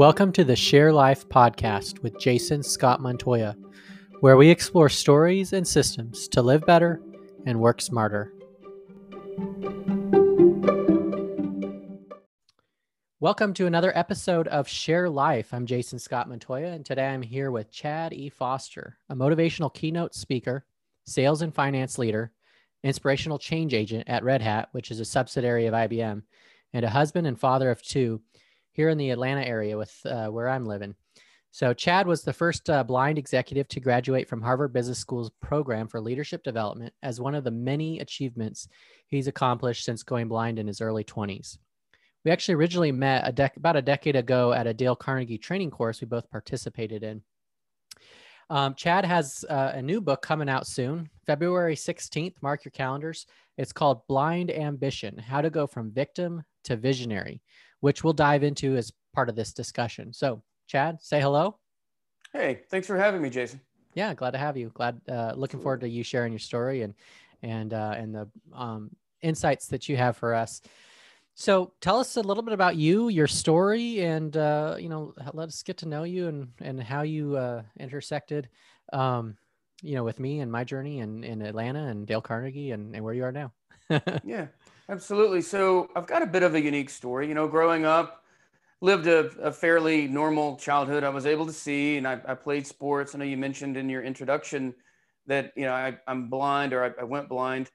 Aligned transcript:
Welcome 0.00 0.32
to 0.32 0.44
the 0.44 0.56
Share 0.56 0.94
Life 0.94 1.28
podcast 1.28 2.02
with 2.02 2.18
Jason 2.18 2.62
Scott 2.62 3.02
Montoya, 3.02 3.54
where 4.20 4.38
we 4.38 4.48
explore 4.48 4.88
stories 4.88 5.52
and 5.52 5.68
systems 5.68 6.26
to 6.28 6.40
live 6.40 6.64
better 6.64 7.02
and 7.44 7.60
work 7.60 7.82
smarter. 7.82 8.32
Welcome 13.20 13.52
to 13.52 13.66
another 13.66 13.92
episode 13.94 14.48
of 14.48 14.66
Share 14.66 15.10
Life. 15.10 15.52
I'm 15.52 15.66
Jason 15.66 15.98
Scott 15.98 16.30
Montoya, 16.30 16.68
and 16.68 16.86
today 16.86 17.08
I'm 17.08 17.20
here 17.20 17.50
with 17.50 17.70
Chad 17.70 18.14
E. 18.14 18.30
Foster, 18.30 18.96
a 19.10 19.14
motivational 19.14 19.74
keynote 19.74 20.14
speaker, 20.14 20.64
sales 21.04 21.42
and 21.42 21.54
finance 21.54 21.98
leader, 21.98 22.32
inspirational 22.82 23.38
change 23.38 23.74
agent 23.74 24.08
at 24.08 24.24
Red 24.24 24.40
Hat, 24.40 24.70
which 24.72 24.90
is 24.90 24.98
a 24.98 25.04
subsidiary 25.04 25.66
of 25.66 25.74
IBM, 25.74 26.22
and 26.72 26.84
a 26.86 26.88
husband 26.88 27.26
and 27.26 27.38
father 27.38 27.70
of 27.70 27.82
two 27.82 28.22
here 28.72 28.88
in 28.88 28.98
the 28.98 29.10
Atlanta 29.10 29.42
area 29.42 29.76
with 29.76 29.94
uh, 30.04 30.28
where 30.28 30.48
I'm 30.48 30.66
living. 30.66 30.94
So 31.52 31.74
Chad 31.74 32.06
was 32.06 32.22
the 32.22 32.32
first 32.32 32.70
uh, 32.70 32.84
blind 32.84 33.18
executive 33.18 33.66
to 33.68 33.80
graduate 33.80 34.28
from 34.28 34.40
Harvard 34.40 34.72
Business 34.72 34.98
School's 34.98 35.30
program 35.42 35.88
for 35.88 36.00
leadership 36.00 36.44
development 36.44 36.94
as 37.02 37.20
one 37.20 37.34
of 37.34 37.42
the 37.42 37.50
many 37.50 37.98
achievements 37.98 38.68
he's 39.08 39.26
accomplished 39.26 39.84
since 39.84 40.04
going 40.04 40.28
blind 40.28 40.60
in 40.60 40.68
his 40.68 40.80
early 40.80 41.02
20s. 41.02 41.58
We 42.24 42.30
actually 42.30 42.54
originally 42.54 42.92
met 42.92 43.26
a 43.26 43.32
dec- 43.32 43.56
about 43.56 43.76
a 43.76 43.82
decade 43.82 44.14
ago 44.14 44.52
at 44.52 44.68
a 44.68 44.74
Dale 44.74 44.94
Carnegie 44.94 45.38
training 45.38 45.70
course 45.70 46.00
we 46.00 46.06
both 46.06 46.30
participated 46.30 47.02
in. 47.02 47.22
Um, 48.50 48.74
Chad 48.74 49.04
has 49.04 49.44
uh, 49.48 49.72
a 49.74 49.82
new 49.82 50.00
book 50.00 50.22
coming 50.22 50.48
out 50.48 50.66
soon, 50.66 51.08
February 51.26 51.76
16th. 51.76 52.34
Mark 52.42 52.64
your 52.64 52.72
calendars. 52.72 53.26
It's 53.56 53.72
called 53.72 54.06
Blind 54.06 54.50
Ambition 54.50 55.18
How 55.18 55.40
to 55.40 55.50
Go 55.50 55.66
from 55.66 55.92
Victim 55.92 56.42
to 56.64 56.76
Visionary, 56.76 57.40
which 57.80 58.04
we'll 58.04 58.12
dive 58.12 58.42
into 58.42 58.76
as 58.76 58.92
part 59.14 59.28
of 59.28 59.36
this 59.36 59.52
discussion. 59.52 60.12
So, 60.12 60.42
Chad, 60.66 60.98
say 61.00 61.20
hello. 61.20 61.58
Hey, 62.32 62.60
thanks 62.70 62.86
for 62.86 62.96
having 62.96 63.22
me, 63.22 63.30
Jason. 63.30 63.60
Yeah, 63.94 64.14
glad 64.14 64.32
to 64.32 64.38
have 64.38 64.56
you. 64.56 64.70
Glad, 64.74 65.00
uh, 65.08 65.32
looking 65.36 65.60
forward 65.60 65.80
to 65.80 65.88
you 65.88 66.04
sharing 66.04 66.32
your 66.32 66.38
story 66.38 66.82
and 66.82 66.94
and 67.42 67.72
uh, 67.74 67.94
and 67.96 68.14
the 68.14 68.28
um, 68.54 68.90
insights 69.22 69.66
that 69.68 69.88
you 69.88 69.96
have 69.96 70.16
for 70.16 70.34
us. 70.34 70.60
So 71.34 71.72
tell 71.80 71.98
us 71.98 72.16
a 72.16 72.20
little 72.20 72.42
bit 72.42 72.52
about 72.52 72.76
you, 72.76 73.08
your 73.08 73.26
story, 73.26 74.00
and 74.00 74.36
uh, 74.36 74.76
you 74.78 74.88
know, 74.88 75.14
let 75.32 75.48
us 75.48 75.62
get 75.62 75.78
to 75.78 75.88
know 75.88 76.04
you 76.04 76.28
and 76.28 76.48
and 76.60 76.82
how 76.82 77.02
you 77.02 77.36
uh, 77.36 77.62
intersected, 77.78 78.48
um, 78.92 79.36
you 79.82 79.94
know, 79.94 80.04
with 80.04 80.20
me 80.20 80.40
and 80.40 80.52
my 80.52 80.64
journey 80.64 81.00
in, 81.00 81.24
in 81.24 81.42
Atlanta 81.42 81.86
and 81.86 82.06
Dale 82.06 82.20
Carnegie 82.20 82.72
and, 82.72 82.94
and 82.94 83.04
where 83.04 83.14
you 83.14 83.24
are 83.24 83.32
now. 83.32 83.52
yeah, 84.24 84.48
absolutely. 84.90 85.40
So 85.40 85.88
I've 85.94 86.06
got 86.06 86.22
a 86.22 86.26
bit 86.26 86.42
of 86.42 86.54
a 86.54 86.60
unique 86.60 86.90
story. 86.90 87.28
You 87.28 87.34
know, 87.34 87.48
growing 87.48 87.84
up, 87.84 88.24
lived 88.80 89.06
a, 89.06 89.26
a 89.40 89.52
fairly 89.52 90.08
normal 90.08 90.56
childhood. 90.56 91.04
I 91.04 91.10
was 91.10 91.26
able 91.26 91.46
to 91.46 91.52
see, 91.52 91.96
and 91.96 92.06
I, 92.06 92.20
I, 92.26 92.34
played 92.34 92.66
sports. 92.66 93.14
I 93.14 93.18
know 93.18 93.24
you 93.24 93.36
mentioned 93.36 93.76
in 93.76 93.88
your 93.88 94.02
introduction 94.02 94.74
that 95.26 95.52
you 95.56 95.64
know 95.64 95.72
I, 95.72 95.98
am 96.06 96.28
blind 96.28 96.72
or 96.72 96.84
I, 96.84 97.00
I 97.00 97.04
went 97.04 97.28
blind. 97.28 97.70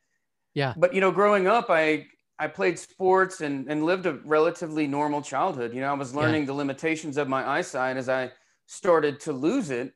Yeah. 0.54 0.74
But 0.76 0.94
you 0.94 1.02
know, 1.02 1.12
growing 1.12 1.48
up, 1.48 1.68
I 1.70 2.08
I 2.38 2.48
played 2.48 2.78
sports 2.78 3.42
and, 3.42 3.70
and 3.70 3.86
lived 3.86 4.06
a 4.06 4.14
relatively 4.26 4.88
normal 4.88 5.22
childhood. 5.22 5.74
You 5.74 5.82
know, 5.82 5.90
I 5.90 5.94
was 5.94 6.14
learning 6.14 6.42
yeah. 6.42 6.48
the 6.48 6.54
limitations 6.54 7.18
of 7.18 7.28
my 7.28 7.48
eyesight 7.48 7.98
as 7.98 8.10
I 8.10 8.32
started 8.66 9.20
to 9.22 9.32
lose 9.32 9.70
it. 9.70 9.94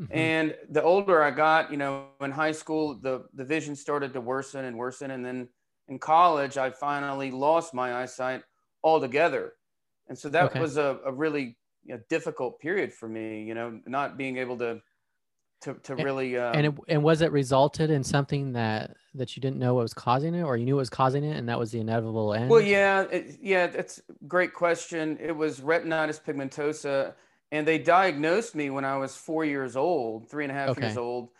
Mm-hmm. 0.00 0.16
And 0.16 0.54
the 0.70 0.82
older 0.82 1.22
I 1.22 1.30
got, 1.30 1.70
you 1.70 1.76
know, 1.76 2.08
in 2.20 2.30
high 2.30 2.52
school, 2.52 2.94
the, 2.94 3.24
the 3.34 3.44
vision 3.44 3.74
started 3.74 4.12
to 4.12 4.20
worsen 4.20 4.66
and 4.66 4.76
worsen. 4.76 5.10
And 5.10 5.24
then 5.24 5.48
in 5.88 5.98
college, 5.98 6.56
I 6.56 6.70
finally 6.70 7.30
lost 7.30 7.74
my 7.74 8.02
eyesight 8.02 8.42
altogether. 8.84 9.54
And 10.08 10.16
so 10.16 10.28
that 10.30 10.44
okay. 10.44 10.60
was 10.60 10.76
a, 10.76 10.98
a 11.04 11.12
really 11.12 11.56
you 11.84 11.94
know, 11.94 12.00
difficult 12.08 12.60
period 12.60 12.92
for 12.92 13.08
me, 13.08 13.42
you 13.42 13.54
know, 13.54 13.80
not 13.86 14.16
being 14.16 14.38
able 14.38 14.58
to 14.58 14.80
to, 15.62 15.74
to 15.74 15.96
really 15.96 16.36
uh, 16.36 16.52
and 16.52 16.66
it, 16.66 16.74
and 16.88 17.02
was 17.02 17.20
it 17.20 17.32
resulted 17.32 17.90
in 17.90 18.04
something 18.04 18.52
that 18.52 18.94
that 19.14 19.36
you 19.36 19.40
didn't 19.40 19.58
know 19.58 19.74
what 19.74 19.82
was 19.82 19.94
causing 19.94 20.34
it 20.34 20.42
or 20.42 20.56
you 20.56 20.64
knew 20.64 20.76
it 20.76 20.78
was 20.78 20.90
causing 20.90 21.24
it 21.24 21.36
and 21.36 21.48
that 21.48 21.58
was 21.58 21.72
the 21.72 21.80
inevitable 21.80 22.32
end 22.32 22.48
well 22.48 22.60
yeah 22.60 23.02
it, 23.10 23.38
yeah 23.42 23.66
that's 23.66 23.98
a 23.98 24.24
great 24.28 24.54
question 24.54 25.18
it 25.20 25.32
was 25.32 25.60
retinitis 25.60 26.22
pigmentosa 26.22 27.12
and 27.50 27.66
they 27.66 27.76
diagnosed 27.76 28.54
me 28.54 28.70
when 28.70 28.84
i 28.84 28.96
was 28.96 29.16
four 29.16 29.44
years 29.44 29.74
old 29.74 30.30
three 30.30 30.44
and 30.44 30.52
a 30.52 30.54
half 30.54 30.68
okay. 30.70 30.86
years 30.86 30.96
old 30.96 31.30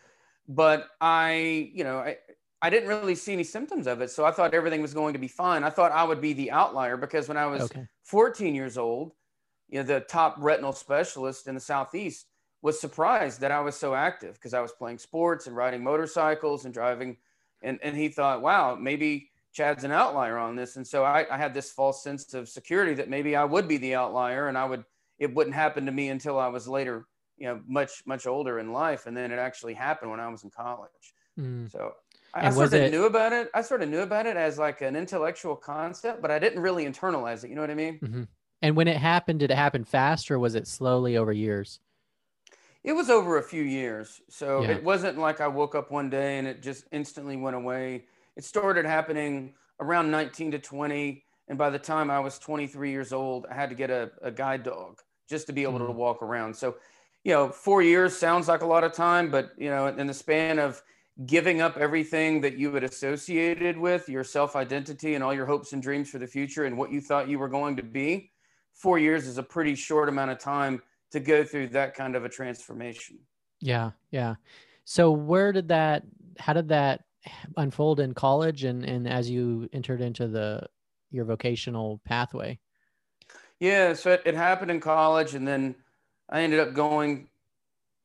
but 0.48 0.88
i 1.00 1.70
you 1.72 1.84
know 1.84 1.98
I, 1.98 2.16
I 2.60 2.70
didn't 2.70 2.88
really 2.88 3.14
see 3.14 3.32
any 3.32 3.44
symptoms 3.44 3.86
of 3.86 4.00
it 4.00 4.10
so 4.10 4.24
i 4.24 4.30
thought 4.30 4.52
everything 4.52 4.82
was 4.82 4.92
going 4.92 5.12
to 5.12 5.18
be 5.18 5.28
fine 5.28 5.62
i 5.62 5.70
thought 5.70 5.92
i 5.92 6.02
would 6.02 6.20
be 6.20 6.32
the 6.32 6.50
outlier 6.50 6.96
because 6.96 7.28
when 7.28 7.36
i 7.36 7.46
was 7.46 7.62
okay. 7.62 7.86
14 8.02 8.54
years 8.54 8.76
old 8.76 9.12
you 9.68 9.78
know 9.78 9.84
the 9.84 10.00
top 10.00 10.36
retinal 10.38 10.72
specialist 10.72 11.46
in 11.46 11.54
the 11.54 11.60
southeast 11.60 12.26
was 12.62 12.80
surprised 12.80 13.40
that 13.40 13.52
I 13.52 13.60
was 13.60 13.76
so 13.76 13.94
active 13.94 14.34
because 14.34 14.54
I 14.54 14.60
was 14.60 14.72
playing 14.72 14.98
sports 14.98 15.46
and 15.46 15.56
riding 15.56 15.82
motorcycles 15.82 16.64
and 16.64 16.74
driving. 16.74 17.16
And, 17.62 17.78
and 17.82 17.96
he 17.96 18.08
thought, 18.08 18.42
wow, 18.42 18.74
maybe 18.74 19.30
Chad's 19.52 19.84
an 19.84 19.92
outlier 19.92 20.38
on 20.38 20.56
this. 20.56 20.76
And 20.76 20.86
so 20.86 21.04
I, 21.04 21.26
I 21.32 21.36
had 21.36 21.54
this 21.54 21.70
false 21.70 22.02
sense 22.02 22.34
of 22.34 22.48
security 22.48 22.94
that 22.94 23.08
maybe 23.08 23.36
I 23.36 23.44
would 23.44 23.68
be 23.68 23.76
the 23.76 23.94
outlier 23.94 24.48
and 24.48 24.58
I 24.58 24.64
would, 24.64 24.84
it 25.18 25.32
wouldn't 25.34 25.54
happen 25.54 25.86
to 25.86 25.92
me 25.92 26.08
until 26.08 26.38
I 26.38 26.48
was 26.48 26.66
later, 26.66 27.06
you 27.36 27.46
know, 27.46 27.60
much, 27.66 28.02
much 28.06 28.26
older 28.26 28.58
in 28.58 28.72
life. 28.72 29.06
And 29.06 29.16
then 29.16 29.30
it 29.30 29.38
actually 29.38 29.74
happened 29.74 30.10
when 30.10 30.20
I 30.20 30.28
was 30.28 30.42
in 30.42 30.50
college. 30.50 31.14
Mm. 31.38 31.70
So 31.70 31.92
I, 32.34 32.46
I 32.46 32.50
sort 32.50 32.66
of 32.66 32.74
it... 32.74 32.90
knew 32.90 33.04
about 33.04 33.32
it. 33.32 33.50
I 33.54 33.62
sort 33.62 33.82
of 33.82 33.88
knew 33.88 34.00
about 34.00 34.26
it 34.26 34.36
as 34.36 34.58
like 34.58 34.80
an 34.80 34.96
intellectual 34.96 35.56
concept, 35.56 36.22
but 36.22 36.30
I 36.30 36.38
didn't 36.38 36.60
really 36.60 36.84
internalize 36.84 37.44
it. 37.44 37.50
You 37.50 37.56
know 37.56 37.62
what 37.62 37.70
I 37.70 37.74
mean? 37.74 37.98
Mm-hmm. 38.00 38.22
And 38.62 38.76
when 38.76 38.88
it 38.88 38.96
happened, 38.96 39.40
did 39.40 39.50
it 39.50 39.56
happen 39.56 39.84
fast 39.84 40.30
or 40.30 40.38
was 40.38 40.54
it 40.54 40.66
slowly 40.66 41.16
over 41.16 41.32
years? 41.32 41.80
It 42.84 42.92
was 42.92 43.10
over 43.10 43.38
a 43.38 43.42
few 43.42 43.62
years. 43.62 44.20
So 44.28 44.62
yeah. 44.62 44.70
it 44.70 44.84
wasn't 44.84 45.18
like 45.18 45.40
I 45.40 45.48
woke 45.48 45.74
up 45.74 45.90
one 45.90 46.10
day 46.10 46.38
and 46.38 46.46
it 46.46 46.62
just 46.62 46.84
instantly 46.92 47.36
went 47.36 47.56
away. 47.56 48.04
It 48.36 48.44
started 48.44 48.84
happening 48.84 49.54
around 49.80 50.10
19 50.10 50.52
to 50.52 50.58
20. 50.58 51.24
And 51.48 51.58
by 51.58 51.70
the 51.70 51.78
time 51.78 52.10
I 52.10 52.20
was 52.20 52.38
23 52.38 52.90
years 52.90 53.12
old, 53.12 53.46
I 53.50 53.54
had 53.54 53.70
to 53.70 53.76
get 53.76 53.90
a, 53.90 54.10
a 54.22 54.30
guide 54.30 54.62
dog 54.62 55.00
just 55.28 55.46
to 55.46 55.52
be 55.52 55.62
able 55.62 55.78
mm. 55.78 55.86
to 55.86 55.92
walk 55.92 56.22
around. 56.22 56.54
So, 56.54 56.76
you 57.24 57.32
know, 57.32 57.48
four 57.48 57.82
years 57.82 58.16
sounds 58.16 58.48
like 58.48 58.62
a 58.62 58.66
lot 58.66 58.84
of 58.84 58.92
time, 58.92 59.30
but, 59.30 59.52
you 59.58 59.70
know, 59.70 59.86
in 59.86 60.06
the 60.06 60.14
span 60.14 60.58
of 60.58 60.82
giving 61.26 61.60
up 61.60 61.76
everything 61.76 62.40
that 62.40 62.56
you 62.56 62.72
had 62.72 62.84
associated 62.84 63.76
with 63.76 64.08
your 64.08 64.24
self 64.24 64.54
identity 64.54 65.14
and 65.14 65.24
all 65.24 65.34
your 65.34 65.46
hopes 65.46 65.72
and 65.72 65.82
dreams 65.82 66.08
for 66.08 66.18
the 66.18 66.26
future 66.26 66.64
and 66.64 66.76
what 66.76 66.92
you 66.92 67.00
thought 67.00 67.28
you 67.28 67.38
were 67.38 67.48
going 67.48 67.76
to 67.76 67.82
be, 67.82 68.30
four 68.72 68.98
years 68.98 69.26
is 69.26 69.38
a 69.38 69.42
pretty 69.42 69.74
short 69.74 70.08
amount 70.08 70.30
of 70.30 70.38
time 70.38 70.80
to 71.10 71.20
go 71.20 71.42
through 71.42 71.68
that 71.68 71.94
kind 71.94 72.14
of 72.14 72.24
a 72.24 72.28
transformation. 72.28 73.18
Yeah, 73.60 73.90
yeah. 74.10 74.36
So 74.84 75.10
where 75.10 75.52
did 75.52 75.68
that 75.68 76.04
how 76.38 76.52
did 76.52 76.68
that 76.68 77.02
unfold 77.56 77.98
in 78.00 78.14
college 78.14 78.64
and 78.64 78.84
and 78.84 79.08
as 79.08 79.28
you 79.28 79.68
entered 79.72 80.00
into 80.00 80.28
the 80.28 80.66
your 81.10 81.24
vocational 81.24 82.00
pathway? 82.04 82.58
Yeah, 83.58 83.94
so 83.94 84.12
it, 84.12 84.22
it 84.24 84.34
happened 84.34 84.70
in 84.70 84.78
college 84.78 85.34
and 85.34 85.46
then 85.46 85.74
I 86.30 86.42
ended 86.42 86.60
up 86.60 86.74
going 86.74 87.28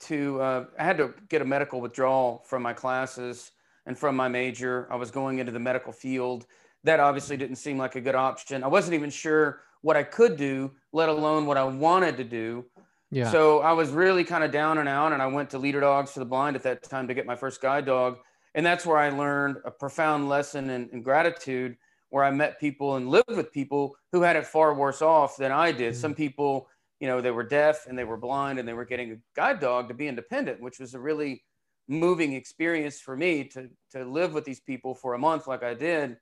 to 0.03 0.41
uh, 0.41 0.66
I 0.80 0.84
had 0.84 0.97
to 0.97 1.14
get 1.30 1.41
a 1.41 1.46
medical 1.46 1.81
withdrawal 1.81 2.44
from 2.46 2.62
my 2.62 2.74
classes 2.74 3.52
and 3.86 3.97
from 3.97 4.16
my 4.16 4.28
major. 4.28 4.88
I 4.91 4.96
was 4.96 5.12
going 5.12 5.40
into 5.40 5.52
the 5.52 5.59
medical 5.59 5.94
field. 5.94 6.46
That 6.84 7.00
obviously 7.00 7.38
didn't 7.38 7.56
seem 7.58 7.78
like 7.78 7.96
a 7.96 8.02
good 8.02 8.16
option. 8.16 8.63
I 8.63 8.68
wasn't 8.68 8.94
even 8.96 9.09
sure 9.09 9.62
what 9.81 9.96
I 9.96 10.03
could 10.03 10.38
do, 10.38 10.72
let 10.92 11.09
alone 11.09 11.46
what 11.46 11.58
I 11.58 11.63
wanted 11.63 12.18
to 12.18 12.24
do. 12.24 12.66
Yeah. 13.12 13.31
So 13.31 13.59
I 13.59 13.74
was 13.74 13.90
really 13.92 14.24
kind 14.24 14.44
of 14.44 14.52
down 14.52 14.80
and 14.80 14.90
out, 14.90 15.13
and 15.13 15.22
I 15.22 15.28
went 15.28 15.52
to 15.52 15.59
Leader 15.59 15.81
Dogs 15.81 16.12
for 16.12 16.19
the 16.19 16.25
Blind 16.25 16.56
at 16.56 16.63
that 16.63 16.84
time 16.84 17.08
to 17.08 17.13
get 17.13 17.25
my 17.25 17.36
first 17.36 17.62
guide 17.62 17.86
dog, 17.86 18.18
and 18.56 18.66
that's 18.66 18.86
where 18.86 18.97
I 18.97 19.09
learned 19.09 19.58
a 19.66 19.72
profound 19.72 20.30
lesson 20.30 20.69
in, 20.69 20.90
in 20.92 21.03
gratitude, 21.03 21.78
where 22.09 22.24
I 22.24 22.31
met 22.31 22.59
people 22.59 22.96
and 22.96 23.09
lived 23.09 23.30
with 23.30 23.52
people 23.52 23.96
who 24.12 24.22
had 24.22 24.36
it 24.36 24.48
far 24.48 24.74
worse 24.74 25.01
off 25.01 25.38
than 25.38 25.51
I 25.51 25.72
did. 25.72 25.94
Mm-hmm. 25.94 26.01
Some 26.01 26.16
people, 26.16 26.68
you 27.03 27.09
know, 27.09 27.19
they 27.19 27.31
were 27.31 27.44
deaf 27.44 27.85
and 27.85 28.00
they 28.00 28.05
were 28.05 28.15
blind, 28.15 28.59
and 28.59 28.65
they 28.65 28.71
were 28.71 28.85
getting 28.85 29.11
a 29.11 29.15
guide 29.35 29.59
dog 29.59 29.89
to 29.89 29.94
be 29.94 30.07
independent, 30.07 30.61
which 30.61 30.79
was 30.79 30.94
a 30.94 31.00
really 31.01 31.44
moving 31.89 32.31
experience 32.31 33.01
for 33.01 33.17
me 33.17 33.44
to 33.44 33.67
to 33.91 34.05
live 34.05 34.33
with 34.33 34.45
these 34.45 34.61
people 34.61 34.95
for 34.95 35.13
a 35.13 35.19
month 35.19 35.45
like 35.45 35.63
I 35.63 35.73
did. 35.73 36.15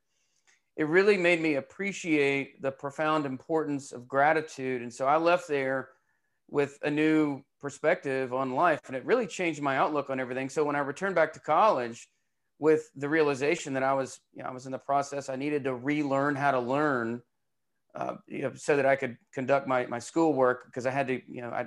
It 0.75 0.87
really 0.87 1.17
made 1.17 1.39
me 1.39 1.53
appreciate 1.53 2.63
the 2.63 2.71
profound 2.71 3.27
importance 3.27 3.91
of 3.91 4.07
gratitude, 4.07 4.81
and 4.81 4.91
so 4.91 5.05
I 5.05 5.17
left 5.17 5.47
there 5.47 5.89
with 6.49 6.79
a 6.81 6.89
new 6.89 7.43
perspective 7.59 8.33
on 8.33 8.55
life 8.55 8.81
and 8.87 8.95
it 8.95 9.05
really 9.05 9.27
changed 9.27 9.61
my 9.61 9.77
outlook 9.77 10.09
on 10.09 10.19
everything 10.19 10.49
so 10.49 10.63
when 10.63 10.75
i 10.75 10.79
returned 10.79 11.13
back 11.13 11.31
to 11.31 11.39
college 11.39 12.09
with 12.57 12.89
the 12.95 13.07
realization 13.07 13.73
that 13.73 13.83
i 13.83 13.93
was 13.93 14.19
you 14.33 14.41
know 14.41 14.49
i 14.49 14.51
was 14.51 14.65
in 14.65 14.71
the 14.71 14.79
process 14.79 15.29
i 15.29 15.35
needed 15.35 15.63
to 15.63 15.73
relearn 15.73 16.35
how 16.35 16.49
to 16.49 16.59
learn 16.59 17.21
uh, 17.95 18.15
you 18.27 18.41
know, 18.43 18.51
so 18.55 18.75
that 18.75 18.85
i 18.85 18.95
could 18.95 19.17
conduct 19.33 19.67
my, 19.67 19.85
my 19.87 19.99
schoolwork 19.99 20.65
because 20.65 20.85
i 20.85 20.91
had 20.91 21.07
to 21.07 21.21
you 21.27 21.41
know 21.41 21.49
i 21.49 21.65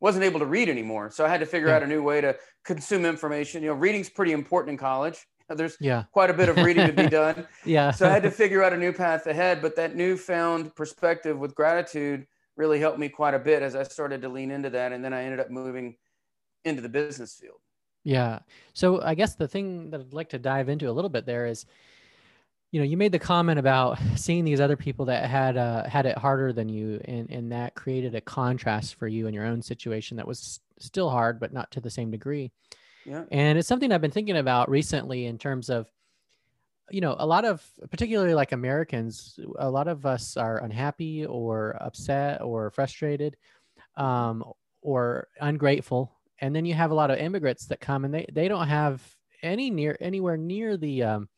wasn't 0.00 0.24
able 0.24 0.38
to 0.38 0.46
read 0.46 0.68
anymore 0.68 1.10
so 1.10 1.24
i 1.24 1.28
had 1.28 1.40
to 1.40 1.46
figure 1.46 1.68
yeah. 1.68 1.76
out 1.76 1.82
a 1.82 1.86
new 1.86 2.02
way 2.02 2.20
to 2.20 2.36
consume 2.64 3.04
information 3.04 3.62
you 3.62 3.68
know 3.68 3.74
reading's 3.74 4.08
pretty 4.08 4.32
important 4.32 4.72
in 4.72 4.76
college 4.78 5.26
there's 5.56 5.76
yeah. 5.80 6.04
quite 6.12 6.30
a 6.30 6.34
bit 6.34 6.48
of 6.48 6.56
reading 6.58 6.86
to 6.86 6.92
be 6.92 7.08
done 7.08 7.46
yeah 7.64 7.90
so 7.90 8.06
i 8.06 8.10
had 8.10 8.22
to 8.22 8.30
figure 8.30 8.62
out 8.62 8.72
a 8.72 8.76
new 8.76 8.92
path 8.92 9.26
ahead 9.26 9.60
but 9.62 9.74
that 9.74 9.96
newfound 9.96 10.74
perspective 10.74 11.38
with 11.38 11.54
gratitude 11.54 12.26
really 12.58 12.80
helped 12.80 12.98
me 12.98 13.08
quite 13.08 13.34
a 13.34 13.38
bit 13.38 13.62
as 13.62 13.74
I 13.74 13.84
started 13.84 14.20
to 14.22 14.28
lean 14.28 14.50
into 14.50 14.68
that. 14.70 14.92
And 14.92 15.02
then 15.02 15.14
I 15.14 15.22
ended 15.22 15.40
up 15.40 15.48
moving 15.48 15.96
into 16.64 16.82
the 16.82 16.88
business 16.88 17.38
field. 17.40 17.60
Yeah. 18.04 18.40
So 18.74 19.00
I 19.00 19.14
guess 19.14 19.36
the 19.36 19.48
thing 19.48 19.90
that 19.90 20.00
I'd 20.00 20.12
like 20.12 20.28
to 20.30 20.38
dive 20.38 20.68
into 20.68 20.90
a 20.90 20.92
little 20.92 21.08
bit 21.08 21.24
there 21.24 21.46
is, 21.46 21.64
you 22.70 22.80
know, 22.80 22.84
you 22.84 22.96
made 22.96 23.12
the 23.12 23.18
comment 23.18 23.58
about 23.58 23.98
seeing 24.16 24.44
these 24.44 24.60
other 24.60 24.76
people 24.76 25.06
that 25.06 25.28
had 25.28 25.56
uh, 25.56 25.88
had 25.88 26.06
it 26.06 26.18
harder 26.18 26.52
than 26.52 26.68
you, 26.68 27.00
and 27.04 27.30
and 27.30 27.52
that 27.52 27.74
created 27.74 28.14
a 28.14 28.20
contrast 28.20 28.96
for 28.96 29.08
you 29.08 29.26
in 29.26 29.34
your 29.34 29.46
own 29.46 29.62
situation 29.62 30.16
that 30.16 30.26
was 30.26 30.60
still 30.78 31.10
hard, 31.10 31.40
but 31.40 31.52
not 31.52 31.70
to 31.72 31.80
the 31.80 31.90
same 31.90 32.10
degree. 32.10 32.50
Yeah. 33.04 33.24
And 33.30 33.58
it's 33.58 33.68
something 33.68 33.90
I've 33.90 34.02
been 34.02 34.10
thinking 34.10 34.36
about 34.36 34.68
recently 34.68 35.24
in 35.24 35.38
terms 35.38 35.70
of, 35.70 35.90
you 36.90 37.00
know, 37.00 37.16
a 37.18 37.26
lot 37.26 37.46
of 37.46 37.64
particularly 37.90 38.34
like 38.34 38.52
Americans, 38.52 39.40
a 39.58 39.70
lot 39.70 39.88
of 39.88 40.04
us 40.04 40.36
are 40.36 40.62
unhappy 40.62 41.24
or 41.24 41.76
upset 41.80 42.42
or 42.42 42.70
frustrated, 42.70 43.36
um, 43.96 44.44
or 44.82 45.28
ungrateful 45.40 46.18
and 46.40 46.54
then 46.54 46.64
you 46.64 46.74
have 46.74 46.90
a 46.90 46.94
lot 46.94 47.10
of 47.10 47.18
immigrants 47.18 47.66
that 47.66 47.80
come 47.80 48.04
and 48.04 48.14
they, 48.14 48.26
they 48.32 48.48
don't 48.48 48.68
have 48.68 49.02
any 49.42 49.70
near 49.70 49.96
anywhere 50.00 50.36
near 50.36 50.76
the 50.76 51.02
um, 51.02 51.28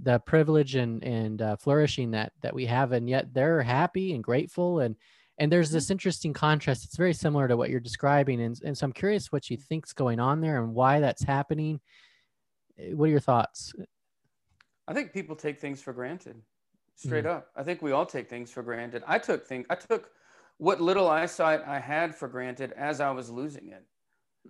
the 0.00 0.18
privilege 0.20 0.74
and 0.74 1.02
and 1.02 1.40
uh, 1.40 1.56
flourishing 1.56 2.10
that 2.10 2.32
that 2.42 2.54
we 2.54 2.66
have 2.66 2.92
and 2.92 3.08
yet 3.08 3.32
they're 3.32 3.62
happy 3.62 4.14
and 4.14 4.22
grateful 4.22 4.80
and 4.80 4.96
and 5.38 5.52
there's 5.52 5.70
this 5.70 5.90
interesting 5.90 6.32
contrast. 6.32 6.84
It's 6.84 6.96
very 6.96 7.12
similar 7.12 7.46
to 7.46 7.58
what 7.58 7.68
you're 7.68 7.80
describing 7.80 8.40
and, 8.40 8.58
and 8.64 8.76
so 8.76 8.86
i'm 8.86 8.92
curious 8.92 9.32
what 9.32 9.50
you 9.50 9.56
think's 9.56 9.92
going 9.92 10.20
on 10.20 10.40
there 10.40 10.62
and 10.62 10.74
why 10.74 11.00
that's 11.00 11.22
happening. 11.22 11.80
Eh, 12.78 12.92
what 12.92 13.06
are 13.06 13.10
your 13.10 13.20
thoughts? 13.20 13.72
I 14.88 14.94
think 14.94 15.12
people 15.12 15.36
take 15.36 15.58
things 15.58 15.82
for 15.82 15.92
granted 15.92 16.40
straight 16.94 17.24
mm. 17.24 17.30
up. 17.30 17.48
I 17.56 17.62
think 17.62 17.82
we 17.82 17.92
all 17.92 18.06
take 18.06 18.28
things 18.28 18.50
for 18.50 18.62
granted. 18.62 19.02
I 19.06 19.18
took 19.18 19.46
things 19.46 19.66
i 19.70 19.74
took 19.74 20.10
what 20.58 20.80
little 20.80 21.08
eyesight 21.08 21.60
i 21.66 21.78
had 21.78 22.14
for 22.14 22.28
granted 22.28 22.72
as 22.72 23.00
i 23.00 23.10
was 23.10 23.30
losing 23.30 23.68
it. 23.68 23.84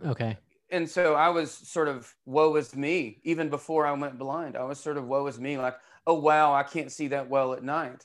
Okay. 0.05 0.37
And 0.71 0.89
so 0.89 1.15
I 1.15 1.29
was 1.29 1.53
sort 1.53 1.89
of 1.89 2.13
woe 2.25 2.57
is 2.57 2.75
me 2.75 3.21
even 3.23 3.49
before 3.49 3.87
I 3.87 3.93
went 3.93 4.19
blind. 4.19 4.57
I 4.57 4.65
was 4.65 4.81
sort 4.81 4.97
of 4.97 5.07
woe 5.07 5.27
is 5.27 5.39
me, 5.39 5.59
like, 5.59 5.77
oh 6.07 6.15
wow, 6.15 6.55
I 6.55 6.63
can't 6.63 6.91
see 6.91 7.09
that 7.09 7.29
well 7.29 7.53
at 7.53 7.63
night. 7.63 8.05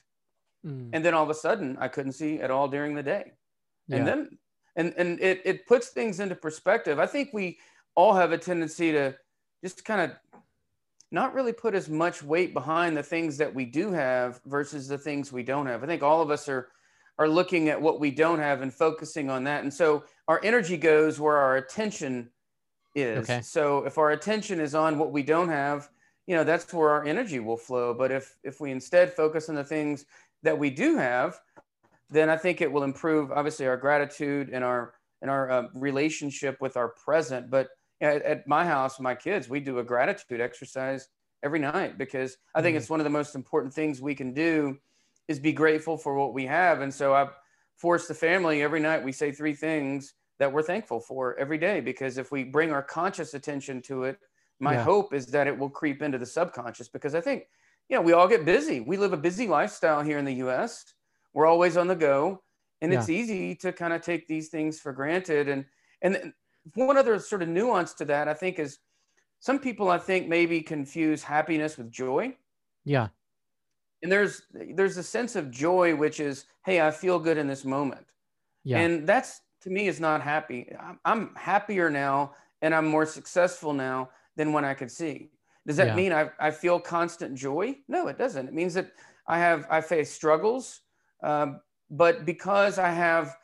Mm. 0.66 0.92
And 0.94 1.04
then 1.04 1.13
all 1.13 1.24
of 1.24 1.30
a 1.30 1.36
sudden 1.36 1.78
I 1.80 1.88
couldn't 1.88 2.12
see 2.13 2.40
at 2.40 2.52
all 2.52 2.68
during 2.68 2.94
the 2.94 3.04
day. 3.04 3.31
Yeah. 3.88 3.98
And 3.98 4.08
then 4.08 4.38
and 4.75 4.94
and 4.98 5.19
it 5.19 5.42
it 5.44 5.68
puts 5.68 5.90
things 5.90 6.19
into 6.19 6.36
perspective. 6.36 7.00
I 7.00 7.08
think 7.08 7.30
we 7.34 7.58
all 7.96 8.13
have 8.13 8.31
a 8.31 8.38
tendency 8.38 8.92
to 8.92 9.16
just 9.63 9.84
kind 9.84 10.02
of 10.02 10.42
not 11.12 11.34
really 11.34 11.52
put 11.52 11.75
as 11.75 11.90
much 11.90 12.24
weight 12.24 12.54
behind 12.54 12.96
the 12.96 13.04
things 13.04 13.38
that 13.38 13.54
we 13.54 13.66
do 13.66 13.92
have 13.92 14.40
versus 14.46 14.88
the 14.88 14.98
things 14.98 15.31
we 15.31 15.44
don't 15.44 15.66
have. 15.66 15.84
I 15.84 15.88
think 15.88 16.04
all 16.04 16.22
of 16.22 16.31
us 16.31 16.48
are 16.48 16.69
are 17.19 17.28
looking 17.28 17.69
at 17.69 17.81
what 17.81 18.00
we 18.00 18.10
don't 18.10 18.40
have 18.40 18.62
and 18.62 18.74
focusing 18.74 19.30
on 19.30 19.44
that. 19.44 19.63
And 19.63 19.74
so 19.74 20.04
our 20.28 20.40
energy 20.44 20.78
goes 20.78 21.19
where 21.19 21.38
our 21.38 21.58
attention 21.58 22.30
is. 22.96 23.30
Okay. 23.30 23.42
So 23.42 23.86
if 23.86 23.98
our 23.98 24.12
attention 24.12 24.60
is 24.60 24.76
on 24.76 24.98
what 24.98 25.12
we 25.12 25.24
don't 25.24 25.50
have, 25.50 25.90
you 26.28 26.36
know, 26.36 26.44
that's 26.44 26.72
where 26.74 26.90
our 26.90 27.06
energy 27.06 27.40
will 27.40 27.58
flow. 27.58 27.94
But 27.94 28.12
if 28.12 28.36
if 28.44 28.60
we 28.60 28.72
instead 28.72 29.14
focus 29.14 29.50
on 29.50 29.56
the 29.56 29.64
things 29.64 30.06
that 30.44 30.58
we 30.58 30.70
do 30.70 30.98
have, 30.98 31.40
then 32.10 32.30
I 32.30 32.38
think 32.38 32.62
it 32.62 32.72
will 32.72 32.84
improve 32.84 33.32
obviously 33.32 33.68
our 33.68 33.78
gratitude 33.78 34.50
and 34.52 34.64
our 34.64 34.94
and 35.22 35.30
our 35.30 35.52
uh, 35.52 35.64
relationship 35.74 36.60
with 36.62 36.78
our 36.78 36.90
present. 36.90 37.50
But 37.50 37.70
at, 38.02 38.22
at, 38.24 38.48
my 38.48 38.66
house, 38.66 39.00
my 39.00 39.14
kids, 39.14 39.48
we 39.48 39.60
do 39.60 39.78
a 39.80 39.84
gratitude 39.84 40.42
exercise 40.42 41.08
every 41.44 41.60
night 41.60 41.98
because 41.98 42.38
I 42.56 42.62
think 42.62 42.74
mm-hmm. 42.74 42.82
it's 42.82 42.90
one 42.90 43.00
of 43.00 43.04
the 43.04 43.12
most 43.12 43.36
important 43.36 43.74
things 43.74 44.02
we 44.02 44.16
can 44.16 44.34
do 44.34 44.78
is 45.28 45.40
be 45.40 45.54
grateful 45.54 45.98
for 45.98 46.16
what 46.16 46.34
we 46.34 46.46
have. 46.48 46.82
And 46.82 46.94
so 46.94 47.14
I 47.14 47.30
force 47.78 48.08
the 48.08 48.16
family 48.16 48.64
every 48.64 48.80
night, 48.80 49.04
we 49.04 49.12
say 49.12 49.32
three 49.32 49.54
things 49.54 50.14
that 50.39 50.51
we're 50.51 50.63
thankful 50.63 51.00
for 51.00 51.38
every 51.38 51.57
day, 51.57 51.80
because 51.80 52.18
if 52.18 52.31
we 52.31 52.44
bring 52.44 52.72
our 52.72 52.81
conscious 52.81 53.33
attention 53.33 53.81
to 53.83 54.04
it, 54.06 54.19
my 54.60 54.74
yeah. 54.74 54.83
hope 54.83 55.13
is 55.13 55.28
that 55.28 55.48
it 55.48 55.57
will 55.57 55.69
creep 55.69 56.01
into 56.01 56.18
the 56.18 56.25
subconscious 56.25 56.88
because 56.88 57.16
I 57.16 57.22
think, 57.22 57.45
you 57.89 57.95
know, 57.95 58.01
we 58.01 58.13
all 58.13 58.28
get 58.28 58.45
busy. 58.45 58.80
We 58.80 58.98
live 58.98 59.13
a 59.13 59.18
busy 59.18 59.48
lifestyle 59.48 60.01
here 60.01 60.18
in 60.18 60.25
the 60.25 60.36
US. 60.36 60.86
We're 61.33 61.48
always 61.48 61.78
on 61.78 61.88
the 61.88 61.95
go. 61.95 62.42
And 62.81 62.92
yeah. 62.92 63.00
it's 63.00 63.10
easy 63.10 63.56
to 63.56 63.72
kind 63.72 63.94
of 63.94 64.01
take 64.01 64.28
these 64.28 64.50
things 64.50 64.80
for 64.80 64.94
granted. 64.94 65.50
And 65.50 65.66
and 66.01 66.34
one 66.74 66.98
other 66.98 67.19
sort 67.19 67.44
of 67.44 67.50
nuance 67.50 67.94
to 67.95 68.06
that, 68.06 68.27
I 68.27 68.34
think, 68.34 68.57
is 68.57 68.80
some 69.39 69.60
people 69.60 69.89
I 69.89 70.00
think 70.00 70.27
maybe 70.27 70.62
confuse 70.62 71.22
happiness 71.22 71.77
with 71.77 71.92
joy. 71.92 72.36
Yeah 72.86 73.10
and 74.04 74.12
there's 74.12 74.44
there's 74.51 74.98
a 74.98 75.04
sense 75.04 75.36
of 75.36 75.51
joy 75.51 75.95
which 75.95 76.19
is 76.19 76.45
hey 76.66 76.81
i 76.81 76.92
feel 76.92 77.19
good 77.19 77.38
in 77.38 77.48
this 77.48 77.66
moment 77.66 78.06
yeah. 78.63 78.80
and 78.80 79.07
that's 79.07 79.42
to 79.62 79.69
me 79.69 79.88
is 79.88 80.00
not 80.00 80.22
happy 80.22 80.72
I'm, 80.80 81.00
I'm, 81.06 81.36
happier 81.36 81.90
now 81.90 82.34
and 82.62 82.74
i'm 82.74 82.88
more 82.88 83.06
successful 83.06 83.74
now 83.74 84.10
than 84.36 84.54
when 84.54 84.66
i 84.66 84.74
could 84.74 84.92
see 84.92 85.30
does 85.68 85.78
that 85.78 85.88
yeah. 85.88 85.96
mean 85.96 86.13
I, 86.13 86.30
I 86.40 86.52
feel 86.52 86.80
constant 86.80 87.36
joy 87.36 87.75
no 87.88 88.08
it 88.08 88.18
doesn't 88.18 88.48
it 88.48 88.54
means 88.54 88.74
that 88.74 88.92
i 89.28 89.38
have 89.38 89.66
i 89.69 89.81
face 89.81 90.12
struggles 90.12 90.81
um, 91.24 91.62
but 91.90 92.25
because 92.25 92.80
i 92.80 92.90
have 92.90 93.36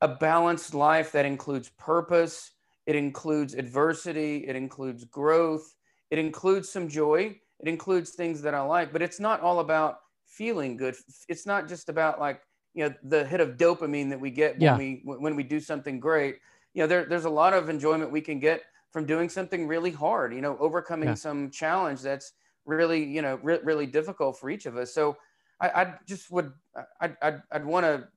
a 0.00 0.08
balanced 0.08 0.74
life 0.74 1.12
that 1.12 1.26
includes 1.26 1.68
purpose 1.70 2.52
it 2.86 2.96
includes 2.96 3.54
adversity 3.54 4.44
it 4.46 4.56
includes 4.56 5.04
growth 5.04 5.74
it 6.10 6.18
includes 6.18 6.68
some 6.68 6.88
joy 6.88 7.36
it 7.60 7.68
includes 7.68 8.10
things 8.10 8.40
that 8.42 8.54
I 8.54 8.60
like, 8.62 8.92
but 8.92 9.02
it's 9.02 9.20
not 9.20 9.40
all 9.40 9.60
about 9.60 9.98
feeling 10.26 10.76
good. 10.76 10.96
It's 11.28 11.46
not 11.46 11.68
just 11.68 11.88
about 11.88 12.18
like, 12.18 12.40
you 12.74 12.88
know, 12.88 12.94
the 13.02 13.24
hit 13.24 13.40
of 13.40 13.56
dopamine 13.56 14.10
that 14.10 14.20
we 14.20 14.30
get 14.30 14.52
when 14.54 14.62
yeah. 14.62 14.76
we 14.76 15.02
when 15.04 15.36
we 15.36 15.42
do 15.42 15.60
something 15.60 16.00
great. 16.00 16.36
You 16.74 16.82
know, 16.82 16.86
there, 16.86 17.04
there's 17.04 17.24
a 17.24 17.30
lot 17.30 17.52
of 17.52 17.68
enjoyment 17.68 18.12
we 18.12 18.20
can 18.20 18.38
get 18.38 18.62
from 18.90 19.06
doing 19.06 19.28
something 19.28 19.66
really 19.66 19.90
hard, 19.90 20.34
you 20.34 20.40
know, 20.40 20.56
overcoming 20.58 21.10
yeah. 21.10 21.14
some 21.14 21.50
challenge 21.50 22.00
that's 22.00 22.32
really, 22.64 23.04
you 23.04 23.22
know, 23.22 23.38
re- 23.42 23.60
really 23.62 23.86
difficult 23.86 24.38
for 24.38 24.50
each 24.50 24.66
of 24.66 24.76
us. 24.76 24.92
So 24.92 25.16
I, 25.60 25.68
I 25.68 25.94
just 26.06 26.30
would, 26.30 26.52
I, 27.00 27.12
I'd, 27.22 27.42
I'd 27.52 27.64
want 27.64 27.86
to 27.86 28.08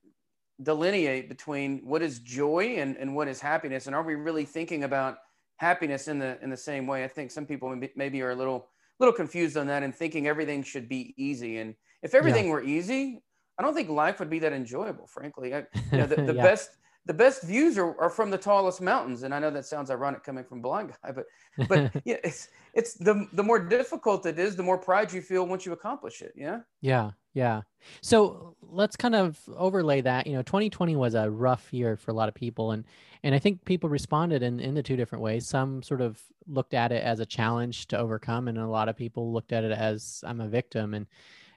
delineate 0.62 1.30
between 1.30 1.80
what 1.84 2.02
is 2.02 2.20
joy 2.20 2.76
and, 2.78 2.96
and 2.98 3.16
what 3.16 3.28
is 3.28 3.40
happiness. 3.40 3.88
And 3.88 3.96
are 3.96 4.04
we 4.04 4.16
really 4.16 4.46
thinking 4.46 4.84
about 4.84 5.18
happiness 5.58 6.08
in 6.08 6.20
the, 6.20 6.42
in 6.44 6.50
the 6.50 6.58
same 6.58 6.88
way? 6.88 7.04
I 7.04 7.08
think 7.08 7.32
some 7.32 7.46
people 7.46 7.76
maybe 7.96 8.22
are 8.22 8.32
a 8.32 8.36
little 8.36 8.68
little 9.00 9.14
confused 9.14 9.58
on 9.58 9.68
that 9.68 9.84
and 9.84 9.94
thinking 9.94 10.28
everything 10.28 10.64
should 10.64 10.88
be 10.88 11.14
easy. 11.18 11.58
And 11.58 11.76
if 12.04 12.14
everything 12.14 12.46
yeah. 12.46 12.52
were 12.52 12.64
easy, 12.64 13.24
I 13.58 13.64
don't 13.64 13.74
think 13.74 13.90
life 13.90 14.20
would 14.20 14.30
be 14.30 14.40
that 14.40 14.54
enjoyable, 14.54 15.08
frankly. 15.08 15.54
I, 15.54 15.60
you 15.92 15.98
know, 16.00 16.08
the, 16.08 16.16
the 16.24 16.34
yeah. 16.34 16.44
best 16.44 16.72
the 17.06 17.14
best 17.14 17.44
views 17.44 17.78
are, 17.78 18.00
are 18.00 18.10
from 18.10 18.30
the 18.32 18.38
tallest 18.38 18.82
mountains. 18.82 19.24
And 19.24 19.34
I 19.34 19.40
know 19.40 19.52
that 19.52 19.66
sounds 19.66 19.92
ironic 19.92 20.24
coming 20.24 20.44
from 20.44 20.62
blind 20.62 20.94
guy, 21.04 21.12
but 21.12 21.26
but 21.68 21.92
yeah, 22.06 22.18
it's 22.24 22.50
it's 22.74 22.94
the 22.94 23.28
the 23.34 23.44
more 23.44 23.60
difficult 23.60 24.26
it 24.26 24.40
is, 24.40 24.56
the 24.56 24.64
more 24.64 24.78
pride 24.78 25.12
you 25.12 25.22
feel 25.22 25.46
once 25.46 25.66
you 25.66 25.74
accomplish 25.74 26.22
it. 26.22 26.34
Yeah. 26.36 26.60
Yeah. 26.82 27.12
Yeah. 27.34 27.62
So 28.02 28.56
let's 28.62 28.96
kind 28.96 29.16
of 29.16 29.40
overlay 29.58 30.02
that. 30.02 30.28
You 30.28 30.34
know, 30.34 30.44
2020 30.44 30.96
was 30.96 31.16
a 31.16 31.30
rough 31.30 31.74
year 31.74 31.98
for 31.98 32.12
a 32.12 32.14
lot 32.14 32.30
of 32.30 32.36
people. 32.36 32.72
And 32.72 32.86
and 33.24 33.34
I 33.34 33.40
think 33.40 33.66
people 33.66 33.90
responded 33.90 34.44
in, 34.44 34.60
in 34.60 34.74
the 34.74 34.84
two 34.84 34.96
different 34.96 35.24
ways. 35.24 35.48
Some 35.48 35.82
sort 35.82 36.02
of 36.02 36.22
looked 36.48 36.74
at 36.74 36.92
it 36.92 37.04
as 37.04 37.20
a 37.20 37.26
challenge 37.26 37.88
to 37.88 37.98
overcome, 37.98 38.48
and 38.48 38.58
a 38.58 38.68
lot 38.68 38.90
of 38.90 38.98
people 38.98 39.32
looked 39.32 39.54
at 39.54 39.64
it 39.64 39.72
as 39.72 40.24
I'm 40.26 40.42
a 40.42 40.48
victim 40.48 40.94
and 40.94 41.08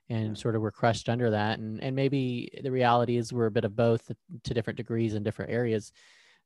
and 0.08 0.38
sort 0.38 0.54
of 0.54 0.62
were 0.62 0.70
crushed 0.70 1.08
under 1.08 1.30
that. 1.30 1.58
And 1.58 1.82
and 1.82 1.96
maybe 1.96 2.50
the 2.62 2.70
reality 2.70 3.16
is 3.16 3.32
we're 3.32 3.46
a 3.46 3.50
bit 3.50 3.64
of 3.64 3.76
both 3.76 4.10
to 4.44 4.54
different 4.54 4.76
degrees 4.76 5.14
in 5.14 5.22
different 5.22 5.50
areas. 5.50 5.92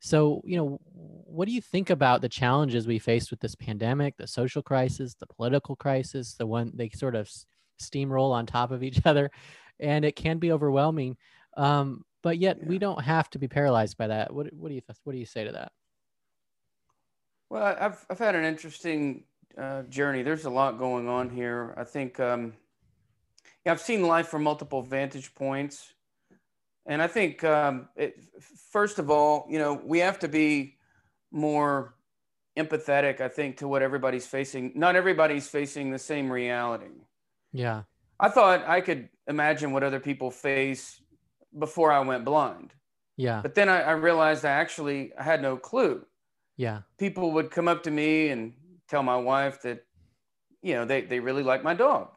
So, 0.00 0.40
you 0.46 0.56
know, 0.56 0.80
what 0.92 1.46
do 1.46 1.52
you 1.52 1.60
think 1.60 1.90
about 1.90 2.22
the 2.22 2.28
challenges 2.28 2.86
we 2.86 2.98
faced 2.98 3.30
with 3.30 3.40
this 3.40 3.54
pandemic, 3.54 4.16
the 4.16 4.26
social 4.26 4.62
crisis, 4.62 5.14
the 5.14 5.26
political 5.26 5.76
crisis, 5.76 6.34
the 6.34 6.46
one 6.46 6.72
they 6.74 6.88
sort 6.88 7.14
of 7.14 7.30
steamroll 7.80 8.32
on 8.32 8.46
top 8.46 8.70
of 8.70 8.82
each 8.82 9.00
other, 9.04 9.30
and 9.78 10.04
it 10.04 10.16
can 10.16 10.38
be 10.38 10.52
overwhelming. 10.52 11.16
Um, 11.56 12.04
but 12.22 12.38
yet 12.38 12.58
yeah. 12.60 12.68
we 12.68 12.78
don't 12.78 13.02
have 13.02 13.28
to 13.30 13.38
be 13.38 13.48
paralyzed 13.48 13.98
by 13.98 14.06
that. 14.06 14.32
What, 14.32 14.52
what 14.54 14.68
do 14.68 14.74
you 14.74 14.82
what 15.04 15.12
do 15.12 15.18
you 15.18 15.26
say 15.26 15.44
to 15.44 15.52
that? 15.52 15.72
Well, 17.50 17.76
I've 17.78 18.04
I've 18.08 18.18
had 18.18 18.34
an 18.34 18.44
interesting 18.44 19.24
uh, 19.58 19.82
journey. 19.82 20.22
There's 20.22 20.46
a 20.46 20.50
lot 20.50 20.78
going 20.78 21.08
on 21.08 21.28
here. 21.28 21.74
I 21.76 21.84
think 21.84 22.18
um, 22.20 22.54
yeah, 23.64 23.72
I've 23.72 23.80
seen 23.80 24.06
life 24.06 24.28
from 24.28 24.42
multiple 24.42 24.82
vantage 24.82 25.34
points, 25.34 25.92
and 26.86 27.02
I 27.02 27.06
think 27.06 27.44
um, 27.44 27.88
it, 27.96 28.18
first 28.70 28.98
of 28.98 29.10
all, 29.10 29.46
you 29.50 29.58
know, 29.58 29.74
we 29.84 29.98
have 29.98 30.18
to 30.20 30.28
be 30.28 30.76
more 31.30 31.94
empathetic. 32.58 33.20
I 33.20 33.28
think 33.28 33.58
to 33.58 33.68
what 33.68 33.82
everybody's 33.82 34.26
facing. 34.26 34.72
Not 34.74 34.96
everybody's 34.96 35.46
facing 35.48 35.90
the 35.90 35.98
same 35.98 36.32
reality. 36.32 37.04
Yeah. 37.52 37.82
I 38.18 38.28
thought 38.28 38.66
I 38.66 38.80
could 38.80 39.08
imagine 39.26 39.72
what 39.72 39.82
other 39.82 40.00
people 40.00 40.30
face 40.30 41.00
before 41.58 41.92
I 41.92 42.00
went 42.00 42.24
blind. 42.24 42.74
Yeah. 43.16 43.40
But 43.42 43.54
then 43.54 43.68
I, 43.68 43.82
I 43.82 43.92
realized 43.92 44.44
I 44.44 44.50
actually 44.50 45.12
I 45.16 45.22
had 45.22 45.42
no 45.42 45.56
clue. 45.56 46.04
Yeah. 46.56 46.82
People 46.98 47.32
would 47.32 47.50
come 47.50 47.68
up 47.68 47.82
to 47.84 47.90
me 47.90 48.28
and 48.28 48.54
tell 48.88 49.02
my 49.02 49.16
wife 49.16 49.62
that, 49.62 49.84
you 50.62 50.74
know, 50.74 50.84
they, 50.84 51.02
they 51.02 51.20
really 51.20 51.42
like 51.42 51.62
my 51.62 51.74
dog 51.74 52.08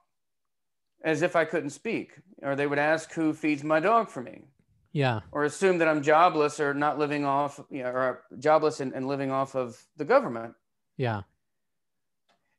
as 1.04 1.22
if 1.22 1.36
I 1.36 1.46
couldn't 1.46 1.72
speak. 1.72 2.14
Or 2.42 2.56
they 2.56 2.68
would 2.68 2.80
ask 2.80 3.12
who 3.14 3.34
feeds 3.34 3.64
my 3.64 3.80
dog 3.80 4.10
for 4.10 4.22
me. 4.22 4.44
Yeah. 4.92 5.22
Or 5.32 5.44
assume 5.44 5.80
that 5.80 5.88
I'm 5.88 6.04
jobless 6.04 6.60
or 6.60 6.74
not 6.74 7.00
living 7.00 7.26
off, 7.26 7.60
you 7.70 7.84
know, 7.84 7.90
or 7.90 8.24
jobless 8.40 8.80
and, 8.80 8.94
and 8.94 9.08
living 9.08 9.32
off 9.32 9.56
of 9.56 9.82
the 9.98 10.06
government. 10.06 10.54
Yeah. 10.98 11.24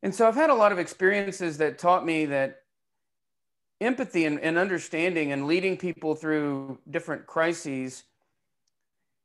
And 0.02 0.14
so 0.14 0.26
I've 0.26 0.34
had 0.34 0.50
a 0.50 0.54
lot 0.54 0.72
of 0.72 0.78
experiences 0.78 1.58
that 1.58 1.78
taught 1.78 2.04
me 2.04 2.26
that 2.26 2.62
empathy 3.80 4.24
and, 4.24 4.40
and 4.40 4.58
understanding 4.58 5.32
and 5.32 5.46
leading 5.46 5.76
people 5.76 6.14
through 6.14 6.78
different 6.90 7.26
crises, 7.26 8.04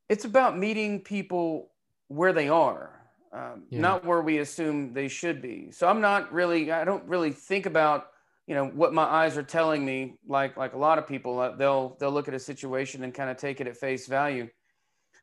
it's 0.07 0.25
about 0.25 0.57
meeting 0.57 0.99
people 1.01 1.71
where 2.07 2.33
they 2.33 2.49
are 2.49 2.99
um, 3.31 3.63
yeah. 3.69 3.79
not 3.79 4.05
where 4.05 4.21
we 4.21 4.39
assume 4.39 4.93
they 4.93 5.07
should 5.07 5.41
be. 5.41 5.71
So 5.71 5.87
I'm 5.87 6.01
not 6.01 6.31
really, 6.33 6.71
I 6.71 6.83
don't 6.83 7.03
really 7.05 7.31
think 7.31 7.65
about, 7.65 8.07
you 8.49 8.55
know, 8.55 8.65
what 8.65 8.95
my 8.95 9.03
eyes 9.03 9.37
are 9.37 9.43
telling 9.43 9.85
me. 9.85 10.15
Like 10.27 10.57
like 10.57 10.73
a 10.73 10.77
lot 10.77 10.97
of 10.97 11.07
people, 11.07 11.39
uh, 11.39 11.55
they'll 11.55 11.95
they'll 11.99 12.11
look 12.11 12.27
at 12.27 12.33
a 12.33 12.39
situation 12.39 13.03
and 13.03 13.13
kind 13.13 13.29
of 13.29 13.37
take 13.37 13.61
it 13.61 13.67
at 13.67 13.77
face 13.77 14.07
value. 14.07 14.49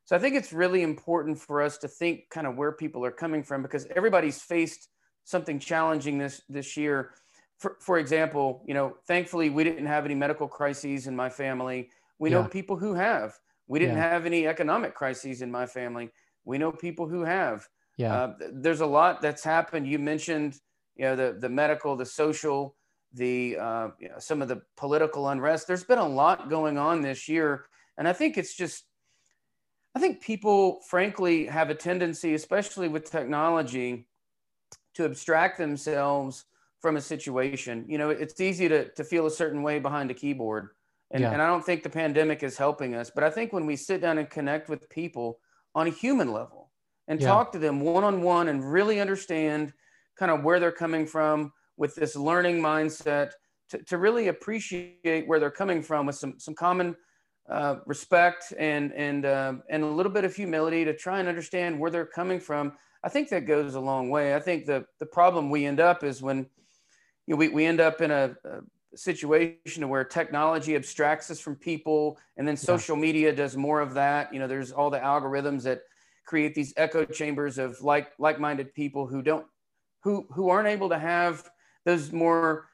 So 0.05 0.15
I 0.15 0.21
think 0.21 0.37
it's 0.37 0.53
really 0.53 0.83
important 0.83 1.37
for 1.37 1.61
us 1.61 1.77
to 1.79 1.89
think 1.89 2.31
kind 2.31 2.47
of 2.47 2.57
where 2.57 2.71
people 2.71 3.05
are 3.05 3.11
coming 3.11 3.43
from 3.43 3.63
because 3.63 3.85
everybody's 3.97 4.41
faced 4.41 4.89
something 5.25 5.59
challenging 5.59 6.19
this 6.19 6.41
this 6.49 6.77
year. 6.77 7.15
For, 7.59 7.77
for 7.81 7.99
example, 7.99 8.63
you 8.65 8.75
know, 8.75 8.97
thankfully 9.09 9.51
we 9.51 9.65
didn't 9.65 9.87
have 9.87 10.05
any 10.05 10.15
medical 10.15 10.47
crises 10.47 11.09
in 11.09 11.17
my 11.17 11.29
family. 11.29 11.91
We 12.21 12.31
know 12.31 12.45
people 12.45 12.77
who 12.77 12.95
have. 12.95 13.35
We 13.67 13.81
didn't 13.81 13.97
yeah. 13.97 14.09
have 14.09 14.25
any 14.25 14.47
economic 14.47 14.95
crises 14.95 15.43
in 15.43 15.51
my 15.51 15.67
family. 15.67 16.11
We 16.45 16.59
know 16.59 16.71
people 16.71 17.09
who 17.09 17.25
have. 17.25 17.67
Yeah. 17.97 18.15
Uh, 18.15 18.35
there's 18.53 18.83
a 18.83 18.87
lot 18.87 19.21
that's 19.21 19.43
happened. 19.43 19.89
You 19.89 19.99
mentioned, 19.99 20.61
you 20.95 21.07
know, 21.07 21.17
the, 21.17 21.37
the 21.41 21.49
medical, 21.49 21.97
the 21.97 22.07
social, 22.07 22.76
the, 23.17 23.57
uh, 23.59 23.89
you 23.99 24.09
know, 24.09 24.19
some 24.19 24.43
of 24.43 24.49
the 24.49 24.63
political 24.77 25.29
unrest. 25.29 25.67
There's 25.67 25.85
been 25.85 25.99
a 25.99 26.09
lot 26.09 26.51
going 26.51 26.79
on 26.79 27.03
this 27.03 27.29
year. 27.29 27.67
And 27.99 28.07
I 28.07 28.13
think 28.13 28.37
it's 28.37 28.55
just, 28.55 28.85
I 29.95 29.99
think 29.99 30.21
people, 30.21 30.81
frankly, 30.89 31.47
have 31.47 31.71
a 31.71 31.75
tendency, 31.75 32.35
especially 32.35 32.89
with 32.89 33.11
technology, 33.11 34.07
to 34.95 35.05
abstract 35.05 35.59
themselves 35.59 36.45
from 36.81 36.97
a 36.97 37.01
situation. 37.01 37.85
You 37.89 37.99
know, 37.99 38.11
it's 38.11 38.41
easy 38.41 38.69
to, 38.69 38.89
to 38.91 39.05
feel 39.05 39.27
a 39.27 39.31
certain 39.31 39.63
way 39.63 39.79
behind 39.79 40.11
a 40.11 40.15
keyboard. 40.15 40.69
And, 41.11 41.23
yeah. 41.23 41.33
and 41.33 41.41
I 41.41 41.47
don't 41.47 41.65
think 41.65 41.83
the 41.83 41.91
pandemic 41.91 42.43
is 42.43 42.59
helping 42.59 42.95
us. 42.95 43.11
But 43.15 43.25
I 43.25 43.31
think 43.31 43.53
when 43.53 43.67
we 43.67 43.77
sit 43.77 44.01
down 44.01 44.19
and 44.19 44.29
connect 44.29 44.69
with 44.69 44.89
people 44.91 45.39
on 45.75 45.87
a 45.87 45.91
human 45.91 46.33
level, 46.33 46.67
and 47.09 47.21
yeah. 47.21 47.29
talk 47.29 47.53
to 47.53 47.59
them 47.59 47.81
one 47.81 48.05
on 48.05 48.23
one 48.23 48.49
and 48.49 48.73
really 48.73 49.01
understand 49.01 49.73
kind 50.19 50.31
of 50.33 50.43
where 50.43 50.59
they're 50.59 50.73
coming 50.73 51.07
from 51.07 51.53
with 51.77 51.95
this 51.95 52.17
learning 52.17 52.61
mindset 52.61 53.33
to, 53.71 53.79
to 53.85 53.99
really 53.99 54.29
appreciate 54.29 55.27
where 55.27 55.41
they're 55.41 55.51
coming 55.51 55.83
from 55.83 56.07
with 56.07 56.17
some, 56.17 56.39
some 56.39 56.55
common 56.55 56.97
uh, 57.49 57.77
respect 57.87 58.53
and, 58.59 58.93
and, 58.95 59.25
uh, 59.25 59.55
and 59.71 59.83
a 59.83 59.87
little 59.87 60.13
bit 60.13 60.25
of 60.25 60.35
humility 60.35 60.85
to 60.85 60.95
try 60.95 61.21
and 61.21 61.29
understand 61.29 61.79
where 61.79 61.91
they're 61.91 62.07
coming 62.07 62.41
from. 62.41 62.73
I 63.05 63.09
think 63.09 63.29
that 63.31 63.47
goes 63.47 63.75
a 63.75 63.81
long 63.81 64.11
way. 64.11 64.35
I 64.35 64.41
think 64.41 64.67
the, 64.67 64.85
the 64.99 65.07
problem 65.07 65.51
we 65.51 65.65
end 65.65 65.81
up 65.81 66.03
is 66.03 66.23
when 66.23 66.47
you 67.27 67.35
know, 67.35 67.37
we, 67.37 67.49
we 67.49 67.65
end 67.65 67.81
up 67.81 68.01
in 68.01 68.11
a, 68.11 68.35
a 68.45 68.61
situation 68.97 69.89
where 69.89 70.05
technology 70.05 70.75
abstracts 70.75 71.31
us 71.31 71.39
from 71.39 71.57
people 71.57 72.19
and 72.37 72.47
then 72.47 72.57
social 72.57 72.97
yeah. 72.97 73.03
media 73.03 73.35
does 73.35 73.57
more 73.57 73.81
of 73.81 73.95
that. 73.95 74.33
You 74.33 74.41
know, 74.41 74.47
there's 74.47 74.73
all 74.73 74.91
the 74.91 74.99
algorithms 74.99 75.63
that 75.63 75.83
create 76.25 76.55
these 76.55 76.73
echo 76.77 77.05
chambers 77.05 77.59
of 77.59 77.81
like 77.81 78.13
like-minded 78.19 78.75
people 78.75 79.07
who 79.07 79.23
don't 79.23 79.47
who 80.03 80.27
who 80.31 80.49
aren't 80.49 80.69
able 80.69 80.89
to 80.89 80.99
have 80.99 81.49
those 81.87 82.13
more 82.13 82.67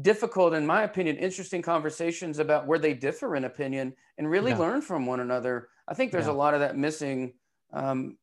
difficult 0.00 0.54
in 0.54 0.64
my 0.64 0.84
opinion 0.84 1.16
interesting 1.16 1.60
conversations 1.60 2.38
about 2.38 2.66
where 2.66 2.78
they 2.78 2.94
differ 2.94 3.36
in 3.36 3.44
opinion 3.44 3.92
and 4.16 4.30
really 4.30 4.52
yeah. 4.52 4.58
learn 4.58 4.80
from 4.80 5.04
one 5.04 5.20
another. 5.20 5.68
I 5.86 5.92
think 5.92 6.12
there's 6.12 6.26
yeah. 6.26 6.32
a 6.32 6.34
lot 6.34 6.54
of 6.54 6.60
that 6.60 6.78
missing 6.78 7.34
um, 7.74 8.16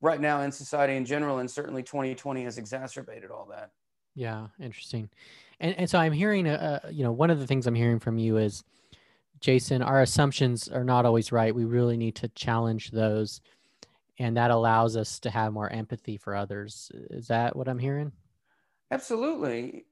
right 0.00 0.20
now 0.20 0.40
in 0.40 0.52
society 0.52 0.96
in 0.96 1.04
general 1.04 1.38
and 1.38 1.50
certainly 1.50 1.82
2020 1.82 2.44
has 2.44 2.56
exacerbated 2.56 3.30
all 3.30 3.46
that. 3.50 3.72
Yeah 4.14 4.46
interesting. 4.58 5.10
And, 5.58 5.76
and 5.76 5.90
so 5.90 5.98
i'm 5.98 6.12
hearing 6.12 6.46
uh, 6.46 6.80
you 6.90 7.04
know 7.04 7.12
one 7.12 7.28
of 7.28 7.38
the 7.38 7.46
things 7.46 7.66
i'm 7.66 7.74
hearing 7.74 7.98
from 7.98 8.16
you 8.16 8.38
is 8.38 8.64
jason 9.40 9.82
our 9.82 10.00
assumptions 10.00 10.68
are 10.68 10.84
not 10.84 11.04
always 11.04 11.32
right. 11.32 11.54
We 11.54 11.64
really 11.64 11.98
need 11.98 12.14
to 12.16 12.28
challenge 12.28 12.92
those 12.92 13.42
and 14.18 14.36
that 14.36 14.50
allows 14.50 14.96
us 14.96 15.18
to 15.20 15.30
have 15.30 15.52
more 15.52 15.70
empathy 15.70 16.18
for 16.18 16.34
others. 16.36 16.90
Is 17.10 17.26
that 17.26 17.56
what 17.56 17.68
i'm 17.68 17.78
hearing 17.78 18.12
absolutely. 18.90 19.86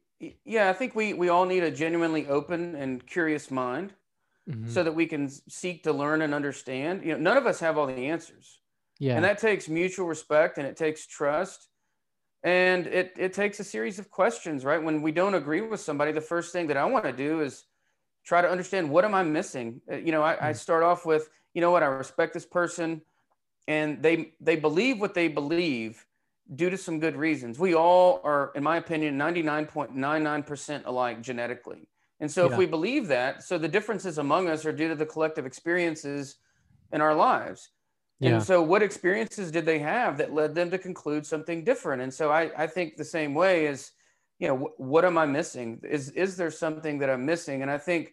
Yeah 0.44 0.68
i 0.68 0.72
think 0.72 0.94
we 0.96 1.12
we 1.12 1.28
all 1.28 1.44
need 1.44 1.62
a 1.62 1.70
genuinely 1.70 2.26
open 2.26 2.74
and 2.74 3.06
curious 3.06 3.50
mind 3.50 3.92
mm-hmm. 4.48 4.68
so 4.68 4.82
that 4.82 4.94
we 4.94 5.06
can 5.06 5.28
seek 5.28 5.82
to 5.84 5.92
learn 5.92 6.22
and 6.22 6.34
understand. 6.34 7.04
You 7.04 7.12
know 7.12 7.18
none 7.18 7.36
of 7.36 7.46
us 7.46 7.60
have 7.60 7.78
all 7.78 7.86
the 7.86 8.06
answers. 8.06 8.60
Yeah. 8.98 9.14
And 9.14 9.24
that 9.24 9.38
takes 9.38 9.68
mutual 9.68 10.06
respect 10.06 10.58
and 10.58 10.66
it 10.66 10.76
takes 10.76 11.06
trust. 11.06 11.68
And 12.42 12.86
it 12.86 13.12
it 13.16 13.32
takes 13.32 13.60
a 13.60 13.64
series 13.64 13.98
of 13.98 14.10
questions 14.10 14.64
right? 14.64 14.82
When 14.82 15.02
we 15.02 15.12
don't 15.12 15.34
agree 15.34 15.60
with 15.60 15.80
somebody 15.80 16.12
the 16.12 16.20
first 16.20 16.52
thing 16.52 16.68
that 16.68 16.76
i 16.76 16.84
want 16.84 17.04
to 17.04 17.12
do 17.12 17.40
is 17.40 17.64
try 18.24 18.40
to 18.40 18.48
understand 18.48 18.90
what 18.90 19.04
am 19.04 19.14
i 19.14 19.22
missing? 19.22 19.80
Uh, 19.90 19.96
you 19.96 20.12
know 20.12 20.22
I, 20.22 20.34
mm-hmm. 20.34 20.44
I 20.46 20.52
start 20.52 20.82
off 20.82 21.04
with 21.04 21.28
you 21.54 21.60
know 21.60 21.70
what 21.70 21.82
i 21.82 21.86
respect 21.86 22.34
this 22.34 22.46
person 22.46 23.02
and 23.66 24.02
they 24.02 24.32
they 24.40 24.56
believe 24.56 25.00
what 25.00 25.14
they 25.14 25.28
believe 25.28 26.04
due 26.54 26.70
to 26.70 26.76
some 26.76 26.98
good 26.98 27.16
reasons. 27.16 27.58
We 27.58 27.74
all 27.74 28.20
are, 28.24 28.52
in 28.54 28.62
my 28.62 28.76
opinion, 28.76 29.18
99.99% 29.18 30.86
alike 30.86 31.20
genetically. 31.20 31.88
And 32.20 32.30
so, 32.30 32.46
yeah. 32.46 32.52
if 32.52 32.58
we 32.58 32.66
believe 32.66 33.08
that, 33.08 33.42
so 33.42 33.58
the 33.58 33.68
differences 33.68 34.18
among 34.18 34.48
us 34.48 34.64
are 34.66 34.72
due 34.72 34.88
to 34.88 34.94
the 34.94 35.06
collective 35.06 35.46
experiences 35.46 36.36
in 36.92 37.00
our 37.00 37.14
lives. 37.14 37.70
Yeah. 38.18 38.30
And 38.30 38.42
so, 38.42 38.60
what 38.62 38.82
experiences 38.82 39.52
did 39.52 39.64
they 39.64 39.78
have 39.78 40.18
that 40.18 40.32
led 40.32 40.54
them 40.54 40.70
to 40.70 40.78
conclude 40.78 41.24
something 41.24 41.62
different? 41.62 42.02
And 42.02 42.12
so, 42.12 42.30
I, 42.30 42.50
I 42.56 42.66
think 42.66 42.96
the 42.96 43.04
same 43.04 43.34
way 43.34 43.66
is, 43.66 43.92
you 44.40 44.48
know, 44.48 44.54
w- 44.54 44.74
what 44.78 45.04
am 45.04 45.16
I 45.16 45.26
missing? 45.26 45.80
Is 45.88 46.10
is 46.10 46.36
there 46.36 46.50
something 46.50 46.98
that 46.98 47.10
I'm 47.10 47.24
missing? 47.24 47.62
And 47.62 47.70
I 47.70 47.78
think, 47.78 48.12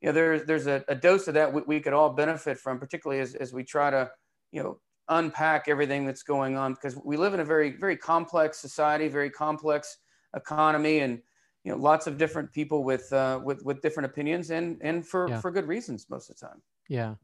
you 0.00 0.08
know, 0.08 0.12
there's 0.12 0.44
there's 0.44 0.68
a, 0.68 0.84
a 0.86 0.94
dose 0.94 1.26
of 1.26 1.34
that 1.34 1.52
we, 1.52 1.62
we 1.66 1.80
could 1.80 1.92
all 1.92 2.10
benefit 2.10 2.58
from, 2.58 2.78
particularly 2.78 3.20
as, 3.20 3.34
as 3.34 3.52
we 3.52 3.64
try 3.64 3.90
to 3.90 4.10
you 4.52 4.62
know 4.62 4.78
unpack 5.08 5.68
everything 5.68 6.06
that's 6.06 6.22
going 6.22 6.56
on 6.56 6.72
because 6.74 6.96
we 7.04 7.16
live 7.16 7.34
in 7.34 7.40
a 7.40 7.44
very 7.44 7.72
very 7.72 7.96
complex 7.96 8.58
society 8.58 9.08
very 9.08 9.30
complex 9.30 9.98
economy 10.34 11.00
and 11.00 11.20
you 11.64 11.72
know 11.72 11.78
lots 11.78 12.06
of 12.06 12.16
different 12.18 12.52
people 12.52 12.84
with 12.84 13.12
uh, 13.12 13.40
with 13.42 13.64
with 13.64 13.80
different 13.82 14.06
opinions 14.06 14.50
and 14.50 14.78
and 14.80 15.06
for 15.06 15.28
yeah. 15.28 15.40
for 15.40 15.50
good 15.50 15.66
reasons 15.66 16.06
most 16.10 16.30
of 16.30 16.38
the 16.38 16.46
time. 16.46 16.62
Yeah. 16.88 17.14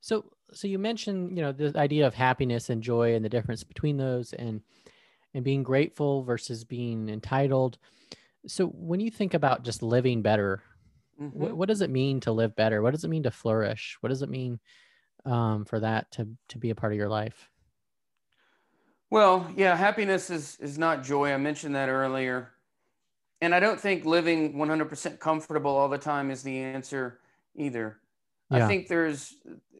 So 0.00 0.24
so 0.52 0.68
you 0.68 0.78
mentioned 0.78 1.36
you 1.36 1.42
know 1.42 1.52
the 1.52 1.76
idea 1.76 2.06
of 2.06 2.14
happiness 2.14 2.70
and 2.70 2.82
joy 2.82 3.14
and 3.14 3.24
the 3.24 3.28
difference 3.28 3.64
between 3.64 3.96
those 3.96 4.32
and 4.32 4.60
and 5.34 5.44
being 5.44 5.62
grateful 5.62 6.22
versus 6.22 6.64
being 6.64 7.08
entitled. 7.08 7.78
So 8.46 8.66
when 8.66 9.00
you 9.00 9.10
think 9.10 9.34
about 9.34 9.64
just 9.64 9.82
living 9.82 10.22
better 10.22 10.62
mm-hmm. 11.20 11.38
what, 11.38 11.56
what 11.56 11.68
does 11.68 11.82
it 11.82 11.90
mean 11.90 12.20
to 12.20 12.32
live 12.32 12.56
better? 12.56 12.82
What 12.82 12.92
does 12.92 13.04
it 13.04 13.10
mean 13.10 13.24
to 13.24 13.30
flourish? 13.30 13.96
What 14.00 14.08
does 14.08 14.22
it 14.22 14.30
mean 14.30 14.58
um, 15.24 15.64
for 15.64 15.80
that 15.80 16.10
to 16.12 16.28
to 16.48 16.58
be 16.58 16.70
a 16.70 16.74
part 16.74 16.92
of 16.92 16.96
your 16.96 17.08
life? 17.08 17.50
Well, 19.10 19.50
yeah, 19.56 19.76
happiness 19.76 20.30
is 20.30 20.56
is 20.60 20.78
not 20.78 21.02
joy. 21.02 21.32
I 21.32 21.36
mentioned 21.36 21.74
that 21.74 21.88
earlier, 21.88 22.52
and 23.40 23.54
I 23.54 23.60
don't 23.60 23.80
think 23.80 24.04
living 24.04 24.54
100% 24.54 25.18
comfortable 25.18 25.76
all 25.76 25.88
the 25.88 25.98
time 25.98 26.30
is 26.30 26.42
the 26.42 26.58
answer 26.58 27.20
either. 27.56 27.98
Yeah. 28.50 28.64
I 28.64 28.68
think 28.68 28.88
there's, 28.88 29.34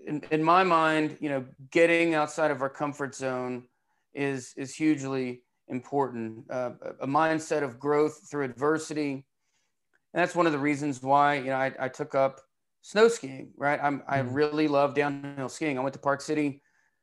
in, 0.06 0.22
in 0.30 0.42
my 0.42 0.64
mind, 0.64 1.16
you 1.20 1.28
know, 1.28 1.44
getting 1.70 2.14
outside 2.14 2.50
of 2.50 2.62
our 2.62 2.70
comfort 2.70 3.14
zone 3.14 3.64
is 4.14 4.54
is 4.56 4.74
hugely 4.74 5.42
important. 5.68 6.50
Uh, 6.50 6.72
a 7.00 7.06
mindset 7.06 7.62
of 7.62 7.78
growth 7.78 8.28
through 8.28 8.44
adversity. 8.44 9.24
And 10.12 10.20
that's 10.20 10.34
one 10.34 10.46
of 10.46 10.52
the 10.52 10.58
reasons 10.58 11.02
why 11.02 11.34
you 11.34 11.46
know 11.46 11.56
I, 11.56 11.72
I 11.78 11.88
took 11.88 12.14
up 12.14 12.40
snow 12.82 13.08
skiing, 13.08 13.52
right? 13.56 13.78
I'm, 13.82 14.02
I 14.08 14.18
mm. 14.18 14.28
really 14.30 14.68
love 14.68 14.94
downhill 14.94 15.48
skiing. 15.48 15.78
I 15.78 15.82
went 15.82 15.92
to 15.94 15.98
Park 15.98 16.20
City 16.20 16.62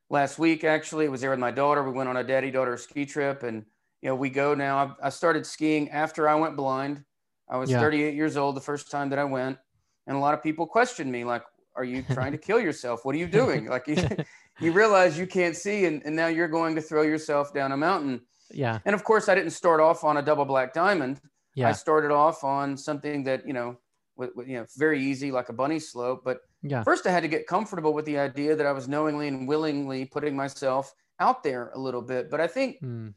last 0.09 0.39
week, 0.39 0.63
actually. 0.63 1.05
I 1.05 1.09
was 1.09 1.21
there 1.21 1.29
with 1.29 1.39
my 1.39 1.51
daughter. 1.51 1.83
We 1.83 1.91
went 1.91 2.09
on 2.09 2.17
a 2.17 2.23
daddy 2.23 2.51
daughter 2.51 2.77
ski 2.77 3.05
trip 3.05 3.43
and, 3.43 3.65
you 4.01 4.09
know, 4.09 4.15
we 4.15 4.29
go 4.29 4.53
now. 4.53 4.95
I, 5.01 5.07
I 5.07 5.09
started 5.09 5.45
skiing 5.45 5.89
after 5.89 6.27
I 6.27 6.35
went 6.35 6.55
blind. 6.55 7.03
I 7.49 7.57
was 7.57 7.69
yeah. 7.69 7.79
38 7.79 8.13
years 8.13 8.37
old 8.37 8.55
the 8.55 8.61
first 8.61 8.91
time 8.91 9.09
that 9.09 9.19
I 9.19 9.23
went. 9.23 9.57
And 10.05 10.15
a 10.15 10.19
lot 10.19 10.33
of 10.33 10.43
people 10.43 10.65
questioned 10.65 11.11
me, 11.11 11.23
like, 11.23 11.43
are 11.75 11.83
you 11.83 12.03
trying 12.13 12.31
to 12.31 12.37
kill 12.37 12.59
yourself? 12.59 13.05
What 13.05 13.15
are 13.15 13.19
you 13.19 13.27
doing? 13.27 13.67
Like, 13.67 13.87
you, 13.87 13.97
you 14.59 14.71
realize 14.71 15.17
you 15.17 15.27
can't 15.27 15.55
see 15.55 15.85
and, 15.85 16.01
and 16.05 16.15
now 16.15 16.27
you're 16.27 16.47
going 16.47 16.75
to 16.75 16.81
throw 16.81 17.03
yourself 17.03 17.53
down 17.53 17.71
a 17.71 17.77
mountain. 17.77 18.21
Yeah. 18.51 18.79
And 18.85 18.95
of 18.95 19.03
course, 19.03 19.29
I 19.29 19.35
didn't 19.35 19.51
start 19.51 19.79
off 19.79 20.03
on 20.03 20.17
a 20.17 20.21
double 20.21 20.45
black 20.45 20.73
diamond. 20.73 21.19
Yeah. 21.53 21.69
I 21.69 21.71
started 21.73 22.11
off 22.11 22.43
on 22.43 22.77
something 22.77 23.23
that, 23.23 23.47
you 23.47 23.53
know, 23.53 23.77
with, 24.17 24.35
with, 24.35 24.47
you 24.47 24.57
know 24.57 24.65
very 24.77 25.01
easy 25.01 25.31
like 25.31 25.49
a 25.49 25.53
bunny 25.53 25.79
slope 25.79 26.21
but 26.23 26.39
yeah. 26.63 26.83
first 26.83 27.07
i 27.07 27.11
had 27.11 27.23
to 27.23 27.29
get 27.29 27.47
comfortable 27.47 27.93
with 27.93 28.05
the 28.05 28.17
idea 28.17 28.55
that 28.55 28.65
i 28.65 28.71
was 28.71 28.87
knowingly 28.87 29.27
and 29.27 29.47
willingly 29.47 30.05
putting 30.05 30.35
myself 30.35 30.93
out 31.19 31.43
there 31.43 31.71
a 31.75 31.79
little 31.79 32.01
bit 32.01 32.29
but 32.29 32.41
i 32.41 32.47
think 32.47 32.77
mm. 32.81 33.13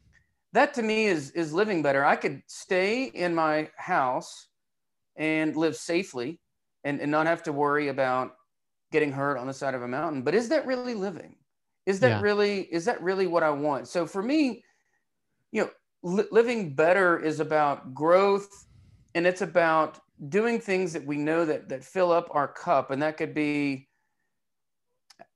that 0.53 0.73
to 0.73 0.81
me 0.81 1.05
is 1.05 1.31
is 1.31 1.53
living 1.53 1.81
better 1.81 2.05
i 2.05 2.15
could 2.15 2.41
stay 2.47 3.05
in 3.05 3.33
my 3.35 3.69
house 3.75 4.47
and 5.15 5.55
live 5.55 5.75
safely 5.75 6.39
and, 6.83 6.99
and 6.99 7.11
not 7.11 7.27
have 7.27 7.43
to 7.43 7.51
worry 7.51 7.89
about 7.89 8.33
getting 8.91 9.11
hurt 9.11 9.37
on 9.37 9.47
the 9.47 9.53
side 9.53 9.73
of 9.73 9.81
a 9.81 9.87
mountain. 9.87 10.21
But 10.21 10.35
is 10.35 10.49
that 10.49 10.65
really 10.65 10.93
living? 10.93 11.35
Is 11.85 11.99
that 12.01 12.09
yeah. 12.09 12.21
really 12.21 12.61
is 12.61 12.85
that 12.85 13.01
really 13.01 13.27
what 13.27 13.43
I 13.43 13.49
want? 13.49 13.87
So 13.87 14.05
for 14.05 14.21
me, 14.21 14.63
you 15.51 15.63
know, 15.63 15.69
li- 16.03 16.27
living 16.31 16.75
better 16.75 17.19
is 17.19 17.39
about 17.39 17.93
growth, 17.93 18.67
and 19.15 19.25
it's 19.25 19.41
about 19.41 19.99
doing 20.29 20.59
things 20.59 20.93
that 20.93 21.05
we 21.05 21.17
know 21.17 21.45
that 21.45 21.69
that 21.69 21.83
fill 21.83 22.11
up 22.11 22.29
our 22.31 22.47
cup, 22.47 22.91
and 22.91 23.01
that 23.01 23.17
could 23.17 23.33
be 23.33 23.87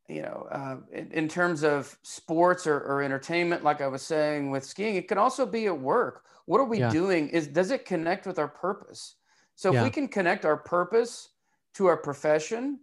you 0.08 0.22
know, 0.22 0.48
uh, 0.51 0.77
in, 0.92 1.12
in, 1.12 1.27
terms 1.27 1.63
of 1.63 1.98
sports 2.04 2.68
or, 2.68 2.80
or, 2.80 3.01
entertainment, 3.01 3.63
like 3.63 3.82
I 3.82 3.88
was 3.88 4.04
saying 4.04 4.51
with 4.51 4.63
skiing, 4.63 4.98
it 4.98 5.08
could 5.08 5.18
also 5.18 5.48
be 5.48 5.65
at 5.65 5.80
work. 5.80 6.25
What 6.46 6.60
are 6.60 6.65
we 6.65 6.77
yeah. 6.77 6.92
doing? 6.92 7.30
Is 7.30 7.48
does 7.48 7.72
it 7.72 7.86
connect 7.86 8.27
with 8.27 8.38
our 8.38 8.48
purpose? 8.48 9.15
So 9.56 9.74
if 9.74 9.84
we 9.84 9.89
can 9.89 10.08
connect 10.08 10.46
our 10.46 10.58
purpose 10.58 11.30
to 11.75 11.88
our 11.88 11.98
profession 11.98 12.82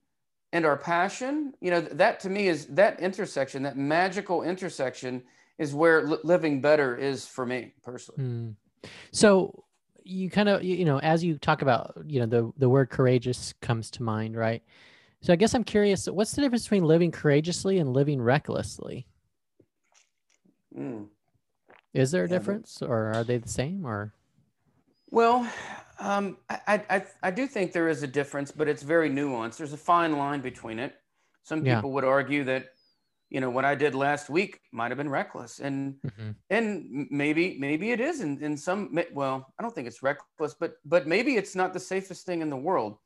and 0.52 0.64
our 0.64 0.76
passion, 0.76 1.52
you 1.60 1.70
know, 1.70 1.80
that 1.80 2.18
to 2.20 2.30
me 2.30 2.48
is 2.48 2.66
that 2.66 2.98
intersection, 2.98 3.62
that 3.62 3.76
magical 3.76 4.42
intersection, 4.42 5.22
is 5.58 5.74
where 5.74 6.02
li- 6.02 6.18
living 6.24 6.60
better 6.60 6.96
is 6.96 7.26
for 7.26 7.46
me 7.46 7.74
personally. 7.84 8.24
Mm. 8.24 8.56
So 9.12 9.64
you 10.04 10.30
kind 10.30 10.48
of, 10.48 10.62
you 10.62 10.84
know, 10.84 10.98
as 11.00 11.24
you 11.24 11.38
talk 11.38 11.62
about, 11.62 11.96
you 12.06 12.20
know, 12.20 12.26
the 12.26 12.52
the 12.58 12.68
word 12.68 12.90
courageous 12.90 13.54
comes 13.60 13.90
to 13.92 14.02
mind, 14.02 14.36
right? 14.36 14.62
So 15.20 15.32
I 15.32 15.36
guess 15.36 15.54
I'm 15.54 15.64
curious, 15.64 16.06
what's 16.06 16.32
the 16.32 16.42
difference 16.42 16.64
between 16.64 16.84
living 16.84 17.12
courageously 17.12 17.78
and 17.78 17.92
living 17.92 18.20
recklessly? 18.20 19.06
Mm. 20.76 21.06
Is 21.94 22.10
there 22.10 22.24
a 22.24 22.28
difference, 22.28 22.82
or 22.82 23.12
are 23.12 23.22
they 23.22 23.38
the 23.38 23.48
same, 23.48 23.86
or? 23.86 24.12
Well, 25.10 25.46
um, 26.00 26.38
I, 26.48 26.82
I 26.88 27.04
I 27.22 27.30
do 27.30 27.46
think 27.46 27.72
there 27.72 27.88
is 27.88 28.02
a 28.02 28.06
difference, 28.06 28.50
but 28.50 28.66
it's 28.66 28.82
very 28.82 29.10
nuanced. 29.10 29.58
There's 29.58 29.74
a 29.74 29.78
fine 29.78 30.16
line 30.16 30.40
between 30.40 30.78
it. 30.78 30.94
Some 31.44 31.60
people 31.60 31.90
yeah. 31.90 31.94
would 31.94 32.04
argue 32.04 32.44
that, 32.44 32.66
you 33.32 33.40
know, 33.40 33.50
what 33.56 33.64
I 33.64 33.74
did 33.74 33.94
last 33.94 34.28
week 34.28 34.60
might 34.72 34.90
have 34.90 34.98
been 34.98 35.08
reckless, 35.08 35.58
and 35.58 35.94
mm-hmm. 36.06 36.30
and 36.50 37.08
maybe 37.10 37.56
maybe 37.58 37.90
it 37.90 38.00
is 38.00 38.20
in, 38.20 38.42
in 38.42 38.56
some. 38.56 38.78
Well, 39.12 39.52
I 39.58 39.62
don't 39.62 39.74
think 39.74 39.86
it's 39.88 40.02
reckless, 40.02 40.54
but 40.62 40.74
but 40.84 41.06
maybe 41.06 41.36
it's 41.40 41.54
not 41.56 41.72
the 41.72 41.80
safest 41.80 42.26
thing 42.26 42.42
in 42.42 42.50
the 42.50 42.56
world. 42.56 42.98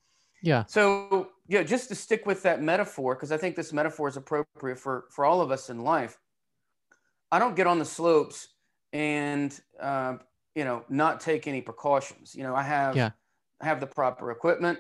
Yeah. 0.43 0.65
So, 0.67 1.29
yeah, 1.49 1.63
just 1.63 1.89
to 1.89 1.95
stick 1.95 2.27
with 2.27 2.43
that 2.43 2.61
metaphor, 2.63 3.15
because 3.15 3.33
I 3.33 3.37
think 3.37 3.57
this 3.57 3.73
metaphor 3.73 4.09
is 4.09 4.17
appropriate 4.17 4.79
for, 4.79 5.07
for 5.11 5.25
all 5.25 5.41
of 5.41 5.51
us 5.51 5.71
in 5.71 5.81
life. 5.81 6.19
I 7.33 7.39
don't 7.39 7.57
get 7.57 7.67
on 7.67 7.79
the 7.79 7.85
slopes 7.85 8.49
and, 8.93 9.59
uh, 9.81 10.19
you 10.55 10.65
know, 10.65 10.85
not 10.89 11.21
take 11.21 11.49
any 11.49 11.63
precautions. 11.63 12.35
You 12.35 12.43
know, 12.43 12.55
I 12.55 12.63
have, 12.63 12.95
yeah. 12.95 13.11
I 13.61 13.65
have 13.65 13.81
the 13.81 13.87
proper 13.87 14.31
equipment. 14.31 14.79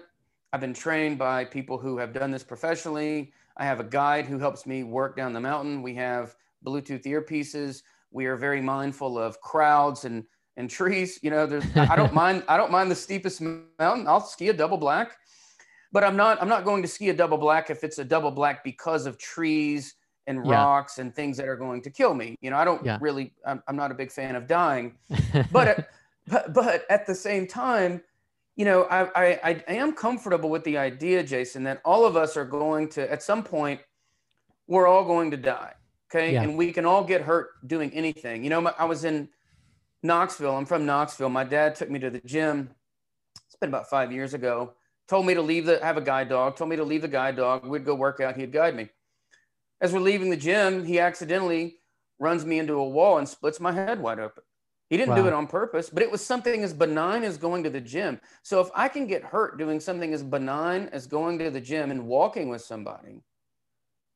I've 0.52 0.60
been 0.60 0.74
trained 0.74 1.18
by 1.18 1.44
people 1.44 1.78
who 1.78 1.98
have 1.98 2.12
done 2.12 2.30
this 2.30 2.44
professionally. 2.44 3.32
I 3.56 3.64
have 3.64 3.80
a 3.80 3.84
guide 3.84 4.26
who 4.26 4.38
helps 4.38 4.66
me 4.66 4.84
work 4.84 5.16
down 5.16 5.32
the 5.32 5.40
mountain. 5.40 5.82
We 5.82 5.94
have 5.94 6.34
Bluetooth 6.64 7.04
earpieces. 7.04 7.82
We 8.10 8.26
are 8.26 8.36
very 8.36 8.60
mindful 8.60 9.18
of 9.18 9.40
crowds 9.40 10.04
and 10.04 10.24
and 10.58 10.70
trees. 10.70 11.18
You 11.22 11.30
know, 11.30 11.46
there's 11.46 11.64
I 11.76 11.96
don't 11.96 12.14
mind 12.24 12.44
I 12.48 12.56
don't 12.56 12.70
mind 12.70 12.90
the 12.90 12.96
steepest 12.96 13.40
mountain. 13.40 14.06
I'll 14.06 14.20
ski 14.20 14.48
a 14.48 14.52
double 14.52 14.78
black 14.78 15.16
but 15.96 16.04
I'm 16.04 16.14
not 16.14 16.40
I'm 16.42 16.48
not 16.48 16.64
going 16.64 16.82
to 16.82 16.88
ski 16.88 17.08
a 17.08 17.14
double 17.14 17.38
black 17.38 17.70
if 17.70 17.82
it's 17.82 17.98
a 17.98 18.04
double 18.04 18.30
black 18.30 18.62
because 18.62 19.06
of 19.06 19.16
trees 19.16 19.94
and 20.26 20.44
yeah. 20.44 20.52
rocks 20.52 20.98
and 20.98 21.14
things 21.14 21.38
that 21.38 21.48
are 21.48 21.56
going 21.56 21.80
to 21.82 21.90
kill 21.90 22.12
me. 22.12 22.36
You 22.42 22.50
know, 22.50 22.58
I 22.58 22.66
don't 22.66 22.84
yeah. 22.84 22.98
really 23.00 23.32
I'm, 23.46 23.62
I'm, 23.66 23.76
not 23.76 23.90
a 23.90 23.94
big 23.94 24.10
fan 24.10 24.36
of 24.36 24.46
dying, 24.46 24.96
but, 25.52 25.68
at, 25.68 25.88
but 26.26 26.52
but 26.52 26.84
at 26.90 27.06
the 27.06 27.14
same 27.14 27.46
time, 27.46 28.02
you 28.56 28.64
know, 28.64 28.84
I, 28.84 29.08
I 29.14 29.62
I 29.68 29.74
am 29.74 29.92
comfortable 29.92 30.50
with 30.50 30.64
the 30.64 30.78
idea, 30.78 31.22
Jason, 31.22 31.64
that 31.64 31.80
all 31.84 32.04
of 32.04 32.16
us 32.16 32.36
are 32.36 32.44
going 32.44 32.88
to 32.90 33.10
at 33.10 33.22
some 33.22 33.42
point 33.42 33.80
we're 34.66 34.86
all 34.86 35.04
going 35.04 35.30
to 35.30 35.36
die. 35.36 35.74
Okay, 36.10 36.34
yeah. 36.34 36.42
and 36.42 36.56
we 36.56 36.72
can 36.72 36.86
all 36.86 37.04
get 37.04 37.22
hurt 37.22 37.50
doing 37.66 37.90
anything. 37.92 38.44
You 38.44 38.50
know, 38.50 38.72
I 38.78 38.84
was 38.84 39.04
in 39.04 39.28
Knoxville. 40.02 40.56
I'm 40.56 40.66
from 40.66 40.86
Knoxville. 40.86 41.28
My 41.28 41.44
dad 41.44 41.74
took 41.74 41.90
me 41.90 41.98
to 41.98 42.10
the 42.10 42.20
gym. 42.20 42.70
It's 43.46 43.56
been 43.56 43.68
about 43.68 43.90
five 43.90 44.12
years 44.12 44.34
ago 44.34 44.74
told 45.08 45.26
me 45.26 45.34
to 45.34 45.42
leave 45.42 45.66
the 45.66 45.78
have 45.82 45.96
a 45.96 46.00
guide 46.00 46.28
dog 46.28 46.56
told 46.56 46.70
me 46.70 46.76
to 46.76 46.84
leave 46.84 47.02
the 47.02 47.08
guide 47.08 47.36
dog 47.36 47.64
we'd 47.64 47.84
go 47.84 47.94
work 47.94 48.20
out 48.20 48.36
he'd 48.36 48.52
guide 48.52 48.74
me 48.74 48.88
as 49.80 49.92
we're 49.92 50.00
leaving 50.00 50.30
the 50.30 50.36
gym 50.36 50.84
he 50.84 50.98
accidentally 50.98 51.76
runs 52.18 52.44
me 52.44 52.58
into 52.58 52.74
a 52.74 52.88
wall 52.88 53.18
and 53.18 53.28
splits 53.28 53.60
my 53.60 53.72
head 53.72 54.00
wide 54.00 54.18
open 54.18 54.42
he 54.88 54.96
didn't 54.96 55.10
wow. 55.10 55.22
do 55.22 55.26
it 55.26 55.32
on 55.32 55.46
purpose 55.46 55.90
but 55.90 56.02
it 56.02 56.10
was 56.10 56.24
something 56.24 56.62
as 56.62 56.72
benign 56.72 57.24
as 57.24 57.36
going 57.36 57.62
to 57.62 57.70
the 57.70 57.80
gym 57.80 58.20
so 58.42 58.60
if 58.60 58.68
i 58.74 58.88
can 58.88 59.06
get 59.06 59.22
hurt 59.22 59.58
doing 59.58 59.80
something 59.80 60.12
as 60.12 60.22
benign 60.22 60.88
as 60.92 61.06
going 61.06 61.38
to 61.38 61.50
the 61.50 61.60
gym 61.60 61.90
and 61.90 62.06
walking 62.06 62.48
with 62.48 62.62
somebody 62.62 63.22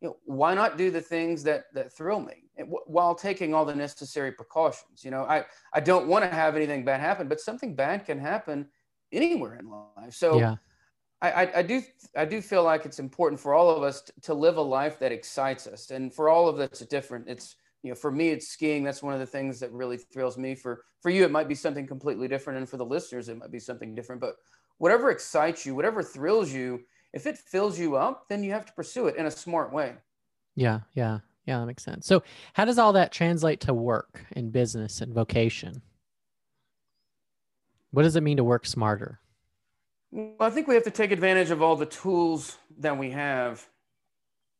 you 0.01 0.09
know, 0.09 0.17
why 0.25 0.55
not 0.55 0.79
do 0.79 0.91
the 0.91 1.01
things 1.01 1.43
that 1.43 1.65
that 1.75 1.93
thrill 1.93 2.21
me 2.21 2.45
while 2.87 3.15
taking 3.15 3.55
all 3.55 3.65
the 3.65 3.75
necessary 3.75 4.33
precautions 4.33 5.05
you 5.05 5.11
know 5.11 5.25
i 5.25 5.45
i 5.73 5.81
don't 5.81 6.07
want 6.07 6.25
to 6.25 6.31
have 6.31 6.57
anything 6.57 6.85
bad 6.85 7.01
happen 7.01 7.29
but 7.29 7.41
something 7.41 7.75
bad 7.75 8.05
can 8.05 8.19
happen 8.19 8.67
anywhere 9.13 9.57
in 9.57 9.69
life 9.69 10.13
so 10.13 10.39
yeah 10.39 10.57
I, 11.23 11.51
I, 11.57 11.63
do 11.63 11.83
I 12.17 12.25
do 12.25 12.41
feel 12.41 12.65
like 12.65 12.87
it's 12.87 12.99
important 12.99 13.39
for 13.41 13.53
all 13.53 13.69
of 13.69 13.83
us 13.83 14.01
to, 14.03 14.13
to 14.23 14.35
live 14.35 14.57
a 14.57 14.63
life 14.63 14.99
that 15.01 15.13
excites 15.13 15.67
us, 15.67 15.91
and 15.91 16.13
for 16.13 16.31
all 16.31 16.49
of 16.49 16.59
us, 16.59 16.81
it's 16.81 16.81
different. 16.87 17.29
It's 17.29 17.57
you 17.83 17.91
know, 17.91 17.95
for 17.95 18.11
me, 18.11 18.29
it's 18.29 18.49
skiing. 18.49 18.85
That's 18.85 19.03
one 19.03 19.15
of 19.15 19.21
the 19.21 19.27
things 19.27 19.61
that 19.61 19.73
really 19.73 19.97
thrills 19.97 20.37
me. 20.37 20.55
For 20.55 20.85
for 21.01 21.11
you, 21.11 21.25
it 21.25 21.31
might 21.31 21.49
be 21.49 21.55
something 21.55 21.87
completely 21.87 22.29
different, 22.29 22.59
and 22.59 22.69
for 22.69 22.77
the 22.77 22.85
listeners, 22.85 23.29
it 23.29 23.39
might 23.39 23.51
be 23.51 23.59
something 23.59 23.95
different. 23.95 24.21
But 24.21 24.37
whatever 24.79 25.11
excites 25.11 25.65
you, 25.65 25.75
whatever 25.75 26.03
thrills 26.03 26.53
you, 26.53 26.81
if 27.13 27.27
it 27.27 27.39
fills 27.39 27.79
you 27.79 27.97
up, 27.97 28.29
then 28.29 28.45
you 28.45 28.53
have 28.53 28.67
to 28.67 28.73
pursue 28.73 29.07
it 29.07 29.17
in 29.17 29.27
a 29.27 29.31
smart 29.31 29.73
way. 29.73 29.95
Yeah, 30.57 30.81
yeah, 30.95 31.21
yeah. 31.47 31.59
That 31.59 31.67
makes 31.67 31.85
sense. 31.85 32.07
So, 32.07 32.23
how 32.53 32.65
does 32.65 32.79
all 32.79 32.93
that 32.93 33.13
translate 33.13 33.61
to 33.61 33.75
work 33.75 34.25
and 34.33 34.53
business 34.53 35.01
and 35.01 35.15
vocation? 35.15 35.81
What 37.93 38.03
does 38.03 38.17
it 38.17 38.23
mean 38.23 38.37
to 38.37 38.45
work 38.45 38.67
smarter? 38.67 39.21
Well, 40.13 40.35
I 40.41 40.51
think 40.51 40.69
we 40.69 40.75
have 40.75 40.85
to 40.85 40.91
take 40.91 41.13
advantage 41.13 41.51
of 41.51 41.63
all 41.63 41.77
the 41.77 41.87
tools 41.87 42.59
that 42.79 42.97
we 42.99 43.11
have. 43.11 43.67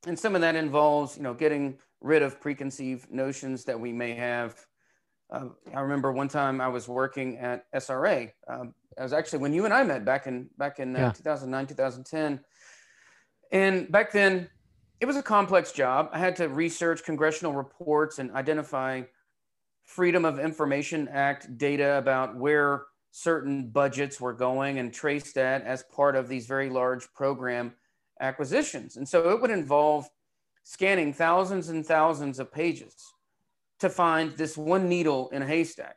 And 0.07 0.19
some 0.19 0.35
of 0.35 0.41
that 0.41 0.57
involves, 0.57 1.17
you 1.17 1.23
know, 1.23 1.35
getting 1.35 1.79
rid 2.01 2.23
of 2.23 2.41
preconceived 2.41 3.11
notions 3.11 3.65
that 3.65 3.79
we 3.79 3.93
may 3.93 4.15
have. 4.15 4.55
Uh, 5.31 5.47
I 5.75 5.81
remember 5.81 6.13
one 6.13 6.29
time 6.29 6.61
I 6.61 6.69
was 6.69 6.89
working 6.89 7.39
at 7.39 7.71
SRA. 7.73 8.31
Um, 8.49 8.75
I 8.99 9.03
was 9.03 9.13
actually 9.13 9.41
when 9.41 9.53
you 9.53 9.65
and 9.65 9.73
I 9.73 9.83
met 9.85 10.05
back 10.05 10.27
in 10.27 10.49
back 10.59 10.81
in 10.81 10.97
uh, 10.97 10.99
yeah. 10.99 11.13
2009, 11.13 11.67
2010. 11.67 12.41
And 13.53 13.91
back 13.91 14.13
then, 14.13 14.49
it 15.01 15.07
was 15.07 15.17
a 15.17 15.23
complex 15.23 15.73
job. 15.73 16.11
I 16.13 16.19
had 16.19 16.37
to 16.37 16.49
research 16.49 17.05
congressional 17.05 17.55
reports 17.55 18.19
and 18.19 18.31
identify 18.33 19.03
Freedom 19.83 20.25
of 20.25 20.39
Information 20.39 21.09
Act 21.09 21.59
data 21.59 21.99
about 21.99 22.37
where 22.37 22.85
certain 23.11 23.71
budgets 23.71 24.21
were 24.21 24.33
going 24.33 24.79
and 24.79 24.93
trace 24.93 25.33
that 25.33 25.65
as 25.65 25.83
part 25.85 26.15
of 26.15 26.29
these 26.29 26.47
very 26.47 26.71
large 26.71 27.13
program 27.13 27.75
acquisitions. 28.21 28.97
And 28.97 29.09
so 29.09 29.31
it 29.31 29.41
would 29.41 29.51
involve 29.51 30.09
scanning 30.71 31.13
thousands 31.13 31.69
and 31.69 31.85
thousands 31.85 32.39
of 32.39 32.53
pages 32.53 33.13
to 33.81 33.91
find 33.91 34.37
this 34.37 34.57
one 34.57 34.89
needle 34.89 35.29
in 35.31 35.43
a 35.43 35.47
haystack. 35.47 35.97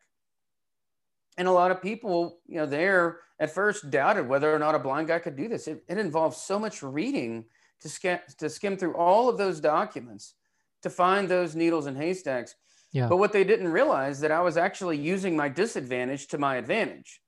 And 1.37 1.47
a 1.47 1.51
lot 1.51 1.69
of 1.69 1.79
people, 1.79 2.39
you 2.47 2.57
know, 2.57 2.65
there 2.65 3.19
at 3.39 3.53
first 3.53 3.91
doubted 3.91 4.27
whether 4.27 4.51
or 4.51 4.57
not 4.57 4.73
a 4.73 4.79
blind 4.79 5.09
guy 5.09 5.19
could 5.19 5.35
do 5.35 5.47
this. 5.47 5.67
It, 5.67 5.83
it 5.87 5.99
involves 5.99 6.37
so 6.37 6.57
much 6.57 6.81
reading 6.81 7.45
to, 7.81 7.87
scan, 7.87 8.21
to 8.39 8.49
skim 8.49 8.75
through 8.75 8.95
all 8.95 9.29
of 9.29 9.37
those 9.37 9.59
documents 9.59 10.33
to 10.81 10.89
find 10.89 11.29
those 11.29 11.53
needles 11.53 11.85
and 11.85 11.95
haystacks. 11.95 12.55
Yeah. 12.93 13.07
But 13.07 13.17
what 13.17 13.31
they 13.31 13.43
didn't 13.43 13.71
realize 13.71 14.21
that 14.21 14.31
I 14.31 14.41
was 14.41 14.57
actually 14.57 14.97
using 14.97 15.35
my 15.35 15.49
disadvantage 15.49 16.29
to 16.29 16.39
my 16.39 16.55
advantage. 16.55 17.21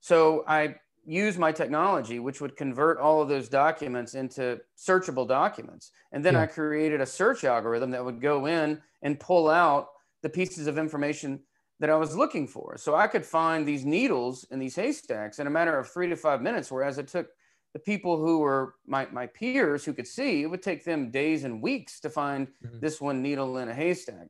So 0.00 0.44
I 0.46 0.74
used 1.10 1.40
my 1.40 1.50
technology, 1.50 2.20
which 2.20 2.40
would 2.40 2.56
convert 2.56 2.98
all 2.98 3.20
of 3.20 3.28
those 3.28 3.48
documents 3.48 4.14
into 4.14 4.60
searchable 4.78 5.26
documents. 5.26 5.90
And 6.12 6.24
then 6.24 6.34
yeah. 6.34 6.42
I 6.42 6.46
created 6.46 7.00
a 7.00 7.06
search 7.06 7.42
algorithm 7.42 7.90
that 7.90 8.04
would 8.04 8.20
go 8.20 8.46
in 8.46 8.80
and 9.02 9.18
pull 9.18 9.48
out 9.48 9.88
the 10.22 10.28
pieces 10.28 10.68
of 10.68 10.78
information 10.78 11.40
that 11.80 11.90
I 11.90 11.96
was 11.96 12.14
looking 12.14 12.46
for. 12.46 12.76
So 12.78 12.94
I 12.94 13.08
could 13.08 13.26
find 13.26 13.66
these 13.66 13.84
needles 13.84 14.46
in 14.52 14.60
these 14.60 14.76
haystacks 14.76 15.40
in 15.40 15.48
a 15.48 15.50
matter 15.50 15.76
of 15.76 15.90
three 15.90 16.08
to 16.08 16.16
five 16.16 16.42
minutes, 16.42 16.70
whereas 16.70 16.98
it 16.98 17.08
took 17.08 17.26
the 17.72 17.80
people 17.80 18.16
who 18.16 18.38
were 18.38 18.74
my, 18.86 19.08
my 19.10 19.26
peers 19.26 19.84
who 19.84 19.92
could 19.92 20.06
see, 20.06 20.42
it 20.42 20.46
would 20.46 20.62
take 20.62 20.84
them 20.84 21.10
days 21.10 21.42
and 21.42 21.60
weeks 21.60 21.98
to 22.00 22.10
find 22.10 22.46
mm-hmm. 22.46 22.78
this 22.78 23.00
one 23.00 23.20
needle 23.20 23.58
in 23.58 23.68
a 23.68 23.74
haystack. 23.74 24.28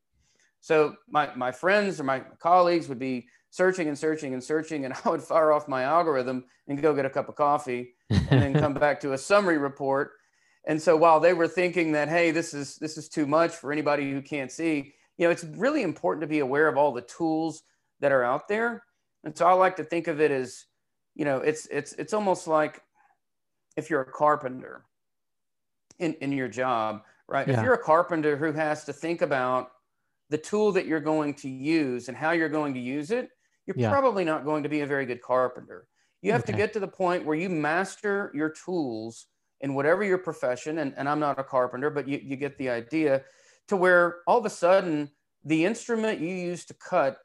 So 0.60 0.94
my, 1.08 1.34
my 1.34 1.52
friends 1.52 2.00
or 2.00 2.04
my 2.04 2.20
colleagues 2.38 2.88
would 2.88 2.98
be 2.98 3.26
searching 3.50 3.88
and 3.88 3.98
searching 3.98 4.32
and 4.32 4.42
searching, 4.42 4.84
and 4.84 4.94
I 5.04 5.10
would 5.10 5.22
fire 5.22 5.52
off 5.52 5.68
my 5.68 5.82
algorithm 5.82 6.44
and 6.68 6.80
go 6.80 6.94
get 6.94 7.04
a 7.04 7.10
cup 7.10 7.28
of 7.28 7.34
coffee 7.34 7.94
and 8.08 8.42
then 8.42 8.54
come 8.54 8.74
back 8.86 9.00
to 9.00 9.12
a 9.12 9.18
summary 9.18 9.58
report. 9.58 10.12
And 10.66 10.80
so 10.80 10.96
while 10.96 11.20
they 11.20 11.32
were 11.32 11.48
thinking 11.48 11.92
that, 11.92 12.08
hey, 12.08 12.30
this 12.30 12.54
is 12.54 12.76
this 12.76 12.96
is 12.96 13.08
too 13.08 13.26
much 13.26 13.52
for 13.52 13.72
anybody 13.72 14.10
who 14.10 14.20
can't 14.20 14.52
see, 14.52 14.94
you 15.16 15.26
know, 15.26 15.30
it's 15.30 15.44
really 15.44 15.82
important 15.82 16.22
to 16.22 16.26
be 16.26 16.40
aware 16.40 16.68
of 16.68 16.76
all 16.76 16.92
the 16.92 17.02
tools 17.02 17.62
that 18.00 18.12
are 18.12 18.24
out 18.24 18.48
there. 18.48 18.84
And 19.24 19.36
so 19.36 19.46
I 19.46 19.52
like 19.52 19.76
to 19.76 19.84
think 19.84 20.06
of 20.06 20.20
it 20.20 20.30
as, 20.30 20.66
you 21.14 21.24
know, 21.24 21.38
it's 21.38 21.66
it's 21.66 21.92
it's 21.94 22.12
almost 22.12 22.46
like 22.46 22.82
if 23.76 23.90
you're 23.90 24.02
a 24.02 24.10
carpenter 24.10 24.84
in, 25.98 26.14
in 26.14 26.32
your 26.32 26.48
job, 26.48 27.02
right? 27.28 27.46
Yeah. 27.46 27.58
If 27.58 27.64
you're 27.64 27.74
a 27.74 27.82
carpenter 27.82 28.36
who 28.36 28.52
has 28.52 28.84
to 28.84 28.92
think 28.92 29.22
about 29.22 29.70
the 30.28 30.38
tool 30.38 30.72
that 30.72 30.86
you're 30.86 31.00
going 31.00 31.34
to 31.34 31.48
use 31.48 32.08
and 32.08 32.16
how 32.16 32.32
you're 32.32 32.48
going 32.48 32.74
to 32.74 32.80
use 32.80 33.10
it, 33.10 33.30
you're 33.66 33.76
Yeah. 33.76 33.90
probably 33.90 34.24
not 34.24 34.44
going 34.44 34.62
to 34.62 34.68
be 34.68 34.80
a 34.80 34.86
very 34.86 35.06
good 35.06 35.22
carpenter. 35.22 35.86
You 36.22 36.32
have 36.32 36.44
to 36.44 36.52
get 36.52 36.72
to 36.74 36.80
the 36.80 36.88
point 36.88 37.24
where 37.24 37.36
you 37.36 37.48
master 37.48 38.30
your 38.34 38.50
tools 38.50 39.26
in 39.62 39.74
whatever 39.74 40.04
your 40.04 40.18
profession, 40.18 40.78
and, 40.78 40.92
and 40.96 41.08
I'm 41.08 41.20
not 41.20 41.38
a 41.38 41.44
carpenter, 41.44 41.88
but 41.90 42.06
you, 42.08 42.20
you 42.22 42.36
get 42.36 42.56
the 42.58 42.68
idea, 42.70 43.22
to 43.68 43.76
where 43.76 44.18
all 44.26 44.38
of 44.38 44.44
a 44.44 44.50
sudden 44.50 45.10
the 45.44 45.64
instrument 45.64 46.20
you 46.20 46.28
use 46.34 46.64
to 46.66 46.74
cut 46.74 47.18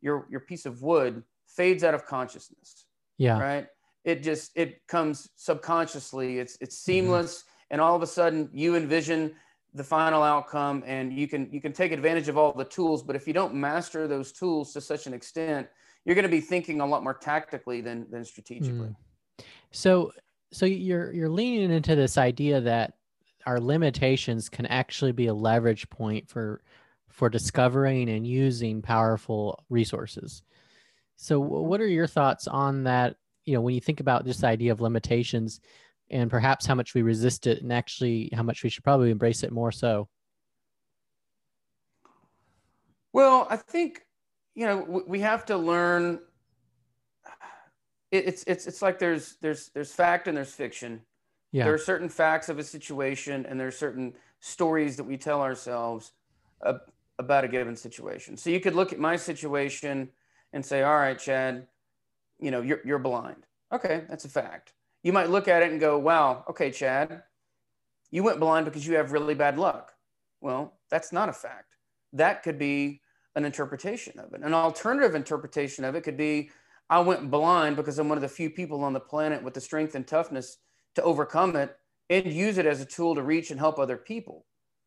your, 0.00 0.26
your 0.30 0.40
piece 0.40 0.66
of 0.66 0.82
wood 0.82 1.22
fades 1.46 1.84
out 1.84 1.94
of 1.94 2.06
consciousness 2.06 2.86
Yeah. 3.18 3.38
right 3.38 3.66
it 4.04 4.22
just 4.22 4.50
it 4.56 4.80
comes 4.88 5.28
subconsciously 5.36 6.38
it's 6.38 6.56
it's 6.60 6.76
Mm-hmm. 6.76 6.92
seamless 6.92 7.44
and 7.70 7.80
all 7.80 7.94
of 7.94 8.02
a 8.02 8.06
sudden 8.06 8.48
you 8.52 8.74
envision 8.74 9.34
the 9.74 9.84
final 9.84 10.22
outcome 10.22 10.82
and 10.86 11.12
you 11.12 11.26
can 11.26 11.48
you 11.50 11.60
can 11.60 11.72
take 11.72 11.92
advantage 11.92 12.28
of 12.28 12.36
all 12.36 12.52
the 12.52 12.64
tools 12.64 13.02
but 13.02 13.16
if 13.16 13.26
you 13.26 13.32
don't 13.32 13.54
master 13.54 14.06
those 14.06 14.30
tools 14.32 14.72
to 14.72 14.80
such 14.80 15.06
an 15.06 15.14
extent 15.14 15.66
you're 16.04 16.14
going 16.14 16.24
to 16.24 16.28
be 16.28 16.40
thinking 16.40 16.80
a 16.80 16.86
lot 16.86 17.02
more 17.02 17.14
tactically 17.14 17.80
than 17.80 18.06
than 18.10 18.24
strategically 18.24 18.88
Mm. 18.88 18.96
So 19.70 20.12
so 20.52 20.66
you're 20.66 21.12
you're 21.12 21.30
leaning 21.30 21.72
into 21.72 21.96
this 21.96 22.18
idea 22.18 22.60
that 22.60 22.94
our 23.46 23.58
limitations 23.58 24.48
can 24.48 24.66
actually 24.66 25.12
be 25.12 25.26
a 25.26 25.34
leverage 25.34 25.88
point 25.88 26.28
for 26.28 26.62
for 27.08 27.28
discovering 27.28 28.08
and 28.08 28.26
using 28.26 28.82
powerful 28.82 29.64
resources. 29.68 30.42
So 31.16 31.38
what 31.40 31.80
are 31.80 31.86
your 31.86 32.06
thoughts 32.06 32.48
on 32.48 32.84
that, 32.84 33.16
you 33.44 33.54
know, 33.54 33.60
when 33.60 33.74
you 33.74 33.80
think 33.80 34.00
about 34.00 34.24
this 34.24 34.44
idea 34.44 34.72
of 34.72 34.80
limitations 34.80 35.60
and 36.12 36.30
perhaps 36.30 36.66
how 36.66 36.74
much 36.74 36.94
we 36.94 37.02
resist 37.02 37.46
it 37.46 37.62
and 37.62 37.72
actually 37.72 38.28
how 38.34 38.42
much 38.42 38.62
we 38.62 38.68
should 38.68 38.84
probably 38.84 39.10
embrace 39.10 39.42
it 39.42 39.50
more 39.52 39.72
so? 39.72 40.08
well 43.12 43.46
i 43.50 43.56
think 43.56 44.06
you 44.54 44.66
know 44.66 45.02
we 45.06 45.20
have 45.20 45.44
to 45.44 45.56
learn 45.56 46.18
it's 48.10 48.44
it's 48.46 48.66
it's 48.66 48.82
like 48.82 48.98
there's 48.98 49.36
there's 49.40 49.70
there's 49.74 49.92
fact 49.92 50.28
and 50.28 50.36
there's 50.36 50.52
fiction 50.54 51.00
Yeah. 51.52 51.64
there 51.64 51.74
are 51.74 51.78
certain 51.78 52.08
facts 52.08 52.48
of 52.48 52.58
a 52.58 52.64
situation 52.64 53.46
and 53.46 53.58
there 53.58 53.66
are 53.66 53.70
certain 53.70 54.14
stories 54.40 54.96
that 54.96 55.04
we 55.04 55.16
tell 55.16 55.40
ourselves 55.40 56.12
uh, 56.64 56.78
about 57.18 57.44
a 57.44 57.48
given 57.48 57.76
situation 57.76 58.36
so 58.36 58.50
you 58.50 58.60
could 58.60 58.74
look 58.74 58.92
at 58.92 58.98
my 58.98 59.16
situation 59.16 60.08
and 60.52 60.64
say 60.64 60.82
all 60.82 60.96
right 60.96 61.18
chad 61.18 61.66
you 62.38 62.50
know 62.50 62.60
you're, 62.60 62.80
you're 62.84 62.98
blind 62.98 63.46
okay 63.72 64.04
that's 64.08 64.24
a 64.24 64.28
fact 64.28 64.72
you 65.02 65.12
might 65.12 65.30
look 65.30 65.48
at 65.48 65.62
it 65.62 65.70
and 65.70 65.80
go 65.80 65.98
wow 65.98 66.44
okay 66.48 66.70
chad 66.70 67.22
you 68.10 68.22
went 68.22 68.40
blind 68.40 68.64
because 68.64 68.86
you 68.86 68.94
have 68.94 69.12
really 69.12 69.34
bad 69.34 69.58
luck 69.58 69.92
well 70.40 70.78
that's 70.90 71.12
not 71.12 71.28
a 71.28 71.32
fact 71.32 71.76
that 72.12 72.42
could 72.42 72.58
be 72.58 73.00
an 73.36 73.44
interpretation 73.44 74.18
of 74.18 74.32
it 74.34 74.42
an 74.42 74.54
alternative 74.54 75.14
interpretation 75.14 75.84
of 75.84 75.94
it 75.94 76.02
could 76.02 76.16
be 76.16 76.50
i 76.90 77.00
went 77.00 77.30
blind 77.30 77.76
because 77.76 77.98
i'm 77.98 78.08
one 78.08 78.18
of 78.18 78.22
the 78.22 78.28
few 78.28 78.50
people 78.50 78.84
on 78.84 78.92
the 78.92 79.00
planet 79.00 79.42
with 79.42 79.54
the 79.54 79.60
strength 79.60 79.94
and 79.94 80.06
toughness 80.06 80.58
to 80.94 81.02
overcome 81.02 81.56
it 81.56 81.76
and 82.10 82.32
use 82.32 82.58
it 82.58 82.66
as 82.66 82.80
a 82.80 82.84
tool 82.84 83.14
to 83.14 83.22
reach 83.22 83.50
and 83.50 83.58
help 83.58 83.78
other 83.78 83.96
people. 83.96 84.44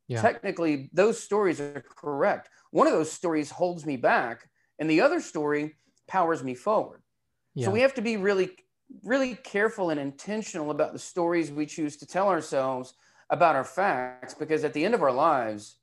Yeah. 0.07 0.21
Technically, 0.21 0.89
those 0.93 1.21
stories 1.21 1.59
are 1.59 1.83
correct. 1.95 2.49
One 2.71 2.87
of 2.87 2.93
those 2.93 3.11
stories 3.11 3.49
holds 3.49 3.85
me 3.85 3.97
back, 3.97 4.47
and 4.77 4.89
the 4.89 5.01
other 5.01 5.19
story 5.19 5.75
powers 6.07 6.43
me 6.43 6.53
forward. 6.53 7.01
Yeah. 7.55 7.65
So 7.65 7.71
we 7.71 7.81
have 7.81 7.95
to 7.95 8.01
be 8.01 8.17
really, 8.17 8.51
really 9.03 9.35
careful 9.35 9.89
and 9.89 9.99
intentional 9.99 10.71
about 10.71 10.93
the 10.93 10.99
stories 10.99 11.51
we 11.51 11.65
choose 11.65 11.97
to 11.97 12.05
tell 12.05 12.29
ourselves 12.29 12.93
about 13.29 13.55
our 13.55 13.63
facts, 13.63 14.33
because 14.33 14.63
at 14.63 14.73
the 14.73 14.85
end 14.85 14.93
of 14.93 15.01
our 15.01 15.11
lives, 15.11 15.77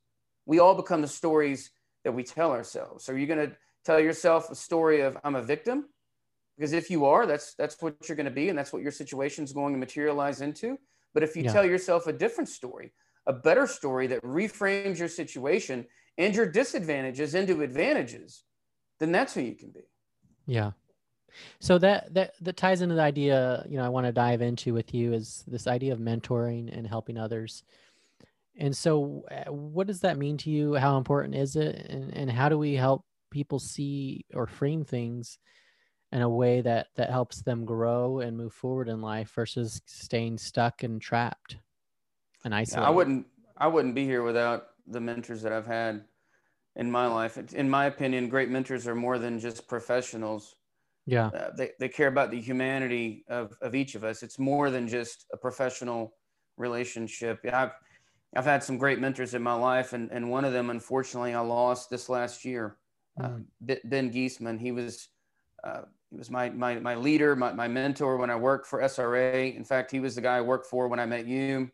we 0.45 0.59
all 0.59 0.75
become 0.75 1.01
the 1.01 1.07
stories 1.07 1.71
that 2.03 2.13
we 2.13 2.23
tell 2.23 2.51
ourselves. 2.51 3.05
So 3.05 3.13
are 3.13 3.17
you 3.17 3.27
going 3.27 3.49
to 3.49 3.55
tell 3.85 3.99
yourself 3.99 4.49
a 4.49 4.55
story 4.55 5.01
of 5.01 5.17
I'm 5.23 5.35
a 5.35 5.43
victim? 5.43 5.89
Because 6.57 6.73
if 6.73 6.89
you 6.89 7.05
are, 7.05 7.25
that's 7.25 7.55
that's 7.55 7.81
what 7.81 7.95
you're 8.07 8.15
going 8.15 8.25
to 8.25 8.31
be, 8.31 8.49
and 8.49 8.57
that's 8.57 8.71
what 8.71 8.83
your 8.83 8.91
situation 8.91 9.43
is 9.43 9.53
going 9.53 9.73
to 9.73 9.79
materialize 9.79 10.41
into. 10.41 10.77
But 11.13 11.23
if 11.23 11.35
you 11.35 11.43
Yeah. 11.43 11.51
tell 11.51 11.65
yourself 11.65 12.07
a 12.07 12.13
different 12.13 12.49
story, 12.49 12.93
a 13.25 13.33
better 13.33 13.67
story 13.67 14.07
that 14.07 14.21
reframes 14.23 14.99
your 14.99 15.07
situation 15.07 15.87
and 16.17 16.35
your 16.35 16.45
disadvantages 16.45 17.33
into 17.35 17.61
advantages, 17.61 18.43
then 18.99 19.11
that's 19.11 19.33
who 19.33 19.41
you 19.41 19.55
can 19.55 19.71
be. 19.71 19.81
Yeah. 20.45 20.71
So 21.59 21.77
that 21.79 22.13
that 22.13 22.33
that 22.41 22.57
ties 22.57 22.81
into 22.81 22.95
the 22.95 23.01
idea, 23.01 23.65
you 23.69 23.77
know, 23.77 23.85
I 23.85 23.89
want 23.89 24.05
to 24.05 24.11
dive 24.11 24.41
into 24.41 24.73
with 24.73 24.93
you 24.93 25.13
is 25.13 25.43
this 25.47 25.67
idea 25.67 25.93
of 25.93 25.99
mentoring 25.99 26.75
and 26.75 26.87
helping 26.87 27.17
others. 27.17 27.63
And 28.57 28.75
so 28.75 29.25
uh, 29.31 29.51
what 29.51 29.87
does 29.87 30.01
that 30.01 30.17
mean 30.17 30.37
to 30.39 30.51
you? 30.51 30.75
How 30.75 30.97
important 30.97 31.35
is 31.35 31.55
it? 31.55 31.75
And 31.89 32.15
and 32.15 32.31
how 32.31 32.49
do 32.49 32.57
we 32.57 32.75
help 32.75 33.05
people 33.31 33.59
see 33.59 34.25
or 34.33 34.45
frame 34.47 34.83
things 34.85 35.39
in 36.11 36.21
a 36.21 36.29
way 36.29 36.61
that 36.61 36.87
that 36.95 37.09
helps 37.09 37.41
them 37.43 37.65
grow 37.65 38.19
and 38.19 38.37
move 38.37 38.53
forward 38.53 38.89
in 38.89 39.01
life 39.01 39.31
versus 39.35 39.81
staying 39.85 40.37
stuck 40.37 40.83
and 40.83 41.01
trapped 41.01 41.57
and 42.45 42.53
Yeah, 42.67 42.81
isolated? 42.81 42.87
I 42.87 42.89
wouldn't 42.89 43.27
I 43.57 43.67
wouldn't 43.67 43.95
be 43.95 44.05
here 44.05 44.23
without 44.23 44.69
the 44.87 44.99
mentors 44.99 45.41
that 45.43 45.53
I've 45.53 45.65
had 45.67 46.05
in 46.75 46.91
my 46.91 47.07
life. 47.07 47.37
In 47.53 47.69
my 47.69 47.85
opinion, 47.85 48.29
great 48.29 48.49
mentors 48.49 48.87
are 48.87 48.95
more 48.95 49.19
than 49.19 49.39
just 49.39 49.67
professionals. 49.67 50.55
Yeah. 51.05 51.27
Uh, 51.27 51.51
they, 51.57 51.71
they 51.79 51.89
care 51.89 52.07
about 52.07 52.31
the 52.31 52.39
humanity 52.39 53.25
of, 53.27 53.53
of 53.61 53.75
each 53.75 53.95
of 53.95 54.03
us. 54.03 54.23
It's 54.23 54.39
more 54.39 54.69
than 54.71 54.87
just 54.87 55.25
a 55.33 55.37
professional 55.37 56.13
relationship. 56.57 57.39
Yeah, 57.43 57.63
I've, 57.63 57.71
I've 58.35 58.45
had 58.45 58.63
some 58.63 58.77
great 58.77 58.99
mentors 58.99 59.33
in 59.33 59.43
my 59.43 59.53
life, 59.53 59.93
and, 59.93 60.09
and 60.11 60.29
one 60.29 60.45
of 60.45 60.53
them, 60.53 60.69
unfortunately, 60.69 61.33
I 61.33 61.39
lost 61.41 61.89
this 61.89 62.09
last 62.09 62.45
year. 62.45 62.77
Uh, 63.19 63.27
Mm. 63.27 63.45
Ben- 63.61 63.79
Ben 63.83 64.11
Giesman, 64.11 64.59
he 64.59 64.71
was 64.71 65.09
uh, 65.63 65.81
he 66.09 66.17
was 66.17 66.31
my, 66.31 66.49
my 66.49 66.79
my 66.79 66.95
leader, 66.95 67.35
my, 67.35 67.53
my 67.53 67.67
mentor 67.67 68.17
when 68.17 68.31
I 68.31 68.35
worked 68.35 68.65
for 68.65 68.81
SRA. 68.81 69.55
In 69.55 69.63
fact, 69.63 69.91
he 69.91 69.99
was 69.99 70.15
the 70.15 70.21
guy 70.21 70.37
I 70.37 70.41
worked 70.41 70.65
for 70.65 70.87
when 70.87 70.99
I 70.99 71.05
met 71.05 71.27
you 71.27 71.69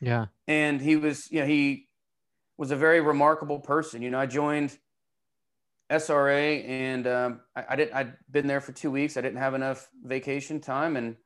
Yeah. 0.00 0.26
and 0.48 0.80
he 0.80 0.96
was 0.96 1.30
you 1.30 1.40
know 1.40 1.46
he 1.46 1.86
was 2.58 2.72
a 2.72 2.76
very 2.76 3.00
remarkable 3.00 3.60
person 3.60 4.02
you 4.02 4.10
know 4.10 4.18
i 4.20 4.26
joined 4.26 4.76
sra 5.98 6.40
and 6.40 7.06
um, 7.06 7.40
I, 7.56 7.64
I 7.70 7.76
didn't 7.76 7.94
i'd 7.94 8.16
been 8.30 8.46
there 8.46 8.60
for 8.60 8.72
two 8.72 8.90
weeks 8.90 9.16
i 9.16 9.20
didn't 9.20 9.38
have 9.38 9.54
enough 9.54 9.88
vacation 10.04 10.60
time 10.60 10.96
and 10.96 11.16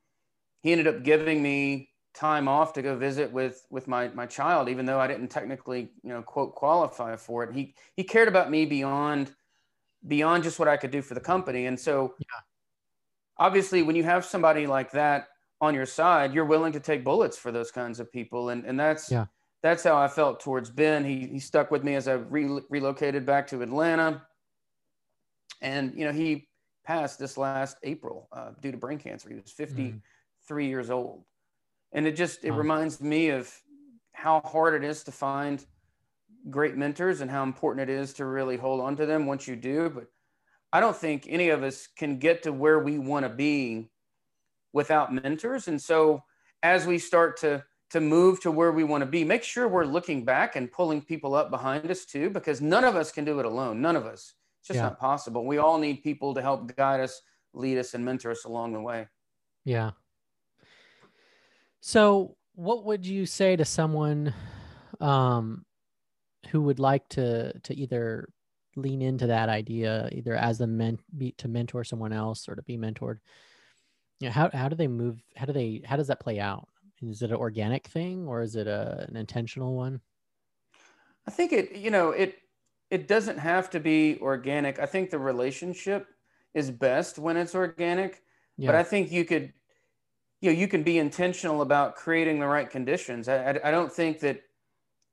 he 0.63 0.73
ended 0.73 0.87
up 0.87 1.03
giving 1.03 1.43
me 1.43 1.91
time 2.15 2.49
off 2.49 2.73
to 2.75 2.83
go 2.83 2.97
visit 2.97 3.31
with 3.33 3.67
with 3.71 3.87
my 3.89 4.09
my 4.09 4.27
child 4.27 4.69
even 4.69 4.87
though 4.87 4.99
i 4.99 5.07
didn't 5.07 5.29
technically 5.29 5.93
you 6.03 6.09
know 6.11 6.23
quote 6.23 6.55
qualify 6.55 7.15
for 7.17 7.45
it 7.45 7.55
he 7.55 7.75
he 7.95 8.03
cared 8.03 8.29
about 8.29 8.51
me 8.51 8.65
beyond 8.65 9.35
beyond 10.07 10.43
just 10.43 10.59
what 10.59 10.69
i 10.69 10.77
could 10.77 10.91
do 10.91 11.03
for 11.03 11.15
the 11.15 11.21
company 11.21 11.67
and 11.67 11.79
so 11.79 12.15
Yeah. 12.19 12.41
obviously 13.39 13.83
when 13.83 13.97
you 13.97 14.05
have 14.05 14.25
somebody 14.25 14.67
like 14.67 14.91
that 14.93 15.29
on 15.61 15.75
your 15.75 15.87
side 15.87 16.33
you're 16.33 16.45
willing 16.45 16.73
to 16.73 16.81
take 16.81 17.05
bullets 17.05 17.37
for 17.37 17.53
those 17.53 17.71
kinds 17.71 18.01
of 18.01 18.11
people 18.11 18.49
and 18.51 18.65
and 18.65 18.79
that's 18.79 19.11
Yeah. 19.11 19.27
that's 19.63 19.83
how 19.85 19.97
I 19.97 20.07
felt 20.07 20.41
towards 20.41 20.71
Ben. 20.71 21.05
He 21.05 21.27
he 21.27 21.39
stuck 21.41 21.71
with 21.71 21.83
me 21.83 21.95
as 21.97 22.07
I 22.09 22.13
re- 22.15 22.61
relocated 22.71 23.27
back 23.27 23.47
to 23.49 23.63
Atlanta, 23.63 24.23
and 25.61 25.93
you 25.97 26.05
know 26.05 26.13
he 26.13 26.49
passed 26.85 27.19
this 27.19 27.37
last 27.37 27.77
April 27.83 28.29
uh, 28.33 28.51
due 28.61 28.71
to 28.73 28.79
brain 28.79 28.99
cancer. 28.99 29.29
He 29.29 29.35
was 29.37 29.51
53 29.53 30.67
years 30.67 30.91
old, 30.91 31.25
and 31.93 32.07
it 32.07 32.17
just 32.17 32.45
it 32.45 32.51
Wow. 32.53 32.59
reminds 32.59 33.01
me 33.01 33.31
of 33.31 33.53
how 34.13 34.41
hard 34.41 34.75
it 34.75 34.85
is 34.89 35.05
to 35.05 35.13
find 35.13 35.65
great 36.49 36.77
mentors 36.77 37.21
and 37.21 37.31
how 37.31 37.43
important 37.43 37.89
it 37.91 37.93
is 37.93 38.15
to 38.15 38.25
really 38.25 38.57
hold 38.57 38.81
on 38.81 38.97
to 38.97 39.07
them 39.07 39.27
once 39.27 39.47
you 39.49 39.57
do. 39.57 39.91
But 39.91 40.07
I 40.73 40.81
don't 40.81 40.97
think 40.97 41.27
any 41.29 41.49
of 41.51 41.63
us 41.63 41.87
can 41.87 42.19
get 42.19 42.43
to 42.45 42.53
where 42.53 42.79
we 42.79 42.99
want 42.99 43.25
to 43.25 43.29
be 43.29 43.91
without 44.73 45.13
mentors, 45.13 45.69
and 45.69 45.81
so 45.81 46.23
as 46.63 46.87
we 46.87 46.99
start 46.99 47.37
to 47.39 47.65
to 47.91 48.01
move 48.01 48.41
to 48.41 48.51
where 48.51 48.73
we 48.73 48.83
want 48.83 49.03
to 49.03 49.07
be, 49.07 49.23
make 49.25 49.45
sure 49.45 49.69
we're 49.69 49.85
looking 49.85 50.25
back 50.25 50.57
and 50.57 50.73
pulling 50.73 51.01
people 51.01 51.37
up 51.37 51.51
behind 51.51 51.89
us 51.89 52.05
too, 52.05 52.29
because 52.31 52.61
none 52.61 52.83
of 52.83 52.97
us 52.97 53.13
can 53.13 53.25
do 53.25 53.39
it 53.39 53.47
alone. 53.47 53.81
None 53.81 53.95
of 53.95 54.07
us. 54.07 54.35
It's 54.67 54.75
just 54.75 54.79
Yeah. 54.79 54.89
not 54.89 54.99
possible. 54.99 55.47
We 55.47 55.59
all 55.59 55.79
need 55.79 56.03
people 56.03 56.35
to 56.35 56.43
help 56.43 56.75
guide 56.75 56.99
us, 56.99 57.23
lead 57.53 57.79
us, 57.79 57.95
and 57.95 58.05
mentor 58.05 58.33
us 58.33 58.45
along 58.45 58.73
the 58.73 58.81
way. 58.81 59.07
Yeah. 59.65 59.93
So, 61.79 62.37
what 62.57 62.85
would 62.85 63.07
you 63.07 63.27
say 63.27 63.55
to 63.55 63.65
someone 63.65 64.35
um, 65.01 65.65
who 66.49 66.63
would 66.63 66.81
like 66.81 67.09
to 67.11 67.57
to 67.61 67.77
either 67.77 68.29
lean 68.75 69.03
into 69.03 69.29
that 69.29 69.49
idea, 69.49 70.09
either 70.11 70.35
as 70.35 70.61
a 70.61 70.67
men 70.67 70.99
be, 71.17 71.31
to 71.39 71.47
mentor 71.47 71.85
someone 71.85 72.13
else 72.13 72.49
or 72.49 72.57
to 72.57 72.63
be 72.63 72.77
mentored? 72.77 73.21
You 74.19 74.27
know, 74.27 74.33
how 74.33 74.51
how 74.53 74.69
do 74.69 74.75
they 74.75 74.89
move? 74.89 75.23
How 75.37 75.47
do 75.47 75.53
they? 75.53 75.83
How 75.85 75.95
does 75.95 76.09
that 76.09 76.19
play 76.19 76.41
out? 76.41 76.67
Is 77.01 77.23
it 77.23 77.31
an 77.31 77.37
organic 77.37 77.87
thing 77.87 78.27
or 78.27 78.43
is 78.43 78.57
it 78.57 78.67
a, 78.67 79.07
an 79.09 79.15
intentional 79.17 79.77
one? 79.77 80.01
I 81.25 81.31
think 81.31 81.53
it, 81.53 81.77
you 81.77 81.93
know, 81.93 82.11
it 82.11 82.37
it 82.91 83.09
doesn't 83.09 83.39
have 83.39 83.71
to 83.71 83.81
be 83.81 84.19
organic. 84.21 84.79
I 84.79 84.87
think 84.87 85.11
the 85.11 85.19
relationship 85.19 86.07
is 86.55 86.71
best 86.71 87.19
when 87.19 87.37
it's 87.37 87.55
organic, 87.55 88.23
Yeah. 88.57 88.69
but 88.69 88.75
I 88.77 88.83
think 88.83 89.11
you 89.11 89.25
could 89.25 89.53
you 90.41 90.53
know 90.53 90.59
you 90.59 90.69
can 90.69 90.83
be 90.83 90.99
intentional 90.99 91.63
about 91.63 91.97
creating 91.97 92.41
the 92.41 92.47
right 92.47 92.69
conditions. 92.69 93.29
I, 93.29 93.53
I, 93.53 93.69
I 93.69 93.71
don't 93.71 93.93
think 93.93 94.21
that 94.21 94.43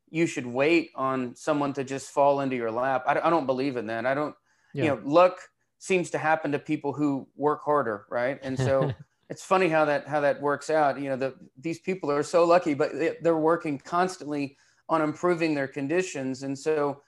you 0.10 0.28
should 0.28 0.46
wait 0.46 0.92
on 0.96 1.36
someone 1.36 1.74
to 1.74 1.84
just 1.84 2.12
fall 2.12 2.42
into 2.42 2.56
your 2.56 2.72
lap. 2.72 3.04
I, 3.08 3.20
I 3.20 3.30
don't 3.30 3.48
believe 3.48 3.78
in 3.78 3.88
that. 3.88 4.06
I 4.06 4.14
don't. 4.14 4.36
Yeah. 4.74 4.84
You 4.84 4.90
know, 4.90 5.02
luck 5.04 5.40
seems 5.80 6.10
to 6.12 6.18
happen 6.18 6.52
to 6.52 6.60
people 6.60 6.94
who 6.94 7.28
work 7.36 7.64
harder, 7.64 8.06
right? 8.10 8.40
And 8.44 8.58
so 8.58 8.92
it's 9.30 9.44
funny 9.44 9.70
how 9.70 9.86
that 9.86 10.08
how 10.08 10.22
that 10.22 10.42
works 10.42 10.70
out. 10.70 11.00
You 11.00 11.10
know, 11.10 11.16
the, 11.16 11.36
these 11.60 11.80
people 11.80 12.12
are 12.12 12.24
so 12.24 12.44
lucky, 12.46 12.74
but 12.74 12.94
they, 12.94 13.18
they're 13.22 13.38
working 13.38 13.80
constantly 13.80 14.58
on 14.90 15.02
improving 15.02 15.56
their 15.56 15.68
conditions. 15.68 16.44
And 16.44 16.58
so, 16.58 17.02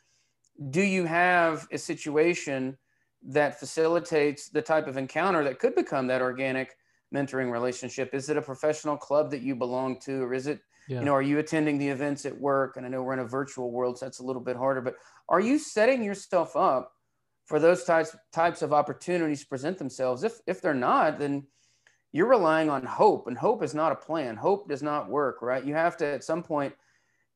do 0.69 0.81
you 0.81 1.05
have 1.05 1.67
a 1.71 1.77
situation 1.77 2.77
that 3.27 3.59
facilitates 3.59 4.49
the 4.49 4.61
type 4.61 4.87
of 4.87 4.97
encounter 4.97 5.43
that 5.43 5.59
could 5.59 5.75
become 5.75 6.07
that 6.07 6.21
organic 6.21 6.75
mentoring 7.13 7.51
relationship? 7.51 8.13
Is 8.13 8.29
it 8.29 8.37
a 8.37 8.41
professional 8.41 8.97
club 8.97 9.31
that 9.31 9.41
you 9.41 9.55
belong 9.55 9.99
to, 10.01 10.23
or 10.23 10.33
is 10.33 10.47
it, 10.47 10.59
yeah. 10.87 10.99
you 10.99 11.05
know, 11.05 11.13
are 11.13 11.21
you 11.21 11.39
attending 11.39 11.77
the 11.77 11.87
events 11.87 12.25
at 12.25 12.39
work? 12.39 12.77
And 12.77 12.85
I 12.85 12.89
know 12.89 13.03
we're 13.03 13.13
in 13.13 13.19
a 13.19 13.27
virtual 13.27 13.71
world, 13.71 13.97
so 13.97 14.05
that's 14.05 14.19
a 14.19 14.25
little 14.25 14.41
bit 14.41 14.55
harder, 14.55 14.81
but 14.81 14.95
are 15.29 15.39
you 15.39 15.57
setting 15.57 16.03
yourself 16.03 16.55
up 16.55 16.91
for 17.45 17.59
those 17.59 17.83
types 17.83 18.15
types 18.31 18.61
of 18.61 18.73
opportunities 18.73 19.41
to 19.41 19.47
present 19.47 19.77
themselves? 19.77 20.23
If 20.23 20.39
if 20.47 20.61
they're 20.61 20.73
not, 20.73 21.19
then 21.19 21.47
you're 22.11 22.29
relying 22.29 22.69
on 22.69 22.85
hope, 22.85 23.27
and 23.27 23.37
hope 23.37 23.61
is 23.61 23.75
not 23.75 23.91
a 23.91 23.95
plan. 23.95 24.37
Hope 24.37 24.69
does 24.69 24.81
not 24.81 25.09
work, 25.09 25.41
right? 25.41 25.65
You 25.65 25.73
have 25.73 25.97
to 25.97 26.05
at 26.05 26.23
some 26.23 26.43
point 26.43 26.73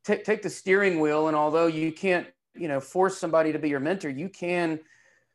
t- 0.05 0.23
take 0.23 0.41
the 0.41 0.49
steering 0.49 0.99
wheel, 0.99 1.27
and 1.27 1.35
although 1.35 1.67
you 1.67 1.91
can't, 1.91 2.27
you 2.59 2.67
know, 2.67 2.79
force 2.79 3.17
somebody 3.17 3.51
to 3.51 3.59
be 3.59 3.69
your 3.69 3.79
mentor, 3.79 4.09
you 4.09 4.29
can 4.29 4.79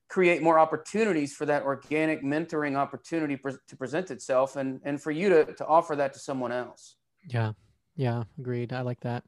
create 0.08 0.42
more 0.42 0.58
opportunities 0.58 1.34
for 1.34 1.46
that 1.46 1.62
organic 1.62 2.22
mentoring 2.22 2.76
opportunity 2.76 3.36
pre- 3.36 3.54
to 3.66 3.76
present 3.76 4.10
itself 4.10 4.56
and 4.56 4.80
and 4.84 5.00
for 5.00 5.10
you 5.10 5.28
to 5.28 5.44
to 5.54 5.66
offer 5.66 5.96
that 5.96 6.12
to 6.12 6.18
someone 6.18 6.52
else. 6.52 6.96
Yeah. 7.26 7.52
Yeah. 7.96 8.24
Agreed. 8.38 8.72
I 8.72 8.82
like 8.82 9.00
that. 9.00 9.24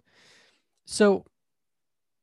So 0.84 1.24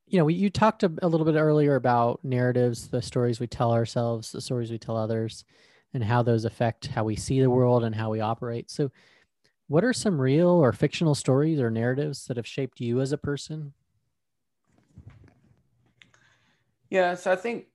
you 0.06 0.18
know 0.18 0.28
you 0.28 0.50
talked 0.50 0.82
a 0.82 1.08
little 1.08 1.24
bit 1.24 1.34
earlier 1.34 1.74
about 1.76 2.20
narratives 2.22 2.88
the 2.88 3.00
stories 3.02 3.40
we 3.40 3.46
tell 3.46 3.72
ourselves 3.72 4.32
the 4.32 4.40
stories 4.40 4.70
we 4.70 4.78
tell 4.78 4.96
others 4.96 5.44
and 5.94 6.04
how 6.04 6.22
those 6.22 6.44
affect 6.44 6.88
how 6.88 7.04
we 7.04 7.16
see 7.16 7.40
the 7.40 7.50
world 7.50 7.84
and 7.84 7.94
how 7.94 8.10
we 8.10 8.20
operate. 8.20 8.70
So 8.70 8.90
what 9.68 9.84
are 9.84 9.92
some 9.92 10.20
real 10.20 10.48
or 10.48 10.72
fictional 10.72 11.14
stories 11.14 11.60
or 11.60 11.70
narratives 11.70 12.26
that 12.26 12.36
have 12.36 12.46
shaped 12.46 12.80
you 12.80 13.00
as 13.00 13.12
a 13.12 13.18
person 13.18 13.72
yeah 16.94 17.14
so 17.14 17.30
i 17.30 17.36
think 17.36 17.66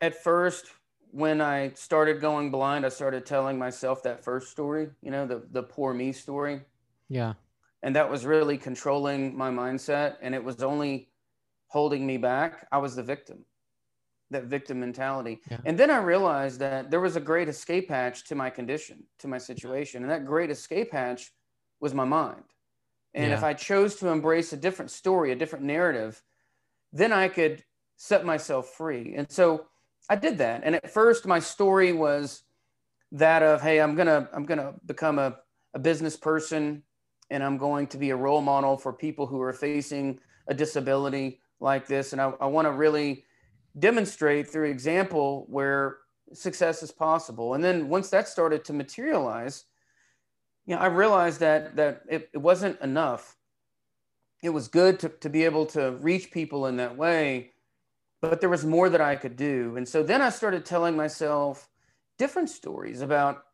at 0.00 0.22
first 0.22 0.66
when 1.16 1.40
I 1.40 1.70
started 1.70 2.20
going 2.20 2.50
blind, 2.50 2.84
I 2.84 2.90
started 2.90 3.24
telling 3.24 3.58
myself 3.58 4.02
that 4.02 4.22
first 4.22 4.50
story, 4.50 4.90
you 5.02 5.10
know, 5.10 5.26
the 5.26 5.42
the 5.50 5.62
poor 5.62 5.94
me 5.94 6.12
story. 6.12 6.60
Yeah. 7.08 7.34
And 7.82 7.96
that 7.96 8.10
was 8.10 8.26
really 8.26 8.58
controlling 8.58 9.36
my 9.36 9.50
mindset 9.50 10.16
and 10.20 10.34
it 10.34 10.42
was 10.42 10.62
only 10.62 11.08
holding 11.68 12.06
me 12.06 12.16
back. 12.16 12.66
I 12.70 12.78
was 12.78 12.96
the 12.96 13.02
victim. 13.02 13.44
That 14.30 14.44
victim 14.44 14.80
mentality. 14.80 15.40
Yeah. 15.50 15.58
And 15.64 15.78
then 15.78 15.90
I 15.90 15.98
realized 15.98 16.58
that 16.60 16.90
there 16.90 17.00
was 17.00 17.16
a 17.16 17.20
great 17.20 17.48
escape 17.48 17.88
hatch 17.88 18.24
to 18.24 18.34
my 18.34 18.50
condition, 18.50 19.04
to 19.20 19.28
my 19.28 19.38
situation. 19.38 20.02
And 20.02 20.10
that 20.10 20.26
great 20.26 20.50
escape 20.50 20.92
hatch 20.92 21.32
was 21.80 21.94
my 21.94 22.04
mind. 22.04 22.42
And 23.14 23.30
yeah. 23.30 23.36
if 23.36 23.44
I 23.44 23.54
chose 23.54 23.94
to 23.96 24.08
embrace 24.08 24.52
a 24.52 24.56
different 24.56 24.90
story, 24.90 25.32
a 25.32 25.36
different 25.36 25.64
narrative, 25.64 26.22
then 26.92 27.12
I 27.12 27.28
could 27.28 27.64
set 27.96 28.24
myself 28.24 28.68
free. 28.70 29.14
And 29.16 29.30
so 29.30 29.66
I 30.08 30.16
did 30.16 30.38
that. 30.38 30.62
And 30.64 30.74
at 30.74 30.90
first, 30.90 31.26
my 31.26 31.38
story 31.38 31.92
was 31.92 32.42
that 33.12 33.42
of, 33.42 33.62
hey, 33.62 33.80
I'm 33.80 33.94
gonna 33.94 34.28
I'm 34.32 34.44
gonna 34.44 34.74
become 34.84 35.18
a, 35.18 35.36
a 35.74 35.78
business 35.78 36.16
person, 36.16 36.82
and 37.30 37.42
I'm 37.42 37.58
going 37.58 37.86
to 37.88 37.98
be 37.98 38.10
a 38.10 38.16
role 38.16 38.40
model 38.40 38.76
for 38.76 38.92
people 38.92 39.26
who 39.26 39.40
are 39.40 39.52
facing 39.52 40.20
a 40.48 40.54
disability 40.54 41.40
like 41.60 41.86
this. 41.86 42.12
And 42.12 42.20
I, 42.20 42.32
I 42.40 42.46
want 42.46 42.66
to 42.66 42.72
really 42.72 43.24
demonstrate 43.78 44.48
through 44.48 44.70
example 44.70 45.46
where 45.48 45.98
success 46.32 46.82
is 46.82 46.92
possible. 46.92 47.54
And 47.54 47.62
then 47.62 47.88
once 47.88 48.10
that 48.10 48.28
started 48.28 48.64
to 48.66 48.72
materialize, 48.72 49.64
you 50.66 50.74
know, 50.74 50.80
I 50.80 50.86
realized 50.86 51.40
that 51.40 51.76
that 51.76 52.02
it, 52.08 52.30
it 52.32 52.38
wasn't 52.38 52.80
enough. 52.80 53.36
It 54.42 54.50
was 54.50 54.68
good 54.68 55.00
to, 55.00 55.08
to 55.08 55.28
be 55.30 55.44
able 55.44 55.66
to 55.66 55.92
reach 56.00 56.30
people 56.30 56.66
in 56.66 56.76
that 56.76 56.96
way, 56.96 57.52
but 58.28 58.40
there 58.40 58.50
was 58.50 58.64
more 58.64 58.88
that 58.88 59.00
I 59.00 59.16
could 59.16 59.36
do. 59.36 59.76
And 59.76 59.88
so 59.88 60.02
then 60.02 60.22
I 60.22 60.30
started 60.30 60.64
telling 60.64 60.96
myself 60.96 61.68
different 62.18 62.50
stories 62.50 63.00
about, 63.00 63.44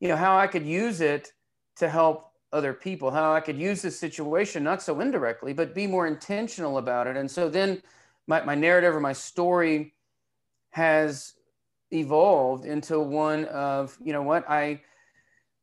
you 0.00 0.08
know, 0.08 0.16
how 0.16 0.38
I 0.38 0.46
could 0.46 0.64
use 0.64 1.00
it 1.00 1.32
to 1.76 1.88
help 1.88 2.32
other 2.52 2.74
people, 2.74 3.10
how 3.10 3.34
I 3.34 3.40
could 3.40 3.56
use 3.58 3.82
this 3.82 3.98
situation, 3.98 4.62
not 4.62 4.82
so 4.82 5.00
indirectly, 5.00 5.52
but 5.52 5.74
be 5.74 5.86
more 5.86 6.06
intentional 6.06 6.78
about 6.78 7.06
it. 7.06 7.16
And 7.16 7.30
so 7.30 7.48
then 7.48 7.82
my, 8.26 8.42
my 8.44 8.54
narrative 8.54 8.94
or 8.94 9.00
my 9.00 9.14
story 9.14 9.94
has 10.70 11.34
evolved 11.90 12.64
into 12.64 13.00
one 13.00 13.46
of, 13.46 13.96
you 14.02 14.12
know 14.12 14.22
what, 14.22 14.48
I, 14.48 14.80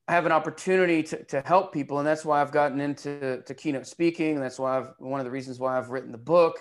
I 0.08 0.14
have 0.14 0.26
an 0.26 0.32
opportunity 0.32 1.04
to, 1.04 1.24
to 1.26 1.42
help 1.42 1.72
people. 1.72 2.00
And 2.00 2.08
that's 2.08 2.26
why 2.26 2.42
I've 2.42 2.52
gotten 2.52 2.82
into 2.82 3.44
to 3.46 3.54
keynote 3.54 3.86
speaking. 3.86 4.36
And 4.36 4.44
that's 4.44 4.58
why 4.58 4.78
I've, 4.78 4.94
one 4.98 5.20
of 5.20 5.26
the 5.26 5.32
reasons 5.32 5.60
why 5.60 5.78
I've 5.78 5.90
written 5.90 6.12
the 6.12 6.18
book 6.18 6.60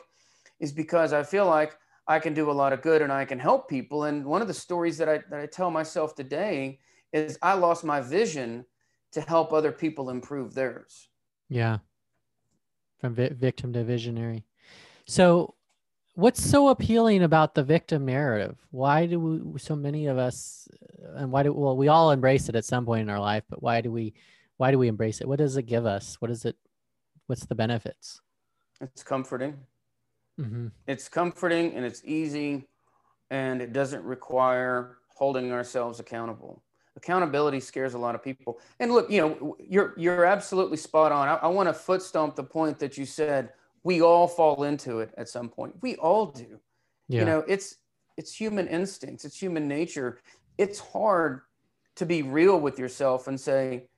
is 0.61 0.73
because 0.73 1.13
I 1.13 1.23
feel 1.23 1.47
like 1.47 1.77
I 2.07 2.19
can 2.19 2.35
do 2.35 2.51
a 2.51 2.53
lot 2.53 2.73
of 2.73 2.83
good 2.83 3.03
and 3.03 3.13
I 3.13 3.25
can 3.25 3.39
help 3.39 3.69
people. 3.69 4.05
And 4.05 4.25
one 4.25 4.43
of 4.43 4.49
the 4.49 4.55
stories 4.55 4.97
that 4.99 5.09
I, 5.09 5.21
that 5.31 5.41
I 5.41 5.47
tell 5.47 5.71
myself 5.71 6.15
today 6.15 6.81
is 7.13 7.39
I 7.43 7.55
lost 7.55 7.85
my 7.85 8.01
vision 8.01 8.65
to 9.13 9.21
help 9.21 9.53
other 9.53 9.73
people 9.73 10.11
improve 10.11 10.55
theirs. 10.55 11.09
Yeah. 11.49 11.79
From 12.99 13.15
vi- 13.15 13.31
victim 13.31 13.73
to 13.75 13.85
visionary. 13.85 14.45
So, 15.07 15.55
what's 16.15 16.43
so 16.43 16.69
appealing 16.69 17.23
about 17.23 17.55
the 17.55 17.63
victim 17.63 18.05
narrative? 18.05 18.57
Why 18.71 19.07
do 19.07 19.21
we, 19.21 19.59
so 19.59 19.77
many 19.77 20.07
of 20.07 20.19
us, 20.19 20.69
and 21.15 21.31
why 21.31 21.45
do, 21.45 21.53
well, 21.53 21.77
we 21.77 21.89
all 21.89 22.11
embrace 22.11 22.49
it 22.49 22.57
at 22.57 22.65
some 22.65 22.85
point 22.85 23.03
in 23.03 23.11
our 23.11 23.21
life, 23.21 23.45
but 23.49 23.63
why 23.63 23.81
do 23.81 23.93
we, 23.93 24.15
why 24.57 24.71
do 24.71 24.79
we 24.79 24.89
embrace 24.89 25.21
it? 25.21 25.29
What 25.29 25.39
does 25.39 25.57
it 25.57 25.63
give 25.63 25.87
us? 25.87 26.17
What 26.21 26.31
is 26.31 26.45
it, 26.45 26.57
what's 27.27 27.47
the 27.47 27.55
benefits? 27.55 28.21
It's 28.81 29.03
comforting. 29.03 29.57
Mm-hmm. 30.39 30.69
It's 30.87 31.09
comforting 31.09 31.75
and 31.75 31.85
it's 31.85 32.03
easy, 32.05 32.69
and 33.31 33.61
it 33.61 33.73
doesn't 33.73 34.05
require 34.05 34.99
holding 35.09 35.53
ourselves 35.53 36.01
accountable. 36.01 36.63
Accountability 36.97 37.61
scares 37.61 37.95
a 37.95 37.99
lot 37.99 38.15
of 38.15 38.23
people. 38.23 38.59
And 38.81 38.93
look, 38.93 39.11
you 39.11 39.21
know, 39.21 39.57
you're 39.59 39.95
you're 39.97 40.25
absolutely 40.25 40.77
spot 40.77 41.13
on. 41.13 41.29
I, 41.29 41.35
I 41.35 41.47
want 41.49 41.69
to 41.69 41.73
foot 41.73 42.03
stomp 42.03 42.37
the 42.37 42.45
point 42.45 42.79
that 42.79 42.97
you 42.99 43.05
said. 43.05 43.53
We 43.85 44.03
all 44.03 44.27
fall 44.27 44.65
into 44.65 45.01
it 45.01 45.15
at 45.17 45.29
some 45.29 45.49
point. 45.49 45.75
We 45.81 45.97
all 45.97 46.27
do. 46.27 46.61
Yeah. 47.09 47.21
You 47.21 47.27
know, 47.27 47.45
it's 47.47 47.77
it's 48.17 48.35
human 48.35 48.67
instincts. 48.67 49.25
It's 49.25 49.41
human 49.41 49.69
nature. 49.69 50.19
It's 50.59 50.81
hard 50.81 51.43
to 51.97 52.07
be 52.07 52.23
real 52.23 52.61
with 52.61 52.79
yourself 52.79 53.27
and 53.29 53.41
say, 53.41 53.89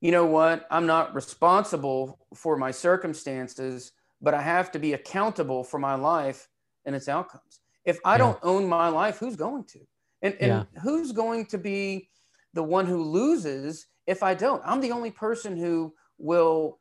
you 0.00 0.12
know 0.12 0.24
what, 0.24 0.66
I'm 0.70 0.86
not 0.86 1.14
responsible 1.14 2.18
for 2.34 2.56
my 2.56 2.70
circumstances 2.70 3.92
but 4.20 4.34
I 4.34 4.42
have 4.42 4.70
to 4.72 4.78
be 4.78 4.92
accountable 4.92 5.64
for 5.64 5.78
my 5.78 5.94
life 5.94 6.48
and 6.84 6.94
its 6.94 7.08
outcomes. 7.08 7.60
If 7.84 7.98
I 8.04 8.14
yeah. 8.14 8.18
don't 8.18 8.38
own 8.42 8.68
my 8.68 8.88
life, 8.88 9.18
who's 9.18 9.36
going 9.36 9.64
to? 9.64 9.80
And, 10.22 10.34
and 10.40 10.48
yeah. 10.48 10.80
who's 10.82 11.12
going 11.12 11.46
to 11.46 11.58
be 11.58 12.10
the 12.52 12.62
one 12.62 12.86
who 12.86 13.02
loses 13.02 13.86
if 14.06 14.22
I 14.22 14.34
don't? 14.34 14.62
I'm 14.64 14.80
the 14.80 14.92
only 14.92 15.10
person 15.10 15.56
who 15.56 15.94
will 16.18 16.78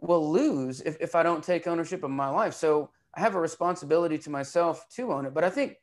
will 0.00 0.30
lose 0.30 0.80
if, 0.82 0.96
if 1.00 1.14
I 1.14 1.22
don't 1.22 1.42
take 1.42 1.66
ownership 1.66 2.04
of 2.04 2.10
my 2.10 2.28
life. 2.28 2.54
So 2.54 2.90
I 3.16 3.20
have 3.20 3.34
a 3.34 3.40
responsibility 3.40 4.18
to 4.18 4.30
myself 4.30 4.86
to 4.96 5.12
own 5.12 5.26
it. 5.26 5.34
But 5.34 5.44
I 5.44 5.50
think 5.50 5.76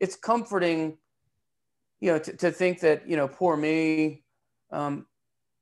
it's 0.00 0.16
comforting, 0.16 0.98
you 2.00 2.12
know, 2.12 2.18
to, 2.18 2.36
to 2.36 2.50
think 2.50 2.80
that, 2.80 3.08
you 3.08 3.16
know, 3.16 3.28
poor 3.28 3.56
me. 3.56 4.24
Um, 4.70 5.06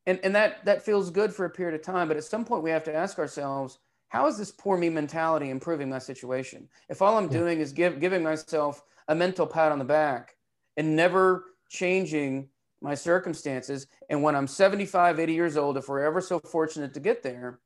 and, 0.06 0.18
and 0.24 0.34
that 0.34 0.64
that 0.64 0.82
feels 0.82 1.10
good 1.10 1.32
for 1.32 1.44
a 1.44 1.50
period 1.50 1.78
of 1.78 1.82
time. 1.84 2.08
But 2.08 2.16
at 2.16 2.24
some 2.24 2.44
point 2.44 2.64
we 2.64 2.70
have 2.70 2.84
to 2.84 2.94
ask 2.94 3.18
ourselves, 3.18 3.78
how 4.12 4.26
is 4.26 4.36
this 4.36 4.50
poor 4.52 4.76
me 4.76 4.90
mentality 4.90 5.48
improving 5.48 5.88
my 5.88 5.98
situation? 5.98 6.68
If 6.90 7.00
all 7.00 7.16
I'm 7.16 7.28
doing 7.28 7.60
is 7.60 7.72
give, 7.72 7.98
giving 7.98 8.22
myself 8.22 8.82
a 9.08 9.14
mental 9.14 9.46
pat 9.46 9.72
on 9.72 9.78
the 9.78 9.86
back 9.86 10.36
and 10.76 10.94
never 10.94 11.46
changing 11.70 12.50
my 12.82 12.94
circumstances, 12.94 13.86
and 14.10 14.22
when 14.22 14.36
I'm 14.36 14.46
75, 14.46 15.18
80 15.18 15.32
years 15.32 15.56
old, 15.56 15.78
if 15.78 15.88
we're 15.88 16.04
ever 16.04 16.20
so 16.20 16.38
fortunate 16.40 16.92
to 16.92 17.00
get 17.00 17.22
there, 17.22 17.60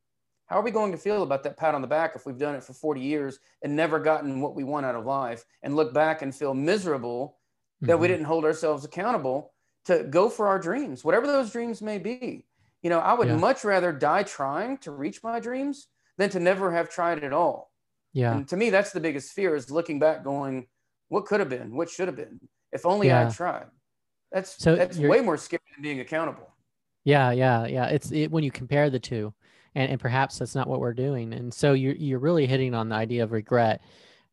how 0.47 0.61
are 0.61 0.63
we 0.63 0.71
going 0.71 0.93
to 0.93 0.99
feel 0.99 1.25
about 1.25 1.43
that 1.43 1.57
pat 1.57 1.75
on 1.75 1.83
the 1.83 1.89
back 1.89 2.13
if 2.15 2.27
we've 2.27 2.39
done 2.39 2.55
it 2.55 2.63
for 2.63 2.75
40 2.75 3.01
years 3.01 3.41
and 3.63 3.75
never 3.75 3.99
gotten 3.99 4.41
what 4.41 4.55
we 4.55 4.63
want 4.63 4.87
out 4.87 4.95
of 4.95 5.05
life 5.05 5.45
and 5.65 5.75
look 5.75 5.93
back 5.93 6.23
and 6.23 6.33
feel 6.33 6.55
miserable 6.55 7.39
that 7.81 7.95
mm-hmm. 7.95 8.03
we 8.03 8.07
didn't 8.07 8.27
hold 8.27 8.45
ourselves 8.45 8.85
accountable 8.85 9.53
to 9.87 10.05
go 10.05 10.31
for 10.31 10.47
our 10.47 10.61
dreams, 10.61 11.03
whatever 11.03 11.27
those 11.27 11.51
dreams 11.51 11.83
may 11.83 11.99
be? 11.99 12.45
You 12.83 12.91
know, 12.91 13.01
I 13.01 13.15
would 13.15 13.27
yeah. 13.27 13.37
much 13.37 13.65
rather 13.65 13.91
die 13.91 14.23
trying 14.23 14.79
to 14.79 14.93
reach 14.93 15.25
my 15.25 15.41
dreams 15.41 15.89
than 16.19 16.31
to 16.31 16.41
never 16.41 16.73
have 16.73 16.89
tried 16.89 17.25
at 17.25 17.33
all. 17.33 17.71
Yeah. 18.13 18.35
And 18.35 18.49
to 18.49 18.57
me, 18.57 18.71
that's 18.71 18.93
the 18.93 19.01
biggest 19.01 19.33
fear 19.33 19.55
is 19.55 19.71
looking 19.71 19.99
back, 19.99 20.25
going, 20.25 20.67
"What 21.09 21.27
could 21.27 21.41
have 21.41 21.51
been? 21.51 21.77
What 21.77 21.91
should 21.91 22.09
have 22.09 22.17
been? 22.17 22.41
If 22.73 22.87
only 22.87 23.09
yeah. 23.09 23.27
I 23.27 23.31
tried." 23.31 23.67
That's 24.33 24.63
so 24.63 24.75
that's 24.75 24.99
way 24.99 25.21
more 25.21 25.37
scary 25.37 25.63
than 25.75 25.83
being 25.83 26.01
accountable. 26.01 26.55
Yeah, 27.05 27.31
yeah, 27.31 27.67
yeah. 27.67 27.87
It's 27.87 28.11
it, 28.11 28.31
when 28.31 28.43
you 28.43 28.51
compare 28.51 28.91
the 28.91 28.99
two, 28.99 29.33
and, 29.75 29.93
and 29.93 30.01
perhaps 30.01 30.39
that's 30.39 30.55
not 30.55 30.67
what 30.67 30.81
we're 30.81 30.95
doing. 30.95 31.33
And 31.33 31.53
so 31.53 31.73
you're 31.73 31.95
you're 31.95 32.19
really 32.19 32.47
hitting 32.47 32.75
on 32.75 32.89
the 32.89 32.97
idea 32.97 33.23
of 33.23 33.33
regret 33.33 33.83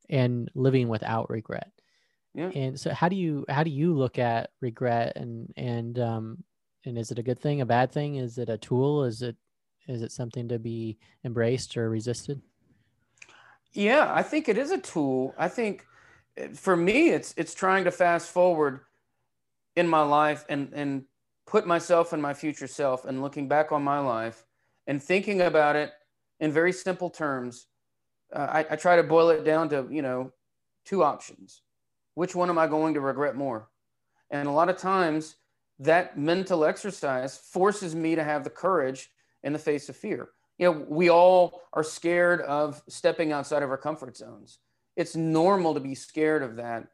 and 0.10 0.50
living 0.56 0.88
without 0.88 1.30
regret. 1.30 1.72
Yeah. 2.34 2.50
And 2.56 2.80
so 2.80 2.93
how 2.93 3.10
do 3.10 3.15
you 3.15 3.46
how 3.48 3.63
do 3.63 3.69
you 3.69 3.93
look 3.93 4.17
at 4.17 4.50
regret 4.62 5.13
and 5.15 5.54
and 5.56 6.00
um 6.00 6.43
and 6.86 6.98
is 6.98 7.12
it 7.12 7.19
a 7.19 7.24
good 7.24 7.39
thing, 7.39 7.62
a 7.62 7.65
bad 7.65 7.91
thing? 7.91 8.15
Is 8.15 8.38
it 8.38 8.50
a 8.50 8.58
tool? 8.58 9.04
Is 9.04 9.22
it 9.22 9.36
is 9.88 10.02
it 10.02 10.12
something 10.12 10.48
to 10.48 10.60
be 10.60 10.98
embraced 11.24 11.76
or 11.78 11.89
resisted? 11.89 12.41
Yeah, 13.74 14.12
I 14.13 14.24
think 14.24 14.48
it 14.48 14.58
is 14.58 14.72
a 14.72 14.78
tool. 14.78 15.34
I 15.38 15.48
think 15.48 15.86
eh, 16.38 16.50
for 16.54 16.76
me 16.76 17.10
it's 17.10 17.34
it's 17.38 17.54
trying 17.54 17.84
to 17.86 17.91
fast 17.91 18.30
forward 18.30 18.82
in 19.76 19.88
my 19.88 20.02
life 20.02 20.46
and 20.50 20.72
and 20.74 21.06
put 21.46 21.67
myself 21.67 22.13
and 22.13 22.22
my 22.22 22.34
future 22.34 22.67
self 22.67 23.06
and 23.06 23.22
looking 23.22 23.48
back 23.48 23.72
on 23.72 23.84
my 23.84 24.00
life 24.00 24.46
and 24.88 25.02
thinking 25.02 25.41
about 25.41 25.76
it 25.76 25.91
in 26.39 26.52
very 26.52 26.72
simple 26.72 27.10
terms. 27.10 27.67
Uh, 28.34 28.48
I, 28.50 28.65
I 28.72 28.76
try 28.76 28.96
to 28.96 29.04
boil 29.04 29.30
it 29.30 29.43
down 29.43 29.69
to, 29.69 29.88
you 29.89 30.02
know, 30.02 30.32
two 30.86 31.04
options. 31.04 31.62
Which 32.15 32.36
one 32.36 32.50
am 32.50 32.58
I 32.58 32.67
going 32.67 32.93
to 32.93 33.02
regret 33.02 33.36
more? 33.36 33.69
And 34.30 34.48
a 34.48 34.52
lot 34.52 34.69
of 34.69 34.78
times 34.78 35.36
that 35.80 36.17
mental 36.17 36.65
exercise 36.65 37.38
forces 37.38 37.96
me 37.96 38.15
to 38.15 38.24
have 38.24 38.43
the 38.43 38.50
courage 38.50 39.10
in 39.43 39.53
the 39.53 39.60
face 39.60 39.89
of 39.89 39.95
fear. 39.95 40.29
You 40.58 40.71
know, 40.71 40.86
we 40.88 41.10
all 41.10 41.62
are 41.73 41.84
scared 41.84 42.41
of 42.41 42.82
stepping 42.88 43.32
outside 43.32 43.63
of 43.63 43.69
our 43.69 43.77
comfort 43.77 44.15
zones. 44.15 44.60
It's 44.95 45.15
normal 45.15 45.73
to 45.73 45.79
be 45.79 45.95
scared 45.95 46.43
of 46.43 46.56
that. 46.58 46.88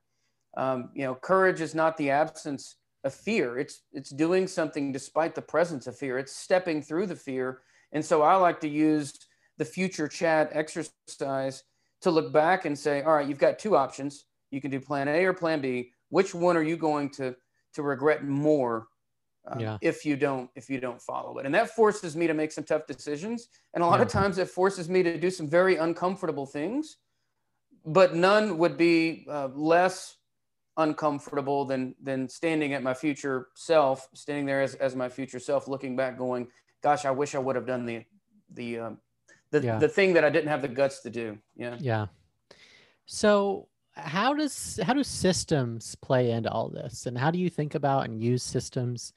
Um, 0.55 0.89
you 0.93 1.03
know, 1.03 1.15
courage 1.15 1.61
is 1.61 1.75
not 1.75 1.97
the 1.97 2.09
absence 2.09 2.75
of 3.03 3.13
fear. 3.13 3.57
It's 3.57 3.81
it's 3.93 4.09
doing 4.09 4.47
something 4.47 4.91
despite 4.91 5.35
the 5.35 5.41
presence 5.41 5.87
of 5.87 5.97
fear. 5.97 6.17
It's 6.17 6.35
stepping 6.35 6.81
through 6.81 7.07
the 7.07 7.15
fear. 7.15 7.61
And 7.91 8.03
so 8.03 8.21
I 8.21 8.35
like 8.35 8.59
to 8.61 8.69
use 8.69 9.13
the 9.57 9.65
future 9.65 10.07
Chad 10.07 10.49
exercise 10.51 11.63
to 12.01 12.11
look 12.11 12.31
back 12.31 12.65
and 12.65 12.77
say, 12.77 13.01
all 13.01 13.13
right, 13.13 13.27
you've 13.27 13.39
got 13.39 13.59
two 13.59 13.75
options. 13.75 14.25
You 14.51 14.61
can 14.61 14.71
do 14.71 14.79
plan 14.79 15.07
A 15.07 15.25
or 15.25 15.33
plan 15.33 15.61
B. 15.61 15.91
Which 16.09 16.33
one 16.33 16.57
are 16.57 16.63
you 16.63 16.77
going 16.77 17.09
to 17.11 17.35
to 17.73 17.83
regret 17.83 18.25
more 18.25 18.87
um, 19.47 19.59
yeah. 19.59 19.77
if 19.81 20.05
you 20.05 20.15
don't 20.15 20.49
if 20.55 20.69
you 20.69 20.79
don't 20.79 21.01
follow 21.01 21.37
it? 21.39 21.45
And 21.45 21.55
that 21.55 21.69
forces 21.69 22.15
me 22.15 22.27
to 22.27 22.33
make 22.33 22.51
some 22.51 22.63
tough 22.63 22.85
decisions. 22.87 23.47
And 23.73 23.83
a 23.83 23.87
lot 23.87 23.99
yeah. 23.99 24.03
of 24.03 24.07
times 24.09 24.37
it 24.37 24.49
forces 24.49 24.89
me 24.89 25.03
to 25.03 25.17
do 25.17 25.29
some 25.29 25.47
very 25.47 25.77
uncomfortable 25.77 26.45
things. 26.45 26.97
But 27.85 28.13
none 28.13 28.57
would 28.57 28.77
be 28.77 29.25
uh, 29.29 29.49
less 29.53 30.17
uncomfortable 30.77 31.65
than 31.65 31.95
than 32.01 32.27
standing 32.27 32.73
at 32.73 32.83
my 32.83 32.93
future 32.93 33.47
self, 33.55 34.07
standing 34.13 34.45
there 34.45 34.61
as, 34.61 34.75
as 34.75 34.95
my 34.95 35.09
future 35.09 35.39
self, 35.39 35.67
looking 35.67 35.95
back, 35.95 36.17
going, 36.17 36.47
"Gosh, 36.81 37.05
I 37.05 37.11
wish 37.11 37.35
I 37.35 37.39
would 37.39 37.55
have 37.55 37.65
done 37.65 37.85
the 37.85 38.03
the 38.53 38.79
um, 38.79 38.97
the, 39.51 39.61
yeah. 39.61 39.77
the 39.77 39.89
thing 39.89 40.13
that 40.13 40.23
I 40.23 40.29
didn't 40.29 40.49
have 40.49 40.61
the 40.61 40.67
guts 40.67 41.01
to 41.01 41.09
do." 41.09 41.37
Yeah. 41.55 41.77
Yeah. 41.79 42.07
So 43.05 43.67
how 44.03 44.33
does 44.33 44.79
how 44.83 44.93
do 44.93 45.03
systems 45.03 45.95
play 45.95 46.31
into 46.31 46.51
all 46.51 46.69
this, 46.69 47.05
and 47.05 47.17
how 47.17 47.31
do 47.31 47.39
you 47.39 47.49
think 47.49 47.75
about 47.75 48.05
and 48.05 48.21
use 48.21 48.43
systems 48.43 49.13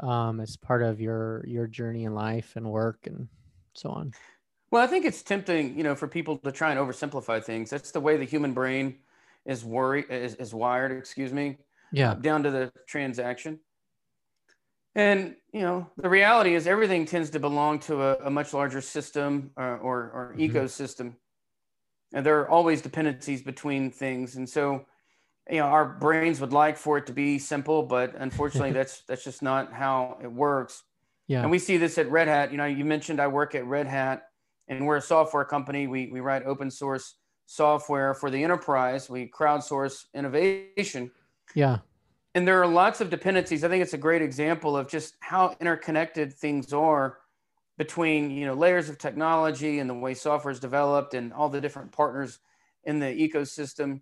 um, 0.00 0.40
as 0.40 0.56
part 0.56 0.82
of 0.82 1.00
your 1.00 1.44
your 1.46 1.66
journey 1.66 2.04
in 2.04 2.14
life 2.14 2.56
and 2.56 2.70
work 2.70 3.06
and 3.06 3.28
so 3.74 3.90
on? 3.90 4.12
Well, 4.70 4.82
I 4.82 4.86
think 4.86 5.04
it's 5.04 5.22
tempting, 5.22 5.76
you 5.76 5.84
know, 5.84 5.94
for 5.94 6.08
people 6.08 6.38
to 6.38 6.50
try 6.50 6.72
and 6.72 6.80
oversimplify 6.80 7.44
things. 7.44 7.70
That's 7.70 7.92
the 7.92 8.00
way 8.00 8.16
the 8.16 8.24
human 8.24 8.54
brain 8.54 8.96
is 9.46 9.64
worry 9.64 10.04
is, 10.10 10.34
is 10.34 10.52
wired, 10.52 10.90
excuse 10.92 11.32
me. 11.32 11.58
Yeah. 11.92 12.14
Down 12.20 12.42
to 12.42 12.50
the 12.50 12.72
transaction. 12.88 13.60
And 14.96 15.36
you 15.52 15.60
know, 15.60 15.90
the 15.96 16.08
reality 16.08 16.54
is 16.54 16.66
everything 16.66 17.06
tends 17.06 17.30
to 17.30 17.40
belong 17.40 17.78
to 17.80 18.02
a, 18.02 18.26
a 18.26 18.30
much 18.30 18.52
larger 18.52 18.80
system 18.80 19.50
uh, 19.56 19.76
or, 19.76 20.10
or 20.12 20.34
mm-hmm. 20.36 20.56
ecosystem. 20.56 21.14
And 22.14 22.24
there 22.24 22.40
are 22.40 22.48
always 22.48 22.80
dependencies 22.80 23.42
between 23.42 23.90
things. 23.90 24.36
And 24.36 24.48
so, 24.48 24.86
you 25.50 25.58
know, 25.58 25.66
our 25.66 25.84
brains 25.84 26.40
would 26.40 26.52
like 26.52 26.78
for 26.78 26.96
it 26.96 27.06
to 27.06 27.12
be 27.12 27.40
simple, 27.40 27.82
but 27.82 28.14
unfortunately 28.16 28.72
that's 28.78 29.02
that's 29.02 29.24
just 29.24 29.42
not 29.42 29.72
how 29.72 30.18
it 30.22 30.32
works. 30.32 30.84
Yeah. 31.26 31.42
And 31.42 31.50
we 31.50 31.58
see 31.58 31.76
this 31.76 31.98
at 31.98 32.08
Red 32.08 32.28
Hat. 32.28 32.52
You 32.52 32.56
know, 32.56 32.66
you 32.66 32.84
mentioned 32.84 33.20
I 33.20 33.26
work 33.26 33.54
at 33.54 33.66
Red 33.66 33.88
Hat 33.88 34.28
and 34.68 34.86
we're 34.86 34.98
a 34.98 35.02
software 35.02 35.44
company. 35.44 35.88
We 35.88 36.06
we 36.06 36.20
write 36.20 36.44
open 36.44 36.70
source 36.70 37.16
software 37.46 38.14
for 38.14 38.30
the 38.30 38.42
enterprise. 38.42 39.10
We 39.10 39.28
crowdsource 39.28 40.04
innovation. 40.14 41.10
Yeah. 41.54 41.78
And 42.36 42.46
there 42.46 42.60
are 42.60 42.66
lots 42.66 43.00
of 43.00 43.10
dependencies. 43.10 43.64
I 43.64 43.68
think 43.68 43.82
it's 43.82 43.92
a 43.92 43.98
great 43.98 44.22
example 44.22 44.76
of 44.76 44.88
just 44.88 45.14
how 45.20 45.56
interconnected 45.60 46.32
things 46.32 46.72
are 46.72 47.18
between 47.76 48.30
you 48.30 48.46
know 48.46 48.54
layers 48.54 48.88
of 48.88 48.98
technology 48.98 49.78
and 49.78 49.90
the 49.90 49.94
way 49.94 50.14
software 50.14 50.52
is 50.52 50.60
developed 50.60 51.14
and 51.14 51.32
all 51.32 51.48
the 51.48 51.60
different 51.60 51.92
partners 51.92 52.38
in 52.84 52.98
the 52.98 53.06
ecosystem. 53.06 54.00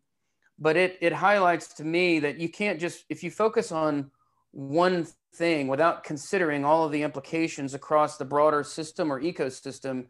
But 0.58 0.76
it 0.76 0.98
it 1.00 1.12
highlights 1.12 1.74
to 1.74 1.84
me 1.84 2.18
that 2.20 2.38
you 2.38 2.48
can't 2.48 2.80
just 2.80 3.04
if 3.08 3.22
you 3.22 3.30
focus 3.30 3.72
on 3.72 4.10
one 4.52 5.06
thing 5.34 5.66
without 5.66 6.04
considering 6.04 6.64
all 6.64 6.84
of 6.84 6.92
the 6.92 7.02
implications 7.02 7.74
across 7.74 8.16
the 8.16 8.24
broader 8.24 8.62
system 8.62 9.10
or 9.10 9.20
ecosystem, 9.20 10.06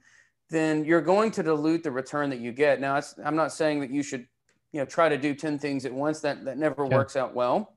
then 0.51 0.85
you're 0.85 1.01
going 1.01 1.31
to 1.31 1.43
dilute 1.43 1.83
the 1.83 1.91
return 1.91 2.29
that 2.31 2.41
you 2.41 2.53
get. 2.53 2.81
Now, 2.81 3.01
I'm 3.25 3.37
not 3.37 3.53
saying 3.53 3.81
that 3.81 3.91
you 3.91 4.03
should, 4.03 4.27
you 4.73 4.81
know, 4.81 4.85
try 4.85 5.09
to 5.09 5.17
do 5.17 5.35
10 5.35 5.59
things 5.59 5.87
at 5.87 5.93
once. 5.93 6.21
That 6.21 6.45
that 6.45 6.59
never 6.59 6.87
works 6.87 7.17
out 7.17 7.35
well. 7.35 7.77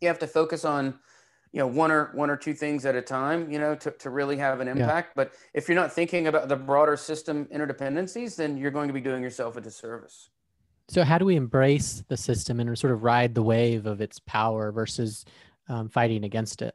You 0.00 0.08
have 0.08 0.18
to 0.20 0.26
focus 0.26 0.64
on, 0.64 0.98
you 1.54 1.60
know, 1.60 1.68
one 1.68 1.92
or 1.92 2.10
one 2.14 2.30
or 2.30 2.36
two 2.36 2.52
things 2.52 2.84
at 2.84 2.96
a 2.96 3.00
time, 3.00 3.48
you 3.48 3.60
know, 3.60 3.76
to, 3.76 3.92
to 3.92 4.10
really 4.10 4.36
have 4.36 4.58
an 4.58 4.66
impact. 4.66 5.10
Yeah. 5.10 5.12
But 5.14 5.34
if 5.54 5.68
you're 5.68 5.76
not 5.76 5.92
thinking 5.92 6.26
about 6.26 6.48
the 6.48 6.56
broader 6.56 6.96
system 6.96 7.44
interdependencies, 7.44 8.34
then 8.34 8.56
you're 8.56 8.72
going 8.72 8.88
to 8.88 8.92
be 8.92 9.00
doing 9.00 9.22
yourself 9.22 9.56
a 9.56 9.60
disservice. 9.60 10.30
So, 10.88 11.04
how 11.04 11.16
do 11.16 11.24
we 11.24 11.36
embrace 11.36 12.02
the 12.08 12.16
system 12.16 12.58
and 12.58 12.76
sort 12.76 12.92
of 12.92 13.04
ride 13.04 13.36
the 13.36 13.42
wave 13.44 13.86
of 13.86 14.00
its 14.00 14.18
power 14.18 14.72
versus 14.72 15.24
um, 15.68 15.88
fighting 15.88 16.24
against 16.24 16.60
it? 16.60 16.74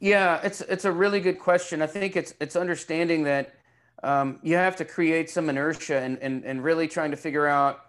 Yeah, 0.00 0.40
it's 0.44 0.60
it's 0.60 0.84
a 0.84 0.92
really 0.92 1.20
good 1.20 1.38
question. 1.38 1.80
I 1.80 1.86
think 1.86 2.14
it's 2.14 2.34
it's 2.42 2.56
understanding 2.56 3.24
that 3.24 3.54
um, 4.02 4.38
you 4.42 4.56
have 4.56 4.76
to 4.76 4.84
create 4.84 5.30
some 5.30 5.48
inertia 5.48 5.98
and, 5.98 6.18
and 6.18 6.44
and 6.44 6.62
really 6.62 6.88
trying 6.88 7.10
to 7.12 7.16
figure 7.16 7.46
out 7.46 7.80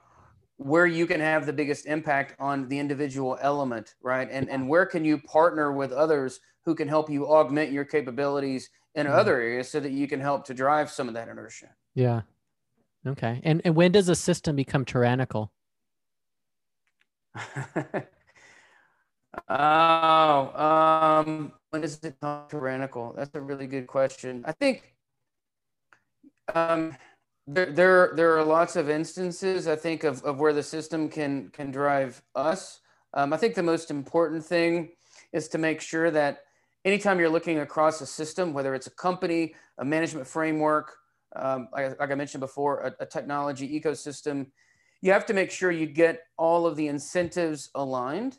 where 0.58 0.88
you 0.88 1.06
can 1.06 1.20
have 1.20 1.46
the 1.46 1.54
biggest 1.54 1.86
impact 1.86 2.36
on 2.40 2.68
the 2.68 2.80
individual 2.80 3.38
element, 3.42 3.96
right? 4.02 4.30
And 4.32 4.50
and 4.50 4.68
where 4.70 4.86
can 4.86 5.04
you 5.04 5.18
partner 5.20 5.72
with 5.74 5.92
others 5.92 6.40
who 6.66 6.76
can 6.76 6.88
help 6.88 7.10
you 7.10 7.28
augment 7.28 7.72
your 7.72 7.86
capabilities 7.86 8.70
in 8.96 9.06
mm-hmm. 9.06 9.16
other 9.16 9.40
areas 9.40 9.70
so 9.70 9.80
that 9.80 9.92
you 9.92 10.08
can 10.08 10.20
help 10.20 10.46
to 10.46 10.54
drive 10.54 10.90
some 10.90 11.08
of 11.08 11.14
that 11.14 11.28
inertia. 11.28 11.70
Yeah. 11.94 12.22
Okay. 13.06 13.40
And 13.44 13.62
and 13.64 13.76
when 13.76 13.92
does 13.92 14.10
a 14.10 14.16
system 14.16 14.56
become 14.56 14.84
tyrannical? 14.86 15.52
oh, 19.50 19.56
um, 21.28 21.52
when 21.70 21.84
is 21.84 22.00
it 22.02 22.16
not 22.22 22.50
tyrannical? 22.50 23.14
That's 23.16 23.36
a 23.36 23.42
really 23.42 23.68
good 23.68 23.86
question. 23.86 24.44
I 24.48 24.54
think 24.54 24.96
um, 26.54 26.96
there, 27.48 28.12
there, 28.16 28.38
are 28.38 28.44
lots 28.44 28.76
of 28.76 28.90
instances, 28.90 29.68
I 29.68 29.76
think, 29.76 30.04
of, 30.04 30.24
of 30.24 30.40
where 30.40 30.54
the 30.54 30.64
system 30.64 31.10
can, 31.10 31.50
can 31.50 31.72
drive 31.72 32.22
us. 32.34 32.80
Um, 33.14 33.34
I 33.34 33.38
think 33.38 33.56
the 33.56 33.64
most 33.64 33.92
important 33.92 34.44
thing 34.44 34.90
is 35.32 35.48
to 35.50 35.58
make 35.58 35.80
sure 35.80 36.10
that 36.12 36.40
anytime 36.84 37.20
you're 37.20 37.30
looking 37.30 37.60
across 37.60 38.02
a 38.02 38.06
system, 38.06 38.54
whether 38.54 38.74
it's 38.74 38.88
a 38.88 38.92
company, 38.92 39.54
a 39.78 39.86
management 39.86 40.28
framework, 40.28 40.96
um, 41.36 41.68
like, 41.72 42.00
like, 42.00 42.12
I 42.12 42.16
mentioned 42.16 42.42
before, 42.42 42.80
a, 42.82 43.04
a 43.04 43.06
technology 43.06 43.80
ecosystem, 43.80 44.48
you 45.02 45.12
have 45.12 45.26
to 45.28 45.34
make 45.34 45.52
sure 45.52 45.70
you 45.70 45.86
get 45.86 46.24
all 46.38 46.66
of 46.66 46.76
the 46.76 46.88
incentives 46.88 47.70
aligned 47.76 48.38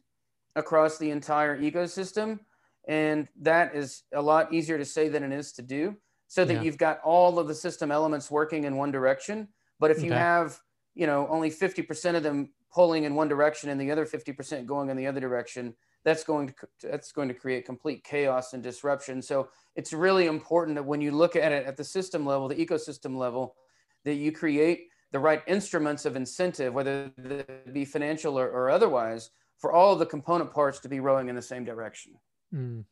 across 0.56 0.98
the 0.98 1.10
entire 1.10 1.60
ecosystem 1.60 2.40
and 2.88 3.28
that 3.40 3.74
is 3.74 4.04
a 4.14 4.22
lot 4.22 4.52
easier 4.52 4.78
to 4.78 4.84
say 4.84 5.08
than 5.08 5.22
it 5.22 5.32
is 5.32 5.52
to 5.52 5.62
do 5.62 5.96
so 6.28 6.44
that 6.44 6.54
yeah. 6.54 6.62
you've 6.62 6.78
got 6.78 7.00
all 7.02 7.38
of 7.38 7.48
the 7.48 7.54
system 7.54 7.90
elements 7.90 8.30
working 8.30 8.64
in 8.64 8.76
one 8.76 8.90
direction. 8.90 9.48
But 9.78 9.90
if 9.90 10.02
you 10.02 10.10
okay. 10.10 10.18
have, 10.18 10.58
you 10.94 11.06
know, 11.06 11.26
only 11.28 11.50
50% 11.50 12.16
of 12.16 12.22
them 12.22 12.50
pulling 12.72 13.04
in 13.04 13.14
one 13.14 13.28
direction 13.28 13.70
and 13.70 13.80
the 13.80 13.90
other 13.90 14.06
50% 14.06 14.66
going 14.66 14.90
in 14.90 14.96
the 14.96 15.06
other 15.06 15.20
direction, 15.20 15.74
that's 16.04 16.22
going 16.22 16.48
to 16.48 16.54
that's 16.82 17.10
going 17.10 17.26
to 17.28 17.34
create 17.34 17.66
complete 17.66 18.04
chaos 18.04 18.52
and 18.52 18.62
disruption. 18.62 19.20
So 19.20 19.48
it's 19.74 19.92
really 19.92 20.26
important 20.26 20.76
that 20.76 20.84
when 20.84 21.00
you 21.00 21.10
look 21.10 21.34
at 21.34 21.50
it 21.52 21.66
at 21.66 21.76
the 21.76 21.84
system 21.84 22.24
level, 22.24 22.46
the 22.46 22.54
ecosystem 22.54 23.16
level, 23.16 23.56
that 24.04 24.14
you 24.14 24.30
create 24.30 24.86
the 25.10 25.18
right 25.18 25.42
instruments 25.46 26.04
of 26.04 26.14
incentive, 26.14 26.72
whether 26.72 27.10
it 27.16 27.72
be 27.72 27.84
financial 27.84 28.38
or, 28.38 28.48
or 28.48 28.70
otherwise, 28.70 29.30
for 29.58 29.72
all 29.72 29.92
of 29.92 29.98
the 29.98 30.06
component 30.06 30.52
parts 30.52 30.78
to 30.80 30.88
be 30.88 31.00
rowing 31.00 31.28
in 31.28 31.34
the 31.34 31.42
same 31.42 31.64
direction. 31.64 32.12
Mm. 32.54 32.84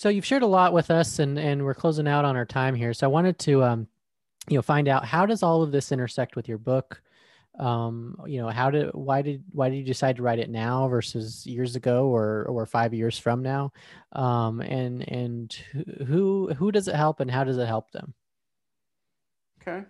So 0.00 0.08
you've 0.08 0.24
shared 0.24 0.42
a 0.42 0.46
lot 0.46 0.72
with 0.72 0.90
us, 0.90 1.18
and 1.18 1.38
and 1.38 1.62
we're 1.62 1.74
closing 1.74 2.08
out 2.08 2.24
on 2.24 2.34
our 2.34 2.46
time 2.46 2.74
here. 2.74 2.94
So 2.94 3.06
I 3.06 3.10
wanted 3.10 3.38
to, 3.40 3.62
um, 3.62 3.86
you 4.48 4.56
know, 4.56 4.62
find 4.62 4.88
out 4.88 5.04
how 5.04 5.26
does 5.26 5.42
all 5.42 5.62
of 5.62 5.72
this 5.72 5.92
intersect 5.92 6.36
with 6.36 6.48
your 6.48 6.56
book, 6.56 7.02
um, 7.58 8.16
you 8.26 8.40
know, 8.40 8.48
how 8.48 8.70
did 8.70 8.94
why 8.94 9.20
did 9.20 9.44
why 9.52 9.68
did 9.68 9.76
you 9.76 9.84
decide 9.84 10.16
to 10.16 10.22
write 10.22 10.38
it 10.38 10.48
now 10.48 10.88
versus 10.88 11.46
years 11.46 11.76
ago 11.76 12.06
or 12.06 12.46
or 12.46 12.64
five 12.64 12.94
years 12.94 13.18
from 13.18 13.42
now? 13.42 13.74
Um, 14.12 14.62
and 14.62 15.06
and 15.06 15.52
who 16.06 16.50
who 16.54 16.72
does 16.72 16.88
it 16.88 16.94
help 16.94 17.20
and 17.20 17.30
how 17.30 17.44
does 17.44 17.58
it 17.58 17.66
help 17.66 17.90
them? 17.90 18.14
Okay. 19.60 19.84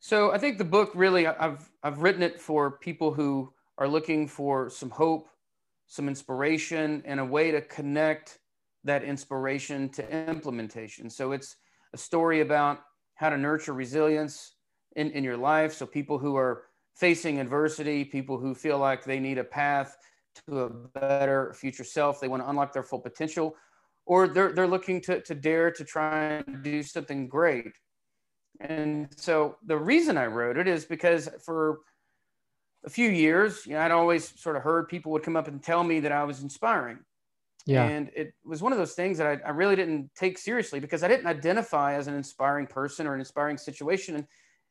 So 0.00 0.32
I 0.32 0.38
think 0.38 0.56
the 0.56 0.64
book 0.64 0.92
really 0.94 1.26
I've 1.26 1.70
I've 1.82 1.98
written 1.98 2.22
it 2.22 2.40
for 2.40 2.78
people 2.78 3.12
who 3.12 3.52
are 3.76 3.86
looking 3.86 4.26
for 4.26 4.70
some 4.70 4.88
hope, 4.88 5.28
some 5.88 6.08
inspiration, 6.08 7.02
and 7.04 7.20
a 7.20 7.24
way 7.26 7.50
to 7.50 7.60
connect 7.60 8.38
that 8.84 9.02
inspiration 9.02 9.88
to 9.90 10.28
implementation. 10.28 11.10
So 11.10 11.32
it's 11.32 11.56
a 11.92 11.98
story 11.98 12.40
about 12.40 12.80
how 13.14 13.30
to 13.30 13.36
nurture 13.36 13.72
resilience 13.72 14.56
in, 14.96 15.10
in 15.12 15.24
your 15.24 15.36
life. 15.36 15.72
So 15.72 15.86
people 15.86 16.18
who 16.18 16.36
are 16.36 16.64
facing 16.94 17.40
adversity, 17.40 18.04
people 18.04 18.38
who 18.38 18.54
feel 18.54 18.78
like 18.78 19.04
they 19.04 19.18
need 19.18 19.38
a 19.38 19.44
path 19.44 19.96
to 20.46 20.60
a 20.60 20.70
better 20.70 21.54
future 21.54 21.84
self, 21.84 22.20
they 22.20 22.28
want 22.28 22.42
to 22.42 22.48
unlock 22.48 22.72
their 22.72 22.82
full 22.82 22.98
potential, 22.98 23.54
or 24.06 24.28
they're, 24.28 24.52
they're 24.52 24.66
looking 24.66 25.00
to, 25.00 25.20
to 25.22 25.34
dare 25.34 25.70
to 25.70 25.84
try 25.84 26.42
and 26.46 26.62
do 26.62 26.82
something 26.82 27.28
great. 27.28 27.72
And 28.60 29.08
so 29.16 29.56
the 29.64 29.76
reason 29.76 30.16
I 30.16 30.26
wrote 30.26 30.56
it 30.56 30.68
is 30.68 30.84
because 30.84 31.28
for 31.44 31.80
a 32.84 32.90
few 32.90 33.08
years, 33.08 33.66
you 33.66 33.72
know, 33.72 33.80
I'd 33.80 33.90
always 33.90 34.38
sort 34.40 34.56
of 34.56 34.62
heard 34.62 34.88
people 34.88 35.10
would 35.12 35.22
come 35.22 35.36
up 35.36 35.48
and 35.48 35.62
tell 35.62 35.82
me 35.82 36.00
that 36.00 36.12
I 36.12 36.24
was 36.24 36.42
inspiring. 36.42 36.98
Yeah. 37.66 37.84
And 37.84 38.10
it 38.14 38.34
was 38.44 38.62
one 38.62 38.72
of 38.72 38.78
those 38.78 38.92
things 38.92 39.18
that 39.18 39.26
I, 39.26 39.48
I, 39.48 39.50
really 39.50 39.74
didn't 39.74 40.10
take 40.14 40.36
seriously 40.36 40.80
because 40.80 41.02
I 41.02 41.08
didn't 41.08 41.26
identify 41.26 41.94
as 41.94 42.08
an 42.08 42.14
inspiring 42.14 42.66
person 42.66 43.06
or 43.06 43.14
an 43.14 43.20
inspiring 43.20 43.56
situation. 43.56 44.16
And, 44.16 44.26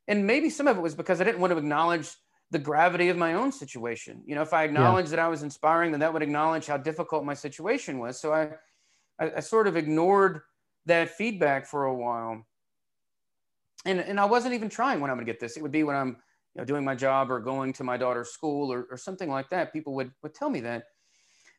and 0.07 0.27
maybe 0.27 0.49
some 0.49 0.67
of 0.67 0.77
it 0.77 0.81
was 0.81 0.93
because 0.93 1.19
I 1.19 1.23
didn't 1.23 1.39
want 1.39 1.51
to 1.51 1.57
acknowledge 1.57 2.11
the 2.51 2.59
gravity 2.59 3.09
of 3.09 3.17
my 3.17 3.33
own 3.33 3.51
situation. 3.51 4.21
You 4.27 4.35
know, 4.35 4.43
if 4.43 4.53
I 4.53 4.63
acknowledged 4.63 5.09
yeah. 5.09 5.17
that 5.17 5.23
I 5.23 5.27
was 5.27 5.41
inspiring, 5.41 5.89
then 5.89 6.01
that 6.01 6.13
would 6.13 6.21
acknowledge 6.21 6.67
how 6.67 6.77
difficult 6.77 7.25
my 7.25 7.33
situation 7.33 7.97
was. 7.97 8.21
So 8.21 8.31
I, 8.31 8.51
I, 9.19 9.37
I 9.37 9.39
sort 9.39 9.67
of 9.67 9.75
ignored 9.75 10.41
that 10.85 11.09
feedback 11.09 11.65
for 11.65 11.85
a 11.85 11.95
while. 11.95 12.45
And, 13.85 13.99
and 13.99 14.19
I 14.19 14.25
wasn't 14.25 14.53
even 14.53 14.69
trying 14.69 15.01
when 15.01 15.09
I'm 15.09 15.17
going 15.17 15.25
to 15.25 15.31
get 15.31 15.39
this. 15.39 15.57
It 15.57 15.63
would 15.63 15.71
be 15.71 15.81
when 15.81 15.95
I'm 15.95 16.09
you 16.09 16.61
know, 16.61 16.65
doing 16.65 16.85
my 16.85 16.93
job 16.93 17.31
or 17.31 17.39
going 17.39 17.73
to 17.73 17.83
my 17.83 17.97
daughter's 17.97 18.29
school 18.29 18.71
or, 18.71 18.85
or 18.91 18.97
something 18.97 19.29
like 19.29 19.49
that. 19.49 19.73
People 19.73 19.95
would, 19.95 20.11
would 20.21 20.35
tell 20.35 20.51
me 20.51 20.61
that. 20.61 20.83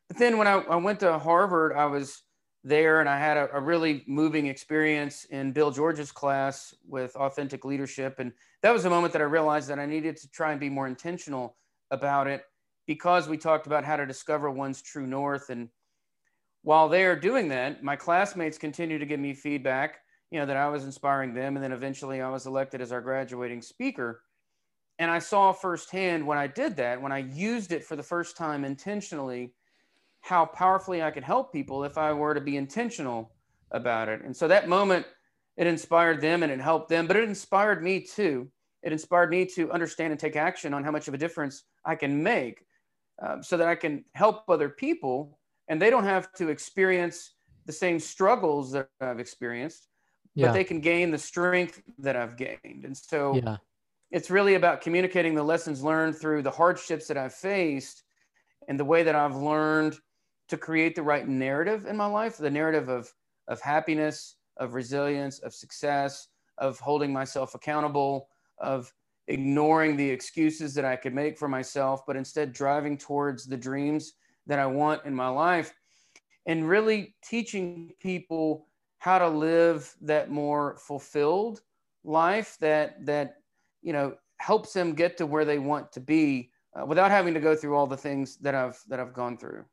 But 0.07 0.17
then 0.17 0.37
when 0.37 0.47
I, 0.47 0.55
I 0.55 0.75
went 0.75 0.99
to 1.01 1.17
Harvard, 1.17 1.73
I 1.73 1.85
was 1.85 2.23
there 2.65 2.99
and 2.99 3.07
I 3.07 3.19
had 3.19 3.37
a, 3.37 3.55
a, 3.55 3.61
really 3.61 4.03
moving 4.07 4.47
experience 4.47 5.25
in 5.25 5.51
Bill 5.51 5.69
George's 5.69 6.11
class 6.11 6.73
with 6.87 7.15
authentic 7.15 7.63
leadership. 7.63 8.15
And 8.17 8.31
that 8.63 8.73
was 8.73 8.85
a 8.85 8.89
moment 8.89 9.13
that 9.13 9.21
I 9.21 9.25
realized 9.25 9.69
that 9.69 9.77
I 9.77 9.85
needed 9.85 10.17
to 10.17 10.31
try 10.31 10.51
and 10.51 10.59
be 10.59 10.69
more 10.69 10.87
intentional 10.87 11.57
about 11.91 12.25
it 12.25 12.43
because 12.87 13.29
we 13.29 13.37
talked 13.37 13.67
about 13.67 13.85
how 13.85 13.95
to 13.95 14.05
discover 14.07 14.49
one's 14.49 14.81
true 14.81 15.05
north. 15.05 15.51
And 15.51 15.69
while 16.63 16.89
they're 16.89 17.15
doing 17.15 17.49
that, 17.49 17.83
my 17.83 17.95
classmates 17.95 18.57
continue 18.57 18.97
to 18.97 19.05
give 19.05 19.19
me 19.19 19.35
feedback, 19.35 19.99
you 20.31 20.39
know, 20.39 20.47
that 20.47 20.57
I 20.57 20.67
was 20.67 20.85
inspiring 20.85 21.35
them. 21.35 21.55
And 21.55 21.63
then 21.63 21.71
eventually 21.71 22.19
I 22.19 22.29
was 22.29 22.47
elected 22.47 22.81
as 22.81 22.91
our 22.91 23.01
graduating 23.01 23.61
speaker. 23.61 24.23
And 24.97 25.11
I 25.11 25.19
saw 25.19 25.51
firsthand 25.51 26.25
when 26.25 26.39
I 26.39 26.47
did 26.47 26.77
that, 26.77 26.99
when 26.99 27.11
I 27.11 27.19
used 27.19 27.71
it 27.71 27.83
for 27.83 27.95
the 27.95 28.01
first 28.01 28.35
time 28.35 28.65
intentionally, 28.65 29.53
how 30.25 30.43
powerfully 30.43 31.03
I 31.03 31.11
could 31.11 31.23
help 31.23 31.53
people 31.53 31.83
if 31.83 31.99
I 31.99 32.11
were 32.11 32.33
to 32.33 32.41
be 32.41 32.57
intentional 32.57 33.31
about 33.69 34.09
it. 34.09 34.23
And 34.23 34.35
so 34.35 34.47
that 34.47 34.67
moment, 34.67 35.05
it 35.55 35.67
inspired 35.67 36.19
them 36.19 36.41
and 36.41 36.51
it 36.51 36.59
helped 36.59 36.89
them, 36.89 37.05
but 37.05 37.15
it 37.15 37.25
inspired 37.25 37.83
me 37.83 38.01
too. 38.01 38.49
It 38.81 38.91
inspired 38.91 39.29
me 39.29 39.45
to 39.53 39.71
understand 39.71 40.11
and 40.11 40.19
take 40.19 40.35
action 40.35 40.73
on 40.73 40.83
how 40.83 40.89
much 40.89 41.07
of 41.07 41.13
a 41.13 41.17
difference 41.19 41.65
I 41.85 41.93
can 41.93 42.23
make 42.23 42.65
um, 43.21 43.43
so 43.43 43.55
that 43.57 43.67
I 43.67 43.75
can 43.75 44.03
help 44.13 44.49
other 44.49 44.67
people 44.67 45.37
and 45.67 45.79
they 45.79 45.91
don't 45.91 46.03
have 46.03 46.33
to 46.33 46.49
experience 46.49 47.35
the 47.67 47.71
same 47.71 47.99
struggles 47.99 48.71
that 48.71 48.89
I've 48.99 49.19
experienced, 49.19 49.89
yeah. 50.33 50.47
but 50.47 50.53
they 50.53 50.63
can 50.63 50.79
gain 50.81 51.11
the 51.11 51.19
strength 51.19 51.83
that 51.99 52.15
I've 52.15 52.35
gained. 52.35 52.83
And 52.83 52.97
so 52.97 53.35
yeah. 53.35 53.57
it's 54.09 54.31
really 54.31 54.55
about 54.55 54.81
communicating 54.81 55.35
the 55.35 55.43
lessons 55.43 55.83
learned 55.83 56.15
through 56.15 56.41
the 56.41 56.51
hardships 56.51 57.05
that 57.09 57.17
I've 57.17 57.35
faced 57.35 58.01
and 58.67 58.79
the 58.79 58.85
way 58.85 59.03
that 59.03 59.13
I've 59.13 59.35
learned 59.35 59.99
to 60.47 60.57
create 60.57 60.95
the 60.95 61.03
right 61.03 61.27
narrative 61.27 61.85
in 61.85 61.97
my 61.97 62.05
life 62.05 62.37
the 62.37 62.49
narrative 62.49 62.89
of 62.89 63.11
of 63.47 63.61
happiness 63.61 64.37
of 64.57 64.73
resilience 64.73 65.39
of 65.39 65.53
success 65.53 66.27
of 66.57 66.79
holding 66.79 67.11
myself 67.11 67.55
accountable 67.55 68.29
of 68.59 68.91
ignoring 69.27 69.95
the 69.97 70.09
excuses 70.09 70.73
that 70.73 70.85
i 70.85 70.95
could 70.95 71.13
make 71.13 71.37
for 71.37 71.47
myself 71.47 72.01
but 72.05 72.15
instead 72.15 72.53
driving 72.53 72.97
towards 72.97 73.45
the 73.45 73.57
dreams 73.57 74.13
that 74.45 74.59
i 74.59 74.65
want 74.65 75.03
in 75.05 75.13
my 75.13 75.27
life 75.27 75.73
and 76.45 76.69
really 76.69 77.15
teaching 77.23 77.91
people 77.99 78.67
how 78.99 79.17
to 79.17 79.27
live 79.27 79.95
that 80.01 80.29
more 80.29 80.77
fulfilled 80.77 81.61
life 82.03 82.57
that 82.59 83.03
that 83.05 83.35
you 83.81 83.93
know 83.93 84.15
helps 84.37 84.73
them 84.73 84.93
get 84.93 85.17
to 85.17 85.25
where 85.25 85.45
they 85.45 85.59
want 85.59 85.91
to 85.91 85.99
be 85.99 86.51
uh, 86.79 86.85
without 86.85 87.09
having 87.09 87.33
to 87.33 87.39
go 87.39 87.55
through 87.55 87.75
all 87.75 87.87
the 87.87 87.97
things 87.97 88.37
that 88.37 88.53
i've 88.53 88.79
that 88.87 88.99
i've 88.99 89.13
gone 89.13 89.37
through 89.37 89.65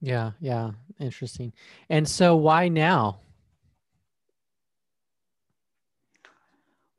yeah, 0.00 0.32
yeah, 0.40 0.70
interesting. 1.00 1.52
And 1.88 2.08
so 2.08 2.36
why 2.36 2.68
now? 2.68 3.20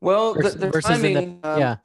Well, 0.00 0.34
versus, 0.34 0.54
the, 0.54 0.70
the 0.70 0.80
timing. 0.80 1.40
The, 1.40 1.48
um, 1.48 1.60
yeah. 1.60 1.76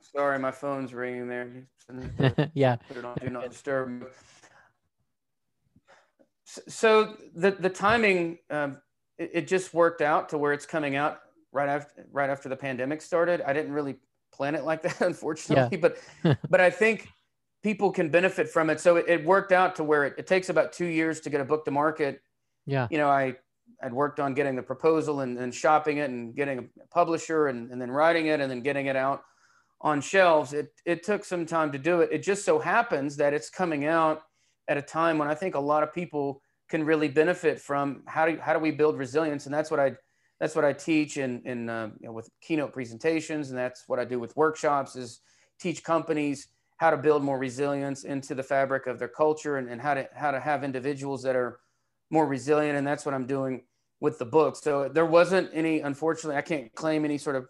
Sorry, 0.00 0.38
my 0.38 0.50
phone's 0.50 0.92
ringing 0.92 1.28
there. 1.28 1.66
yeah. 2.54 2.76
Put 2.88 2.96
it 2.96 3.04
on 3.04 3.16
do 3.20 3.30
not 3.30 3.50
disturb. 3.50 4.08
So 6.44 7.16
the 7.34 7.52
the 7.52 7.70
timing, 7.70 8.38
um, 8.50 8.78
it, 9.18 9.30
it 9.34 9.48
just 9.48 9.72
worked 9.72 10.02
out 10.02 10.30
to 10.30 10.38
where 10.38 10.52
it's 10.52 10.66
coming 10.66 10.96
out 10.96 11.20
right 11.52 11.68
after 11.68 12.06
right 12.10 12.28
after 12.28 12.48
the 12.48 12.56
pandemic 12.56 13.02
started. 13.02 13.40
I 13.42 13.52
didn't 13.52 13.72
really 13.72 13.96
plan 14.32 14.56
it 14.56 14.64
like 14.64 14.82
that, 14.82 15.00
unfortunately, 15.06 15.78
yeah. 15.78 15.90
but 16.24 16.38
but 16.50 16.60
I 16.60 16.70
think 16.70 17.08
people 17.62 17.90
can 17.90 18.08
benefit 18.08 18.48
from 18.48 18.70
it. 18.70 18.80
So 18.80 18.96
it, 18.96 19.06
it 19.08 19.24
worked 19.24 19.52
out 19.52 19.76
to 19.76 19.84
where 19.84 20.04
it, 20.04 20.14
it, 20.18 20.26
takes 20.26 20.48
about 20.48 20.72
two 20.72 20.86
years 20.86 21.20
to 21.20 21.30
get 21.30 21.40
a 21.40 21.44
book 21.44 21.64
to 21.66 21.70
market. 21.70 22.22
Yeah. 22.66 22.88
You 22.90 22.98
know, 22.98 23.08
I 23.08 23.36
I'd 23.82 23.92
worked 23.92 24.20
on 24.20 24.34
getting 24.34 24.56
the 24.56 24.62
proposal 24.62 25.20
and, 25.20 25.38
and 25.38 25.54
shopping 25.54 25.98
it 25.98 26.10
and 26.10 26.34
getting 26.34 26.58
a 26.58 26.86
publisher 26.88 27.48
and, 27.48 27.70
and 27.70 27.80
then 27.80 27.90
writing 27.90 28.26
it 28.26 28.40
and 28.40 28.50
then 28.50 28.60
getting 28.62 28.86
it 28.86 28.96
out 28.96 29.22
on 29.80 30.00
shelves. 30.00 30.52
It 30.52 30.72
it 30.84 31.02
took 31.02 31.24
some 31.24 31.46
time 31.46 31.72
to 31.72 31.78
do 31.78 32.00
it. 32.00 32.10
It 32.12 32.22
just 32.22 32.44
so 32.44 32.58
happens 32.58 33.16
that 33.16 33.32
it's 33.32 33.50
coming 33.50 33.86
out 33.86 34.22
at 34.68 34.76
a 34.76 34.82
time 34.82 35.18
when 35.18 35.28
I 35.28 35.34
think 35.34 35.54
a 35.54 35.60
lot 35.60 35.82
of 35.82 35.94
people 35.94 36.42
can 36.68 36.84
really 36.84 37.08
benefit 37.08 37.60
from 37.60 38.02
how 38.06 38.26
do 38.26 38.38
how 38.40 38.52
do 38.52 38.58
we 38.58 38.70
build 38.70 38.96
resilience 38.96 39.46
and 39.46 39.54
that's 39.54 39.70
what 39.70 39.80
I 39.80 39.96
that's 40.38 40.54
what 40.54 40.64
I 40.64 40.72
teach 40.72 41.16
in 41.16 41.42
in 41.44 41.68
uh, 41.68 41.90
you 42.00 42.06
know, 42.06 42.12
with 42.12 42.30
keynote 42.40 42.72
presentations 42.72 43.50
and 43.50 43.58
that's 43.58 43.84
what 43.88 43.98
I 43.98 44.04
do 44.04 44.18
with 44.18 44.36
workshops 44.36 44.96
is 44.96 45.20
teach 45.58 45.82
companies 45.82 46.48
how 46.80 46.88
to 46.88 46.96
build 46.96 47.22
more 47.22 47.38
resilience 47.38 48.04
into 48.04 48.34
the 48.34 48.42
fabric 48.42 48.86
of 48.86 48.98
their 48.98 49.06
culture 49.06 49.58
and, 49.58 49.68
and 49.68 49.82
how 49.82 49.92
to 49.92 50.08
how 50.14 50.30
to 50.30 50.40
have 50.40 50.64
individuals 50.64 51.22
that 51.22 51.36
are 51.36 51.60
more 52.08 52.26
resilient. 52.26 52.78
And 52.78 52.86
that's 52.86 53.04
what 53.04 53.14
i'm 53.14 53.26
doing 53.26 53.64
with 54.00 54.18
the 54.18 54.24
book. 54.24 54.56
So 54.56 54.88
there 54.88 55.04
wasn't 55.04 55.50
any 55.52 55.80
unfortunately 55.80 56.36
i 56.36 56.40
can't 56.40 56.74
claim 56.74 57.04
any 57.04 57.18
sort 57.18 57.36
of 57.36 57.48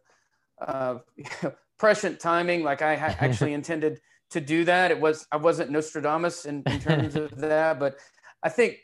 uh, 0.61 0.99
prescient 1.78 2.18
timing. 2.18 2.64
Like 2.64 2.83
i 2.83 2.95
actually 3.20 3.55
intended 3.55 4.01
to 4.31 4.41
do 4.41 4.64
that. 4.64 4.91
It 4.91 5.01
was 5.01 5.24
i 5.31 5.37
wasn't 5.37 5.70
nostradamus 5.70 6.45
in, 6.45 6.64
in 6.66 6.81
terms 6.81 7.14
of 7.14 7.31
that 7.37 7.78
but 7.78 7.99
i 8.43 8.49
think 8.49 8.78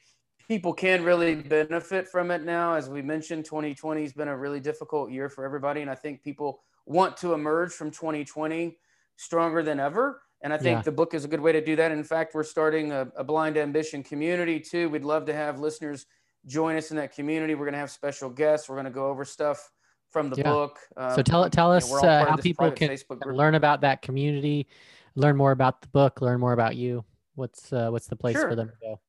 people 0.47 0.73
can 0.73 1.03
really 1.03 1.35
benefit 1.35 2.07
from 2.07 2.31
it 2.31 2.45
now. 2.45 2.75
As 2.75 2.89
we 2.89 3.03
mentioned 3.03 3.47
2020 3.47 4.01
has 4.01 4.13
been 4.13 4.29
a 4.29 4.37
really 4.37 4.61
difficult 4.61 5.11
year 5.11 5.29
for 5.29 5.45
everybody. 5.45 5.81
And 5.81 5.91
i 5.91 5.97
think 5.97 6.23
people 6.23 6.63
want 6.87 7.17
to 7.17 7.35
emerge 7.35 7.73
from 7.73 7.91
2020 7.91 8.79
stronger 9.17 9.65
than 9.65 9.81
ever 9.81 10.21
and 10.43 10.53
I 10.53 10.59
think 10.59 10.79
yeah. 10.79 10.83
the 10.83 10.93
book 10.93 11.15
is 11.15 11.25
a 11.25 11.29
good 11.29 11.41
way 11.41 11.53
to 11.53 11.61
do 11.61 11.77
that. 11.77 11.91
In 11.91 12.05
fact, 12.05 12.35
we're 12.35 12.43
starting 12.43 12.93
a, 12.93 13.09
a, 13.17 13.25
blind 13.25 13.57
ambition 13.57 14.03
community 14.03 14.61
too. 14.61 14.89
We'd 14.89 15.05
love 15.05 15.25
to 15.27 15.35
have 15.35 15.59
listeners 15.59 16.07
join 16.47 16.77
us 16.77 16.91
in 16.91 16.97
that 16.99 17.15
community. 17.15 17.55
We're 17.55 17.65
going 17.65 17.73
to 17.73 17.79
have 17.79 17.91
special 17.91 18.29
guests. 18.29 18.69
We're 18.69 18.77
going 18.77 18.85
to 18.85 18.91
go 18.91 19.07
over 19.07 19.25
stuff 19.25 19.71
from 20.11 20.31
the 20.31 20.37
yeah. 20.37 20.45
book. 20.45 20.79
Um, 20.97 21.15
so 21.15 21.23
tell 21.23 21.51
tell 21.51 21.73
us 21.73 21.89
you 21.89 22.01
know, 22.01 22.09
uh, 22.09 22.27
how 22.27 22.37
people 22.37 22.71
can 22.71 22.97
learn 23.27 23.55
about 23.55 23.81
that 23.81 24.03
community, 24.03 24.67
learn 25.15 25.37
more 25.37 25.53
about 25.53 25.81
the 25.81 25.89
book, 25.89 26.21
learn 26.21 26.39
more 26.39 26.53
about 26.53 26.77
you. 26.77 27.05
What's 27.35 27.73
uh, 27.73 27.89
what's 27.91 28.07
the 28.07 28.17
place 28.17 28.37
sure. 28.37 28.49
for 28.49 28.55
them 28.55 28.69
to 28.69 28.75
go? 28.81 29.01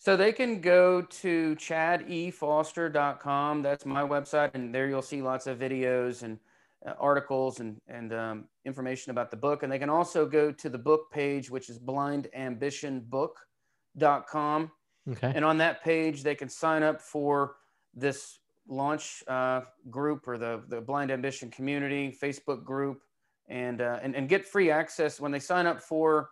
So 0.00 0.16
they 0.16 0.32
can 0.32 0.60
go 0.60 1.02
to 1.02 1.56
chadefoster.com. 1.56 3.62
That's 3.62 3.84
my 3.84 4.02
website, 4.02 4.54
and 4.54 4.74
there 4.74 4.88
you'll 4.88 5.02
see 5.02 5.22
lots 5.22 5.46
of 5.46 5.58
videos 5.58 6.22
and 6.22 6.38
uh, 6.86 6.92
articles 6.98 7.60
and, 7.60 7.80
and 7.88 8.12
um, 8.12 8.44
information 8.64 9.10
about 9.10 9.30
the 9.30 9.36
book. 9.36 9.62
And 9.62 9.72
they 9.72 9.78
can 9.78 9.90
also 9.90 10.26
go 10.26 10.52
to 10.52 10.68
the 10.68 10.78
book 10.78 11.10
page, 11.10 11.50
which 11.50 11.68
is 11.68 11.78
blindambitionbook.com. 11.78 14.70
Okay. 15.10 15.32
And 15.34 15.44
on 15.44 15.58
that 15.58 15.82
page, 15.82 16.22
they 16.22 16.34
can 16.34 16.48
sign 16.48 16.82
up 16.82 17.00
for 17.00 17.56
this 17.94 18.38
launch 18.68 19.24
uh, 19.26 19.62
group 19.90 20.28
or 20.28 20.38
the, 20.38 20.62
the 20.68 20.80
Blind 20.80 21.10
Ambition 21.10 21.50
community 21.50 22.16
Facebook 22.22 22.64
group 22.64 23.00
and, 23.48 23.80
uh, 23.80 23.98
and, 24.02 24.14
and 24.14 24.28
get 24.28 24.46
free 24.46 24.70
access 24.70 25.20
when 25.20 25.32
they 25.32 25.40
sign 25.40 25.66
up 25.66 25.80
for 25.80 26.30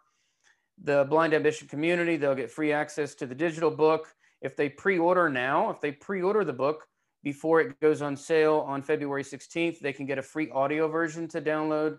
the 0.83 1.07
Blind 1.09 1.35
Ambition 1.35 1.67
community. 1.67 2.17
They'll 2.17 2.35
get 2.35 2.51
free 2.51 2.73
access 2.73 3.15
to 3.17 3.27
the 3.27 3.35
digital 3.35 3.71
book. 3.71 4.15
If 4.43 4.55
they 4.55 4.69
pre 4.69 4.99
order 4.99 5.31
now, 5.31 5.71
if 5.71 5.81
they 5.81 5.93
pre 5.93 6.23
order 6.23 6.45
the 6.45 6.53
book 6.53 6.87
before 7.23 7.61
it 7.61 7.79
goes 7.81 8.03
on 8.03 8.17
sale 8.17 8.65
on 8.67 8.83
February 8.83 9.25
16th, 9.25 9.81
they 9.81 9.93
can 9.93 10.07
get 10.07 10.19
a 10.19 10.23
free 10.23 10.51
audio 10.51 10.89
version 10.89 11.27
to 11.29 11.41
download 11.41 11.99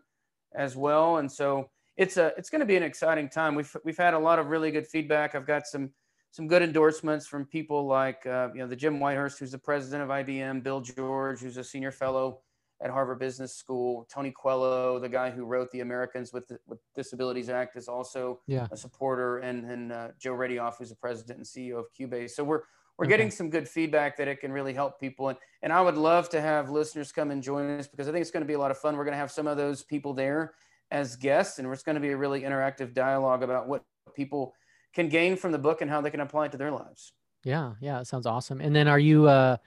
as 0.55 0.75
well. 0.75 1.17
And 1.17 1.31
so 1.31 1.69
it's 1.97 2.17
a 2.17 2.33
it's 2.37 2.49
going 2.49 2.59
to 2.59 2.65
be 2.65 2.75
an 2.75 2.83
exciting 2.83 3.29
time. 3.29 3.55
We've 3.55 3.75
we've 3.83 3.97
had 3.97 4.13
a 4.13 4.19
lot 4.19 4.39
of 4.39 4.47
really 4.47 4.71
good 4.71 4.87
feedback. 4.87 5.35
I've 5.35 5.47
got 5.47 5.67
some 5.67 5.91
some 6.31 6.47
good 6.47 6.61
endorsements 6.61 7.25
from 7.25 7.45
people 7.45 7.87
like 7.87 8.25
uh, 8.25 8.49
you 8.53 8.59
know 8.59 8.67
the 8.67 8.75
Jim 8.75 8.99
Whitehurst, 8.99 9.39
who's 9.39 9.51
the 9.51 9.57
president 9.57 10.03
of 10.03 10.09
IBM, 10.09 10.63
Bill 10.63 10.81
George, 10.81 11.39
who's 11.39 11.57
a 11.57 11.63
senior 11.63 11.91
fellow 11.91 12.41
at 12.81 12.91
Harvard 12.91 13.19
Business 13.19 13.55
School, 13.55 14.07
Tony 14.13 14.31
Coelho, 14.31 14.99
the 14.99 15.09
guy 15.09 15.31
who 15.31 15.45
wrote 15.45 15.71
the 15.71 15.79
Americans 15.79 16.31
with, 16.31 16.47
the, 16.47 16.59
with 16.67 16.79
Disabilities 16.93 17.49
Act, 17.49 17.75
is 17.75 17.87
also 17.87 18.39
yeah. 18.45 18.67
a 18.71 18.77
supporter, 18.77 19.39
and 19.39 19.65
and 19.69 19.91
uh, 19.91 20.09
Joe 20.19 20.33
Radioff, 20.33 20.75
who's 20.77 20.89
the 20.89 20.95
president 20.95 21.39
and 21.39 21.47
CEO 21.47 21.79
of 21.79 21.85
Cubase. 21.99 22.31
So 22.31 22.43
we're 22.43 22.61
we're 22.97 23.05
okay. 23.05 23.11
getting 23.11 23.31
some 23.31 23.49
good 23.49 23.67
feedback 23.67 24.17
that 24.17 24.27
it 24.27 24.39
can 24.39 24.51
really 24.51 24.73
help 24.73 24.99
people, 24.99 25.29
and 25.29 25.37
and 25.61 25.73
I 25.73 25.81
would 25.81 25.97
love 25.97 26.29
to 26.29 26.41
have 26.41 26.69
listeners 26.69 27.11
come 27.11 27.31
and 27.31 27.41
join 27.41 27.79
us 27.79 27.87
because 27.87 28.07
I 28.07 28.11
think 28.11 28.21
it's 28.21 28.31
going 28.31 28.43
to 28.43 28.47
be 28.47 28.53
a 28.53 28.59
lot 28.59 28.71
of 28.71 28.77
fun. 28.77 28.95
We're 28.95 29.05
going 29.05 29.13
to 29.13 29.19
have 29.19 29.31
some 29.31 29.47
of 29.47 29.57
those 29.57 29.83
people 29.83 30.13
there 30.13 30.53
as 30.91 31.15
guests, 31.15 31.59
and 31.59 31.71
it's 31.71 31.83
going 31.83 31.95
to 31.95 32.01
be 32.01 32.11
a 32.11 32.17
really 32.17 32.41
interactive 32.41 32.93
dialogue 32.93 33.43
about 33.43 33.67
what 33.67 33.83
people 34.15 34.53
can 34.93 35.09
gain 35.09 35.35
from 35.35 35.51
the 35.51 35.57
book 35.57 35.81
and 35.81 35.89
how 35.89 36.01
they 36.01 36.09
can 36.09 36.21
apply 36.21 36.45
it 36.45 36.51
to 36.53 36.57
their 36.57 36.71
lives. 36.71 37.13
Yeah, 37.43 37.73
yeah, 37.79 37.99
it 37.99 38.07
sounds 38.07 38.25
awesome. 38.25 38.61
And 38.61 38.75
then, 38.75 38.87
are 38.87 38.99
you 38.99 39.27
uh, 39.27 39.57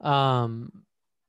um, 0.00 0.84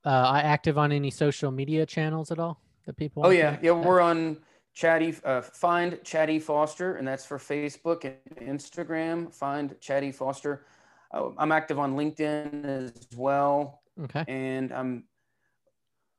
uh, 0.06 0.42
active 0.44 0.78
on 0.78 0.92
any 0.92 1.12
social 1.12 1.52
media 1.52 1.86
channels 1.86 2.32
at 2.32 2.40
all 2.40 2.60
that 2.86 2.98
people? 2.98 3.26
Oh 3.26 3.30
yeah, 3.30 3.58
yeah, 3.62 3.72
we're 3.72 4.02
on 4.02 4.38
Chatty. 4.74 5.16
Uh, 5.24 5.42
find 5.42 6.00
Chatty 6.04 6.40
Foster, 6.40 6.96
and 6.96 7.08
that's 7.08 7.26
for 7.26 7.38
Facebook 7.38 8.04
and 8.06 8.60
Instagram. 8.60 9.34
Find 9.34 9.80
Chatty 9.80 10.12
Foster. 10.12 10.66
Uh, 11.14 11.30
I'm 11.38 11.52
active 11.52 11.80
on 11.80 11.96
LinkedIn 11.96 12.66
as 12.66 13.08
well. 13.16 13.82
Okay. 14.02 14.26
And 14.28 14.74
I'm 14.74 15.04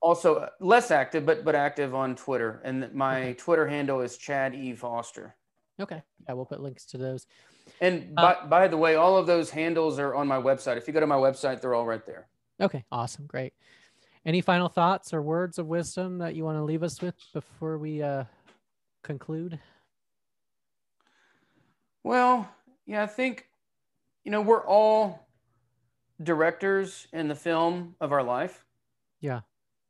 also 0.01 0.35
uh, 0.35 0.49
less 0.59 0.91
active, 0.91 1.25
but 1.25 1.43
but 1.43 1.55
active 1.55 1.93
on 1.93 2.15
Twitter, 2.15 2.61
and 2.63 2.93
my 2.93 3.21
okay. 3.21 3.33
Twitter 3.33 3.67
handle 3.67 4.01
is 4.01 4.17
Chad 4.17 4.55
E 4.55 4.73
Foster. 4.73 5.35
Okay, 5.79 6.01
yeah, 6.25 6.33
we'll 6.33 6.45
put 6.45 6.61
links 6.61 6.85
to 6.85 6.97
those. 6.97 7.27
And 7.81 8.13
uh, 8.15 8.21
by, 8.21 8.47
by 8.47 8.67
the 8.67 8.77
way, 8.77 8.95
all 8.95 9.17
of 9.17 9.27
those 9.27 9.49
handles 9.49 9.99
are 9.99 10.15
on 10.15 10.27
my 10.27 10.37
website. 10.37 10.77
If 10.77 10.87
you 10.87 10.93
go 10.93 10.99
to 10.99 11.07
my 11.07 11.15
website, 11.17 11.59
they're 11.59 11.73
all 11.73 11.85
right 11.85 12.05
there. 12.05 12.27
Okay, 12.61 12.85
awesome, 12.91 13.25
great. 13.25 13.53
Any 14.25 14.41
final 14.41 14.69
thoughts 14.69 15.13
or 15.13 15.21
words 15.21 15.59
of 15.59 15.67
wisdom 15.67 16.19
that 16.19 16.35
you 16.35 16.45
want 16.45 16.57
to 16.57 16.63
leave 16.63 16.83
us 16.83 17.01
with 17.01 17.15
before 17.33 17.77
we 17.77 18.01
uh, 18.01 18.23
conclude? 19.03 19.59
Well, 22.03 22.47
yeah, 22.85 23.03
I 23.03 23.07
think 23.07 23.47
you 24.25 24.31
know 24.31 24.41
we're 24.41 24.65
all 24.65 25.27
directors 26.21 27.07
in 27.13 27.29
the 27.29 27.35
film 27.35 27.95
of 28.01 28.11
our 28.11 28.23
life. 28.23 28.65
Yeah 29.21 29.41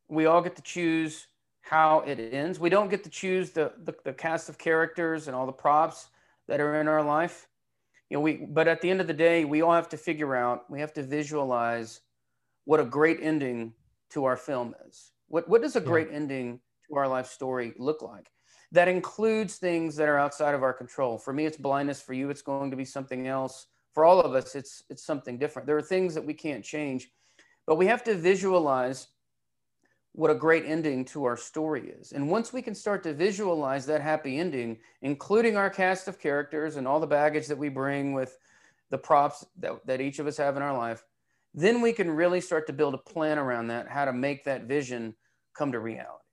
we 0.08 0.26
all 0.26 0.42
get 0.42 0.56
to 0.56 0.62
choose 0.62 1.28
how 1.62 2.02
it 2.02 2.20
ends. 2.20 2.60
We 2.60 2.70
don't 2.70 2.90
get 2.90 3.04
to 3.06 3.10
choose 3.10 3.52
the, 3.52 3.74
the, 3.84 3.96
the 4.04 4.14
cast 4.14 4.50
of 4.50 4.58
characters 4.58 5.28
and 5.28 5.36
all 5.36 5.46
the 5.46 5.52
props 5.52 6.10
that 6.48 6.60
are 6.60 6.80
in 6.80 6.88
our 6.88 7.04
life. 7.04 7.48
You 8.10 8.18
know, 8.18 8.22
we 8.22 8.46
but 8.48 8.68
at 8.68 8.82
the 8.82 8.90
end 8.90 9.02
of 9.02 9.08
the 9.08 9.14
day, 9.14 9.46
we 9.46 9.62
all 9.62 9.74
have 9.74 9.90
to 9.90 9.98
figure 9.98 10.36
out, 10.36 10.70
we 10.70 10.80
have 10.80 10.94
to 10.94 11.04
visualize 11.04 12.02
what 12.66 12.80
a 12.80 12.86
great 12.86 13.20
ending 13.22 13.74
to 14.12 14.26
our 14.26 14.38
film 14.38 14.76
is. 14.88 15.12
What 15.28 15.50
what 15.50 15.64
does 15.64 15.76
a 15.76 15.82
great 15.82 16.10
yeah. 16.12 16.18
ending 16.18 16.60
to 16.88 16.98
our 16.98 17.08
life 17.08 17.28
story 17.28 17.74
look 17.80 18.04
like? 18.04 18.30
That 18.72 18.88
includes 18.88 19.56
things 19.56 19.96
that 19.96 20.08
are 20.08 20.20
outside 20.20 20.54
of 20.54 20.62
our 20.62 20.74
control. 20.74 21.18
For 21.18 21.34
me, 21.34 21.46
it's 21.46 21.58
blindness. 21.58 22.00
For 22.00 22.14
you, 22.14 22.30
it's 22.30 22.44
going 22.44 22.70
to 22.70 22.78
be 22.78 22.86
something 22.86 23.28
else. 23.28 23.66
For 23.96 24.06
all 24.06 24.20
of 24.20 24.36
us, 24.36 24.54
it's 24.54 24.84
it's 24.90 25.04
something 25.04 25.40
different. 25.40 25.66
There 25.66 25.78
are 25.78 25.82
things 25.82 26.14
that 26.14 26.26
we 26.26 26.34
can't 26.34 26.64
change, 26.64 27.10
but 27.66 27.78
we 27.78 27.88
have 27.88 28.04
to 28.04 28.14
visualize 28.14 29.08
what 30.12 30.30
a 30.30 30.36
great 30.36 30.66
ending 30.66 31.06
to 31.06 31.26
our 31.26 31.36
story 31.36 31.94
is. 32.00 32.12
And 32.12 32.30
once 32.30 32.54
we 32.54 32.62
can 32.62 32.76
start 32.76 33.04
to 33.04 33.14
visualize 33.14 33.86
that 33.88 34.02
happy 34.02 34.38
ending, 34.38 34.78
including 35.02 35.58
our 35.58 35.70
cast 35.70 36.08
of 36.08 36.20
characters 36.20 36.76
and 36.76 36.88
all 36.88 37.00
the 37.00 37.08
baggage 37.08 37.48
that 37.48 37.58
we 37.58 37.70
bring 37.70 38.14
with 38.14 38.38
the 38.92 38.98
props 38.98 39.46
that, 39.60 39.86
that 39.86 40.00
each 40.00 40.20
of 40.20 40.28
us 40.28 40.38
have 40.38 40.56
in 40.56 40.62
our 40.62 40.78
life, 40.78 41.04
then 41.54 41.82
we 41.82 41.92
can 41.92 42.10
really 42.10 42.40
start 42.40 42.68
to 42.68 42.74
build 42.74 42.94
a 42.94 42.98
plan 42.98 43.38
around 43.38 43.68
that, 43.68 43.90
how 43.90 44.06
to 44.06 44.14
make 44.14 44.46
that 44.46 44.64
vision 44.64 45.16
come 45.54 45.72
to 45.72 45.80
reality. 45.80 46.24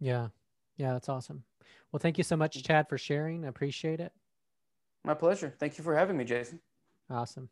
Yeah. 0.00 0.28
Yeah, 0.76 0.92
that's 0.92 1.08
awesome. 1.08 1.44
Well, 1.90 2.00
thank 2.00 2.18
you 2.18 2.24
so 2.24 2.36
much, 2.36 2.56
mm-hmm. 2.56 2.66
Chad, 2.66 2.88
for 2.88 2.98
sharing. 2.98 3.44
I 3.44 3.48
appreciate 3.48 4.00
it. 4.00 4.12
My 5.04 5.14
pleasure. 5.14 5.54
Thank 5.58 5.78
you 5.78 5.84
for 5.84 5.94
having 5.96 6.16
me, 6.16 6.24
Jason. 6.24 6.60
Awesome. 7.12 7.48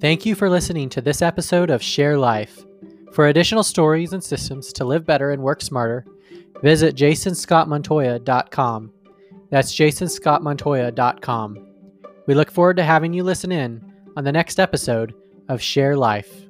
Thank 0.00 0.26
you 0.26 0.34
for 0.34 0.48
listening 0.50 0.88
to 0.90 1.00
this 1.00 1.22
episode 1.22 1.70
of 1.70 1.82
Share 1.82 2.18
Life. 2.18 2.64
For 3.12 3.28
additional 3.28 3.62
stories 3.62 4.12
and 4.12 4.24
systems 4.24 4.72
to 4.72 4.84
live 4.84 5.04
better 5.04 5.30
and 5.30 5.42
work 5.42 5.60
smarter, 5.60 6.06
visit 6.62 6.96
jasonscottmontoya.com. 6.96 8.92
That's 9.50 9.74
jasonscottmontoya.com. 9.74 11.66
We 12.26 12.34
look 12.34 12.50
forward 12.50 12.76
to 12.78 12.84
having 12.84 13.12
you 13.12 13.22
listen 13.22 13.52
in 13.52 13.92
on 14.16 14.24
the 14.24 14.32
next 14.32 14.58
episode 14.58 15.12
of 15.48 15.60
Share 15.60 15.96
Life. 15.96 16.48